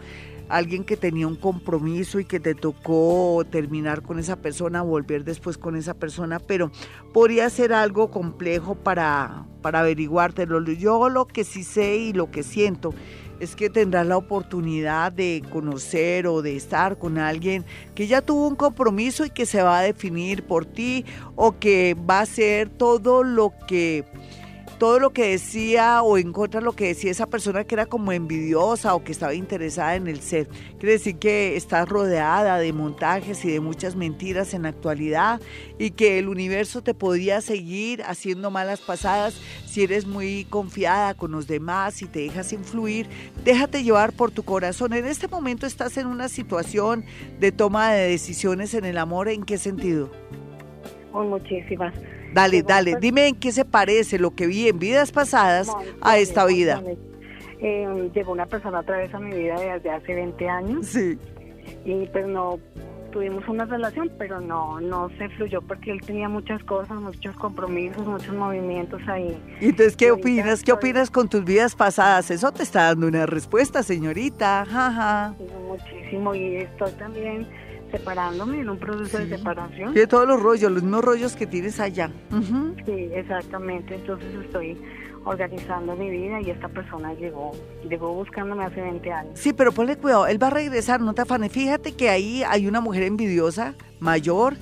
alguien 0.49 0.83
que 0.83 0.97
tenía 0.97 1.27
un 1.27 1.35
compromiso 1.35 2.19
y 2.19 2.25
que 2.25 2.39
te 2.39 2.55
tocó 2.55 3.43
terminar 3.49 4.01
con 4.01 4.19
esa 4.19 4.37
persona, 4.37 4.81
volver 4.81 5.23
después 5.23 5.57
con 5.57 5.75
esa 5.75 5.93
persona, 5.93 6.39
pero 6.39 6.71
podría 7.13 7.49
ser 7.49 7.73
algo 7.73 8.11
complejo 8.11 8.75
para, 8.75 9.45
para 9.61 9.79
averiguártelo. 9.79 10.61
Yo 10.63 11.09
lo 11.09 11.25
que 11.25 11.43
sí 11.43 11.63
sé 11.63 11.97
y 11.97 12.13
lo 12.13 12.31
que 12.31 12.43
siento 12.43 12.93
es 13.39 13.55
que 13.55 13.69
tendrás 13.69 14.07
la 14.07 14.17
oportunidad 14.17 15.11
de 15.11 15.43
conocer 15.51 16.27
o 16.27 16.41
de 16.41 16.55
estar 16.55 16.97
con 16.97 17.17
alguien 17.17 17.65
que 17.95 18.07
ya 18.07 18.21
tuvo 18.21 18.47
un 18.47 18.55
compromiso 18.55 19.25
y 19.25 19.29
que 19.29 19.45
se 19.45 19.61
va 19.61 19.79
a 19.79 19.81
definir 19.81 20.43
por 20.43 20.65
ti 20.65 21.05
o 21.35 21.57
que 21.59 21.95
va 22.09 22.21
a 22.21 22.25
ser 22.25 22.69
todo 22.69 23.23
lo 23.23 23.53
que 23.67 24.05
todo 24.83 24.99
lo 24.99 25.11
que 25.11 25.29
decía 25.29 26.03
o 26.03 26.17
en 26.17 26.33
contra 26.33 26.59
de 26.59 26.65
lo 26.65 26.73
que 26.73 26.87
decía 26.87 27.09
esa 27.09 27.27
persona 27.27 27.63
que 27.63 27.73
era 27.73 27.85
como 27.85 28.11
envidiosa 28.11 28.93
o 28.95 29.01
que 29.01 29.13
estaba 29.13 29.33
interesada 29.33 29.95
en 29.95 30.09
el 30.09 30.19
ser. 30.19 30.49
Quiere 30.77 30.91
decir 30.91 31.15
que 31.19 31.55
estás 31.55 31.87
rodeada 31.87 32.57
de 32.57 32.73
montajes 32.73 33.45
y 33.45 33.51
de 33.53 33.61
muchas 33.61 33.95
mentiras 33.95 34.53
en 34.53 34.63
la 34.63 34.67
actualidad 34.67 35.39
y 35.79 35.91
que 35.91 36.19
el 36.19 36.27
universo 36.27 36.83
te 36.83 36.93
podría 36.93 37.39
seguir 37.39 38.03
haciendo 38.03 38.51
malas 38.51 38.81
pasadas 38.81 39.39
si 39.65 39.83
eres 39.83 40.05
muy 40.05 40.43
confiada 40.49 41.13
con 41.13 41.31
los 41.31 41.47
demás 41.47 42.01
y 42.01 42.05
te 42.07 42.19
dejas 42.19 42.51
influir. 42.51 43.07
Déjate 43.45 43.83
llevar 43.83 44.11
por 44.11 44.31
tu 44.31 44.43
corazón. 44.43 44.91
En 44.91 45.05
este 45.05 45.29
momento 45.29 45.65
estás 45.65 45.95
en 45.95 46.07
una 46.07 46.27
situación 46.27 47.05
de 47.39 47.53
toma 47.53 47.93
de 47.93 48.09
decisiones 48.09 48.73
en 48.73 48.83
el 48.83 48.97
amor. 48.97 49.29
¿En 49.29 49.45
qué 49.45 49.57
sentido? 49.57 50.11
muchísimas. 51.13 51.93
Dale, 52.33 52.63
dale, 52.63 52.95
dime 52.99 53.27
en 53.27 53.35
qué 53.35 53.51
se 53.51 53.65
parece 53.65 54.17
lo 54.19 54.31
que 54.31 54.47
vi 54.47 54.67
en 54.67 54.79
vidas 54.79 55.11
pasadas 55.11 55.69
a 56.01 56.17
esta 56.17 56.45
vida. 56.45 56.81
Eh, 57.59 58.09
llegó 58.13 58.31
una 58.31 58.45
persona 58.45 58.79
otra 58.79 58.97
vez 58.97 59.13
a 59.13 59.19
mi 59.19 59.33
vida 59.33 59.55
desde 59.59 59.89
hace 59.89 60.15
20 60.15 60.49
años. 60.49 60.87
Sí. 60.87 61.17
Y 61.85 62.05
pues 62.07 62.27
no 62.27 62.59
tuvimos 63.13 63.47
una 63.47 63.65
relación, 63.65 64.11
pero 64.17 64.41
no 64.41 64.81
no 64.81 65.09
se 65.17 65.29
fluyó 65.29 65.61
porque 65.61 65.91
él 65.91 66.01
tenía 66.01 66.27
muchas 66.27 66.61
cosas, 66.63 66.99
muchos 66.99 67.35
compromisos, 67.35 68.05
muchos 68.05 68.35
movimientos 68.35 68.99
ahí. 69.07 69.37
¿Y 69.61 69.69
entonces 69.69 69.95
qué 69.95 70.11
opinas? 70.11 70.63
¿Qué 70.63 70.73
opinas 70.73 71.09
con 71.11 71.29
tus 71.29 71.45
vidas 71.45 71.75
pasadas? 71.75 72.31
Eso 72.31 72.51
te 72.51 72.63
está 72.63 72.85
dando 72.85 73.07
una 73.07 73.25
respuesta, 73.25 73.83
señorita. 73.83 74.65
Jaja. 74.65 75.35
muchísimo 75.67 76.35
y 76.35 76.57
estoy 76.57 76.91
también 76.93 77.47
separándome 77.93 78.59
en 78.59 78.69
un 78.69 78.79
proceso 78.79 79.19
de 79.19 79.37
separación. 79.37 79.93
De 79.93 80.07
todos 80.07 80.27
los 80.27 80.41
rollos, 80.41 80.71
los 80.71 80.81
mismos 80.81 81.05
rollos 81.05 81.35
que 81.35 81.45
tienes 81.45 81.79
allá. 81.79 82.09
Sí, 82.85 83.09
exactamente. 83.13 83.93
Entonces 83.93 84.33
estoy 84.43 84.75
organizando 85.25 85.95
mi 85.95 86.09
vida 86.09 86.41
y 86.41 86.49
esta 86.49 86.67
persona 86.67 87.13
llegó, 87.13 87.51
llegó 87.87 88.11
buscándome 88.15 88.65
hace 88.65 88.81
20 88.81 89.11
años. 89.13 89.31
Sí, 89.35 89.53
pero 89.53 89.71
ponle 89.71 89.95
cuidado, 89.95 90.25
él 90.25 90.41
va 90.41 90.47
a 90.47 90.49
regresar, 90.49 91.01
no 91.01 91.13
te 91.13 91.21
afanes. 91.21 91.51
Fíjate 91.51 91.93
que 91.93 92.09
ahí 92.09 92.43
hay 92.43 92.65
una 92.65 92.81
mujer 92.81 93.03
envidiosa, 93.03 93.75
mayor, 93.99 94.55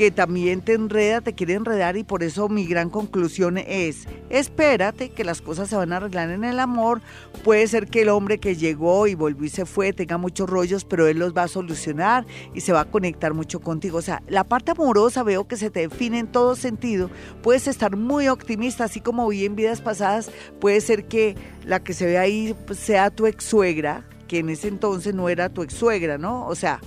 que 0.00 0.10
también 0.10 0.62
te 0.62 0.72
enreda, 0.72 1.20
te 1.20 1.34
quiere 1.34 1.52
enredar 1.52 1.98
y 1.98 2.04
por 2.04 2.22
eso 2.22 2.48
mi 2.48 2.64
gran 2.64 2.88
conclusión 2.88 3.58
es, 3.58 4.08
espérate 4.30 5.10
que 5.10 5.24
las 5.24 5.42
cosas 5.42 5.68
se 5.68 5.76
van 5.76 5.92
a 5.92 5.98
arreglar 5.98 6.30
en 6.30 6.42
el 6.42 6.58
amor, 6.58 7.02
puede 7.44 7.66
ser 7.66 7.86
que 7.86 8.00
el 8.00 8.08
hombre 8.08 8.38
que 8.38 8.56
llegó 8.56 9.06
y 9.06 9.14
volvió 9.14 9.44
y 9.44 9.50
se 9.50 9.66
fue 9.66 9.92
tenga 9.92 10.16
muchos 10.16 10.48
rollos, 10.48 10.86
pero 10.86 11.06
él 11.06 11.18
los 11.18 11.36
va 11.36 11.42
a 11.42 11.48
solucionar 11.48 12.24
y 12.54 12.62
se 12.62 12.72
va 12.72 12.80
a 12.80 12.84
conectar 12.86 13.34
mucho 13.34 13.60
contigo. 13.60 13.98
O 13.98 14.02
sea, 14.02 14.22
la 14.26 14.44
parte 14.44 14.70
amorosa 14.70 15.22
veo 15.22 15.46
que 15.46 15.58
se 15.58 15.68
te 15.68 15.80
define 15.80 16.20
en 16.20 16.28
todo 16.28 16.56
sentido, 16.56 17.10
puedes 17.42 17.68
estar 17.68 17.94
muy 17.94 18.28
optimista, 18.28 18.84
así 18.84 19.02
como 19.02 19.28
vi 19.28 19.44
en 19.44 19.54
vidas 19.54 19.82
pasadas, 19.82 20.30
puede 20.62 20.80
ser 20.80 21.08
que 21.08 21.36
la 21.66 21.84
que 21.84 21.92
se 21.92 22.06
ve 22.06 22.16
ahí 22.16 22.56
sea 22.72 23.10
tu 23.10 23.26
ex 23.26 23.44
suegra, 23.44 24.08
que 24.28 24.38
en 24.38 24.48
ese 24.48 24.68
entonces 24.68 25.12
no 25.14 25.28
era 25.28 25.50
tu 25.50 25.62
ex 25.62 25.74
suegra, 25.74 26.16
¿no? 26.16 26.46
O 26.46 26.54
sea, 26.54 26.80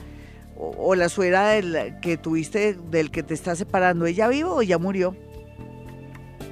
o, 0.57 0.95
la 0.95 1.09
suegra 1.09 1.47
del 1.49 1.99
que 2.01 2.17
tuviste, 2.17 2.73
del 2.73 3.11
que 3.11 3.23
te 3.23 3.33
está 3.33 3.55
separando, 3.55 4.05
¿ella 4.05 4.27
vivo 4.27 4.55
o 4.55 4.61
ya 4.61 4.77
murió? 4.77 5.15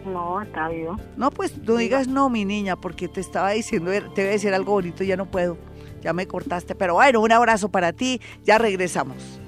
No, 0.06 0.41
está 0.41 0.70
vivo. 0.70 0.97
No, 1.16 1.32
pues 1.32 1.58
no 1.58 1.76
digas 1.76 2.08
no, 2.08 2.30
mi 2.30 2.45
niña, 2.45 2.76
porque 2.76 3.08
te 3.08 3.22
estaba 3.22 3.52
diciendo, 3.52 3.91
te 3.91 4.22
voy 4.22 4.30
a 4.30 4.32
decir 4.32 4.54
algo 4.54 4.74
bonito, 4.74 5.04
ya 5.04 5.16
no 5.16 5.30
puedo. 5.30 5.58
Ya 6.02 6.14
me 6.14 6.28
cortaste, 6.28 6.74
pero 6.74 6.95
bueno, 6.95 7.22
un 7.22 7.32
abrazo 7.32 7.70
para 7.70 7.93
ti, 7.93 8.20
ya 8.43 8.58
regresamos. 8.58 9.40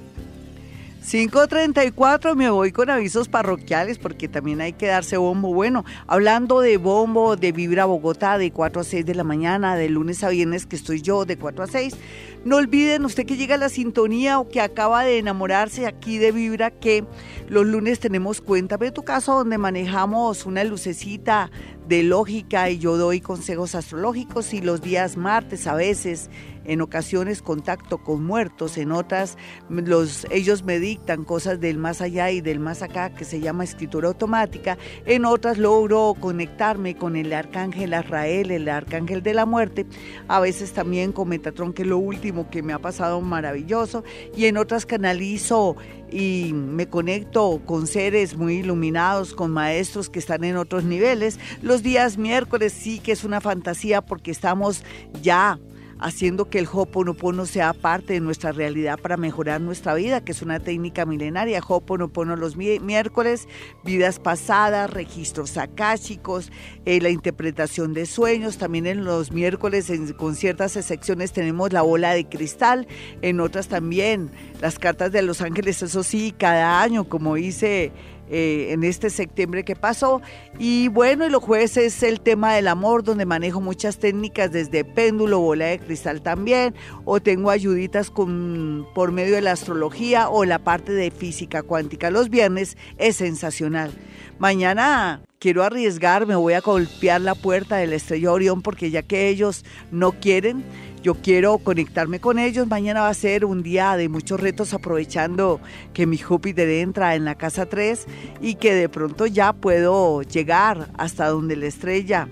5.34, 1.03 2.33
me 2.33 2.49
voy 2.49 2.71
con 2.71 2.89
avisos 2.89 3.27
parroquiales 3.27 3.99
porque 3.99 4.29
también 4.29 4.61
hay 4.61 4.71
que 4.71 4.87
darse 4.87 5.17
bombo. 5.17 5.53
Bueno, 5.53 5.83
hablando 6.07 6.61
de 6.61 6.77
bombo, 6.77 7.35
de 7.35 7.51
Vibra 7.51 7.83
Bogotá 7.83 8.37
de 8.37 8.51
4 8.51 8.81
a 8.81 8.83
6 8.85 9.05
de 9.05 9.13
la 9.13 9.25
mañana, 9.25 9.75
de 9.75 9.89
lunes 9.89 10.23
a 10.23 10.29
viernes 10.29 10.65
que 10.65 10.77
estoy 10.77 11.01
yo 11.01 11.25
de 11.25 11.37
4 11.37 11.65
a 11.65 11.67
6. 11.67 11.97
No 12.45 12.55
olviden, 12.55 13.03
usted 13.03 13.25
que 13.25 13.35
llega 13.35 13.55
a 13.55 13.57
la 13.57 13.67
sintonía 13.67 14.39
o 14.39 14.47
que 14.47 14.61
acaba 14.61 15.03
de 15.03 15.17
enamorarse 15.17 15.87
aquí 15.87 16.19
de 16.19 16.31
Vibra, 16.31 16.71
que 16.71 17.03
los 17.49 17.65
lunes 17.65 17.99
tenemos 17.99 18.39
Cuéntame 18.39 18.91
tu 18.91 19.03
caso 19.03 19.35
donde 19.35 19.57
manejamos 19.57 20.45
una 20.45 20.63
lucecita 20.63 21.51
de 21.87 22.03
lógica 22.03 22.69
y 22.69 22.79
yo 22.79 22.95
doy 22.95 23.19
consejos 23.19 23.75
astrológicos 23.75 24.53
y 24.53 24.61
los 24.61 24.81
días 24.81 25.17
martes 25.17 25.67
a 25.67 25.75
veces 25.75 26.29
en 26.65 26.81
ocasiones 26.81 27.41
contacto 27.41 27.97
con 27.97 28.23
muertos, 28.23 28.77
en 28.77 28.91
otras 28.91 29.37
los, 29.69 30.25
ellos 30.31 30.63
me 30.63 30.79
dictan 30.79 31.23
cosas 31.23 31.59
del 31.59 31.77
más 31.77 32.01
allá 32.01 32.31
y 32.31 32.41
del 32.41 32.59
más 32.59 32.81
acá 32.81 33.13
que 33.13 33.25
se 33.25 33.39
llama 33.39 33.63
escritura 33.63 34.07
automática, 34.07 34.77
en 35.05 35.25
otras 35.25 35.57
logro 35.57 36.15
conectarme 36.19 36.95
con 36.95 37.15
el 37.15 37.33
arcángel 37.33 37.93
Azrael, 37.93 38.51
el 38.51 38.69
arcángel 38.69 39.23
de 39.23 39.33
la 39.33 39.45
muerte, 39.45 39.85
a 40.27 40.39
veces 40.39 40.73
también 40.73 41.11
con 41.11 41.29
Metatron, 41.29 41.73
que 41.73 41.83
es 41.83 41.87
lo 41.87 41.97
último 41.97 42.49
que 42.49 42.63
me 42.63 42.73
ha 42.73 42.79
pasado 42.79 43.21
maravilloso, 43.21 44.03
y 44.35 44.45
en 44.45 44.57
otras 44.57 44.85
canalizo 44.85 45.75
y 46.11 46.51
me 46.53 46.87
conecto 46.87 47.61
con 47.65 47.87
seres 47.87 48.37
muy 48.37 48.57
iluminados, 48.57 49.33
con 49.33 49.51
maestros 49.51 50.09
que 50.09 50.19
están 50.19 50.43
en 50.43 50.57
otros 50.57 50.83
niveles. 50.83 51.39
Los 51.61 51.81
días 51.81 52.17
miércoles 52.17 52.71
sí 52.71 52.99
que 52.99 53.11
es 53.11 53.23
una 53.23 53.41
fantasía 53.41 54.01
porque 54.01 54.29
estamos 54.29 54.83
ya 55.21 55.59
haciendo 56.03 56.49
que 56.49 56.59
el 56.59 56.67
Hoponopono 56.71 57.45
sea 57.45 57.73
parte 57.73 58.13
de 58.13 58.19
nuestra 58.19 58.51
realidad 58.51 58.99
para 58.99 59.15
mejorar 59.15 59.61
nuestra 59.61 59.93
vida, 59.93 60.23
que 60.23 60.33
es 60.33 60.41
una 60.41 60.59
técnica 60.59 61.05
milenaria. 61.05 61.63
Hoponopono 61.65 62.35
los 62.35 62.57
miércoles, 62.57 63.47
vidas 63.85 64.19
pasadas, 64.19 64.91
registros 64.91 65.57
akáshicos, 65.57 66.51
eh, 66.85 66.99
la 66.99 67.09
interpretación 67.09 67.93
de 67.93 68.05
sueños. 68.05 68.57
También 68.57 68.85
en 68.85 69.05
los 69.05 69.31
miércoles, 69.31 69.91
con 70.17 70.35
ciertas 70.35 70.75
excepciones, 70.75 71.31
tenemos 71.31 71.71
la 71.71 71.81
bola 71.81 72.13
de 72.13 72.25
cristal. 72.25 72.85
En 73.21 73.39
otras 73.39 73.69
también 73.69 74.29
las 74.61 74.79
cartas 74.79 75.13
de 75.13 75.21
los 75.21 75.41
ángeles, 75.41 75.81
eso 75.81 76.03
sí, 76.03 76.35
cada 76.37 76.81
año, 76.81 77.07
como 77.07 77.35
dice 77.35 77.93
eh, 78.29 78.67
en 78.71 78.83
este 78.83 79.09
septiembre 79.09 79.63
que 79.63 79.75
pasó. 79.75 80.21
Y 80.57 80.87
bueno, 80.87 81.25
y 81.25 81.29
los 81.29 81.43
jueves 81.43 81.77
es 81.77 82.03
el 82.03 82.21
tema 82.21 82.53
del 82.53 82.67
amor, 82.67 83.03
donde 83.03 83.25
manejo 83.25 83.61
muchas 83.61 83.97
técnicas 83.97 84.51
desde 84.51 84.85
péndulo, 84.85 85.39
bola 85.39 85.65
de 85.65 85.79
cristal 85.79 86.21
también, 86.21 86.73
o 87.05 87.19
tengo 87.21 87.49
ayuditas 87.49 88.09
con, 88.09 88.87
por 88.95 89.11
medio 89.11 89.35
de 89.35 89.41
la 89.41 89.51
astrología 89.51 90.29
o 90.29 90.45
la 90.45 90.59
parte 90.59 90.93
de 90.93 91.11
física 91.11 91.63
cuántica. 91.63 92.11
Los 92.11 92.29
viernes 92.29 92.77
es 92.97 93.17
sensacional. 93.17 93.91
Mañana 94.39 95.21
quiero 95.39 95.63
arriesgarme, 95.63 96.35
voy 96.35 96.53
a 96.53 96.61
golpear 96.61 97.19
la 97.19 97.35
puerta 97.35 97.75
del 97.75 97.93
estrella 97.93 98.31
Orión 98.31 98.61
porque 98.61 98.91
ya 98.91 99.03
que 99.03 99.27
ellos 99.27 99.65
no 99.91 100.13
quieren, 100.13 100.63
yo 101.03 101.15
quiero 101.15 101.57
conectarme 101.57 102.21
con 102.21 102.39
ellos. 102.39 102.65
Mañana 102.65 103.01
va 103.01 103.09
a 103.09 103.13
ser 103.13 103.43
un 103.43 103.61
día 103.61 103.97
de 103.97 104.07
muchos 104.07 104.39
retos 104.39 104.73
aprovechando 104.73 105.59
que 105.93 106.07
mi 106.07 106.17
Júpiter 106.17 106.69
entra 106.69 107.15
en 107.15 107.25
la 107.25 107.35
casa 107.35 107.65
3 107.65 108.07
y 108.41 108.55
que 108.55 108.73
de 108.73 108.87
pronto 108.87 109.25
ya 109.25 109.51
puedo 109.51 110.21
llegar 110.23 110.87
hasta 110.97 111.27
donde 111.27 111.57
la 111.57 111.65
estrella 111.65 112.29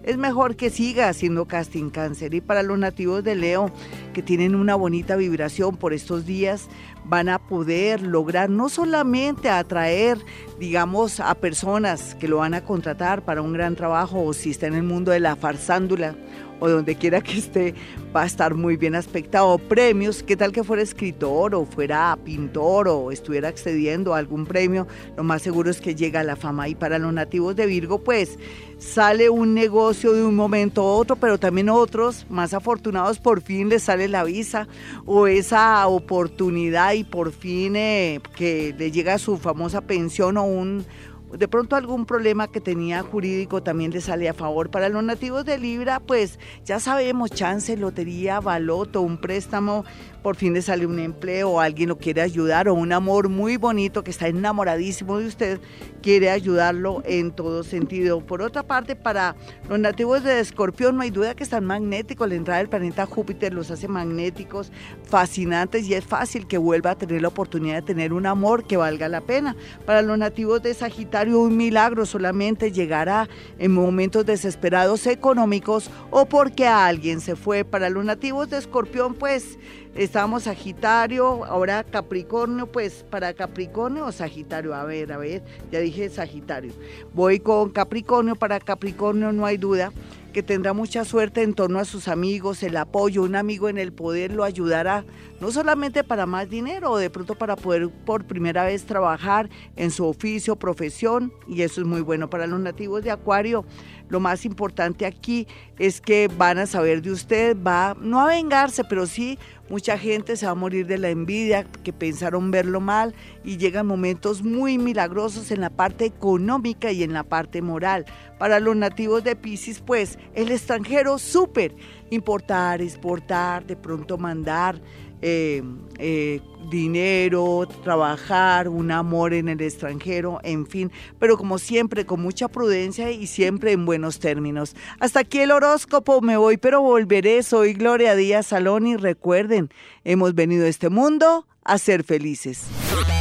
Es 0.07 0.17
mejor 0.17 0.55
que 0.55 0.69
siga 0.69 1.09
haciendo 1.09 1.47
casting 1.47 1.89
cáncer. 1.89 2.33
Y 2.33 2.39
para 2.39 2.63
los 2.63 2.79
nativos 2.79 3.25
de 3.25 3.35
Leo, 3.35 3.69
que 4.13 4.23
tienen 4.23 4.55
una 4.55 4.73
bonita 4.73 5.17
vibración 5.17 5.75
por 5.75 5.91
estos 5.91 6.25
días, 6.25 6.69
van 7.03 7.27
a 7.27 7.39
poder 7.39 8.01
lograr 8.03 8.49
no 8.49 8.69
solamente 8.69 9.49
atraer, 9.49 10.17
digamos, 10.61 11.19
a 11.19 11.35
personas 11.35 12.15
que 12.15 12.29
lo 12.29 12.37
van 12.37 12.53
a 12.53 12.63
contratar 12.63 13.25
para 13.25 13.41
un 13.41 13.51
gran 13.51 13.75
trabajo 13.75 14.23
o 14.23 14.31
si 14.31 14.51
está 14.51 14.67
en 14.67 14.75
el 14.75 14.83
mundo 14.83 15.11
de 15.11 15.19
la 15.19 15.35
farsándula 15.35 16.15
o 16.59 16.69
donde 16.69 16.95
quiera 16.95 17.21
que 17.21 17.37
esté, 17.37 17.73
va 18.15 18.23
a 18.23 18.25
estar 18.25 18.55
muy 18.55 18.77
bien 18.77 18.95
aspectado. 18.95 19.57
Premios, 19.57 20.23
¿qué 20.23 20.35
tal 20.35 20.51
que 20.51 20.63
fuera 20.63 20.81
escritor 20.81 21.55
o 21.55 21.65
fuera 21.65 22.17
pintor 22.23 22.87
o 22.87 23.11
estuviera 23.11 23.49
accediendo 23.49 24.13
a 24.13 24.17
algún 24.17 24.45
premio? 24.45 24.87
Lo 25.15 25.23
más 25.23 25.41
seguro 25.41 25.69
es 25.69 25.81
que 25.81 25.95
llega 25.95 26.23
la 26.23 26.35
fama. 26.35 26.67
Y 26.67 26.75
para 26.75 26.99
los 26.99 27.13
nativos 27.13 27.55
de 27.55 27.65
Virgo, 27.65 27.99
pues 27.99 28.37
sale 28.77 29.29
un 29.29 29.53
negocio 29.53 30.13
de 30.13 30.23
un 30.23 30.35
momento 30.35 30.81
a 30.81 30.93
otro, 30.93 31.15
pero 31.15 31.37
también 31.37 31.69
otros 31.69 32.25
más 32.29 32.53
afortunados 32.53 33.19
por 33.19 33.41
fin 33.41 33.69
les 33.69 33.83
sale 33.83 34.07
la 34.07 34.23
visa 34.23 34.67
o 35.05 35.27
esa 35.27 35.87
oportunidad 35.87 36.93
y 36.93 37.03
por 37.03 37.31
fin 37.31 37.75
eh, 37.75 38.19
que 38.35 38.75
le 38.77 38.91
llega 38.91 39.17
su 39.17 39.37
famosa 39.37 39.81
pensión 39.81 40.37
o 40.37 40.43
un 40.43 40.85
de 41.31 41.47
pronto 41.47 41.75
algún 41.75 42.05
problema 42.05 42.47
que 42.47 42.61
tenía 42.61 43.03
jurídico 43.03 43.61
también 43.61 43.91
le 43.91 44.01
sale 44.01 44.29
a 44.29 44.33
favor. 44.33 44.69
Para 44.69 44.89
los 44.89 45.03
nativos 45.03 45.45
de 45.45 45.57
Libra, 45.57 45.99
pues 45.99 46.39
ya 46.63 46.79
sabemos, 46.79 47.31
chance, 47.31 47.75
lotería, 47.75 48.39
baloto, 48.39 49.01
un 49.01 49.17
préstamo, 49.17 49.85
por 50.21 50.35
fin 50.35 50.53
le 50.53 50.61
sale 50.61 50.85
un 50.85 50.99
empleo 50.99 51.49
o 51.51 51.59
alguien 51.59 51.89
lo 51.89 51.97
quiere 51.97 52.21
ayudar 52.21 52.67
o 52.67 52.73
un 52.73 52.91
amor 52.91 53.29
muy 53.29 53.57
bonito 53.57 54.03
que 54.03 54.11
está 54.11 54.27
enamoradísimo 54.27 55.17
de 55.17 55.27
usted, 55.27 55.59
quiere 56.01 56.29
ayudarlo 56.29 57.01
en 57.05 57.31
todo 57.31 57.63
sentido. 57.63 58.21
Por 58.21 58.41
otra 58.41 58.63
parte, 58.63 58.95
para 58.95 59.35
los 59.69 59.79
nativos 59.79 60.23
de 60.23 60.39
Escorpión 60.39 60.95
no 60.95 61.01
hay 61.01 61.11
duda 61.11 61.35
que 61.35 61.43
están 61.43 61.65
magnéticos, 61.65 62.27
la 62.27 62.35
entrada 62.35 62.59
del 62.59 62.69
planeta 62.69 63.05
Júpiter 63.05 63.53
los 63.53 63.71
hace 63.71 63.87
magnéticos, 63.87 64.71
fascinantes 65.03 65.87
y 65.87 65.93
es 65.93 66.05
fácil 66.05 66.47
que 66.47 66.57
vuelva 66.57 66.91
a 66.91 66.97
tener 66.97 67.21
la 67.21 67.27
oportunidad 67.27 67.75
de 67.75 67.81
tener 67.81 68.13
un 68.13 68.25
amor 68.25 68.65
que 68.65 68.77
valga 68.77 69.09
la 69.09 69.21
pena. 69.21 69.55
Para 69.85 70.01
los 70.01 70.17
nativos 70.17 70.61
de 70.61 70.73
Sagitario 70.73 71.39
un 71.39 71.57
milagro 71.57 72.05
solamente 72.05 72.71
llegará 72.71 73.27
en 73.59 73.73
momentos 73.73 74.25
desesperados 74.25 75.07
económicos 75.07 75.89
o 76.09 76.25
porque 76.25 76.67
alguien 76.67 77.21
se 77.21 77.35
fue. 77.35 77.65
Para 77.65 77.89
los 77.89 78.05
nativos 78.05 78.49
de 78.49 78.57
Escorpión 78.57 79.13
pues 79.13 79.57
Estábamos 79.97 80.43
Sagitario, 80.43 81.43
ahora 81.45 81.83
Capricornio, 81.83 82.67
pues 82.67 83.03
para 83.09 83.33
Capricornio 83.33 84.05
o 84.05 84.11
Sagitario, 84.11 84.75
a 84.75 84.83
ver, 84.83 85.11
a 85.11 85.17
ver, 85.17 85.41
ya 85.71 85.79
dije 85.79 86.07
Sagitario. 86.11 86.71
Voy 87.15 87.39
con 87.39 87.71
Capricornio, 87.71 88.35
para 88.35 88.59
Capricornio 88.59 89.31
no 89.31 89.47
hay 89.47 89.57
duda 89.57 89.91
que 90.37 90.43
tendrá 90.43 90.73
mucha 90.73 91.03
suerte 91.03 91.41
en 91.41 91.55
torno 91.55 91.79
a 91.79 91.85
sus 91.85 92.07
amigos, 92.07 92.61
el 92.61 92.77
apoyo, 92.77 93.23
un 93.23 93.35
amigo 93.35 93.69
en 93.69 93.79
el 93.79 93.91
poder 93.91 94.31
lo 94.31 94.43
ayudará, 94.43 95.03
no 95.41 95.51
solamente 95.51 96.03
para 96.03 96.27
más 96.27 96.47
dinero 96.47 96.91
o 96.91 96.97
de 96.97 97.09
pronto 97.09 97.33
para 97.33 97.55
poder 97.55 97.89
por 97.89 98.25
primera 98.25 98.63
vez 98.63 98.85
trabajar 98.85 99.49
en 99.75 99.89
su 99.89 100.05
oficio, 100.05 100.55
profesión, 100.55 101.33
y 101.47 101.63
eso 101.63 101.81
es 101.81 101.87
muy 101.87 102.01
bueno 102.01 102.29
para 102.29 102.45
los 102.45 102.59
nativos 102.59 103.03
de 103.03 103.09
Acuario. 103.09 103.65
Lo 104.09 104.19
más 104.19 104.45
importante 104.45 105.07
aquí 105.07 105.47
es 105.79 105.99
que 105.99 106.29
van 106.37 106.59
a 106.59 106.67
saber 106.67 107.01
de 107.01 107.11
usted, 107.11 107.57
va 107.59 107.97
no 107.99 108.21
a 108.21 108.27
vengarse, 108.27 108.83
pero 108.83 109.07
sí 109.07 109.39
mucha 109.69 109.97
gente 109.97 110.37
se 110.37 110.45
va 110.45 110.53
a 110.53 110.55
morir 110.55 110.87
de 110.87 110.97
la 110.97 111.09
envidia, 111.09 111.65
que 111.83 111.93
pensaron 111.93 112.51
verlo 112.51 112.79
mal 112.79 113.13
y 113.43 113.57
llegan 113.57 113.85
momentos 113.85 114.43
muy 114.43 114.77
milagrosos 114.77 115.51
en 115.51 115.61
la 115.61 115.69
parte 115.69 116.05
económica 116.05 116.91
y 116.91 117.03
en 117.03 117.13
la 117.13 117.23
parte 117.23 117.61
moral. 117.61 118.05
Para 118.37 118.59
los 118.59 118.75
nativos 118.75 119.23
de 119.23 119.35
Pisces, 119.35 119.81
pues 119.81 120.17
el 120.35 120.51
extranjero 120.51 121.17
súper, 121.17 121.75
importar, 122.09 122.81
exportar, 122.81 123.65
de 123.65 123.75
pronto 123.75 124.17
mandar 124.17 124.79
eh, 125.21 125.63
eh, 125.97 126.41
dinero, 126.69 127.67
trabajar, 127.83 128.67
un 128.67 128.91
amor 128.91 129.33
en 129.33 129.49
el 129.49 129.61
extranjero, 129.61 130.39
en 130.43 130.67
fin, 130.67 130.91
pero 131.19 131.37
como 131.37 131.57
siempre 131.57 132.05
con 132.05 132.21
mucha 132.21 132.47
prudencia 132.47 133.11
y 133.11 133.27
siempre 133.27 133.71
en 133.71 133.85
buenos 133.85 134.19
términos. 134.19 134.75
Hasta 134.99 135.21
aquí 135.21 135.39
el 135.39 135.51
horóscopo, 135.51 136.21
me 136.21 136.37
voy, 136.37 136.57
pero 136.57 136.81
volveré. 136.81 137.43
Soy 137.43 137.73
Gloria 137.73 138.15
Díaz 138.15 138.47
Salón 138.47 138.87
y 138.87 138.97
recuerden, 138.97 139.69
hemos 140.03 140.35
venido 140.35 140.65
a 140.65 140.69
este 140.69 140.89
mundo 140.89 141.47
a 141.63 141.77
ser 141.77 142.03
felices. 142.03 142.65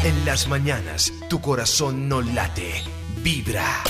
En 0.04 0.24
las 0.24 0.48
mañanas, 0.48 1.12
tu 1.28 1.40
corazón 1.40 2.08
no 2.08 2.22
late, 2.22 2.82
vibra. 3.22 3.82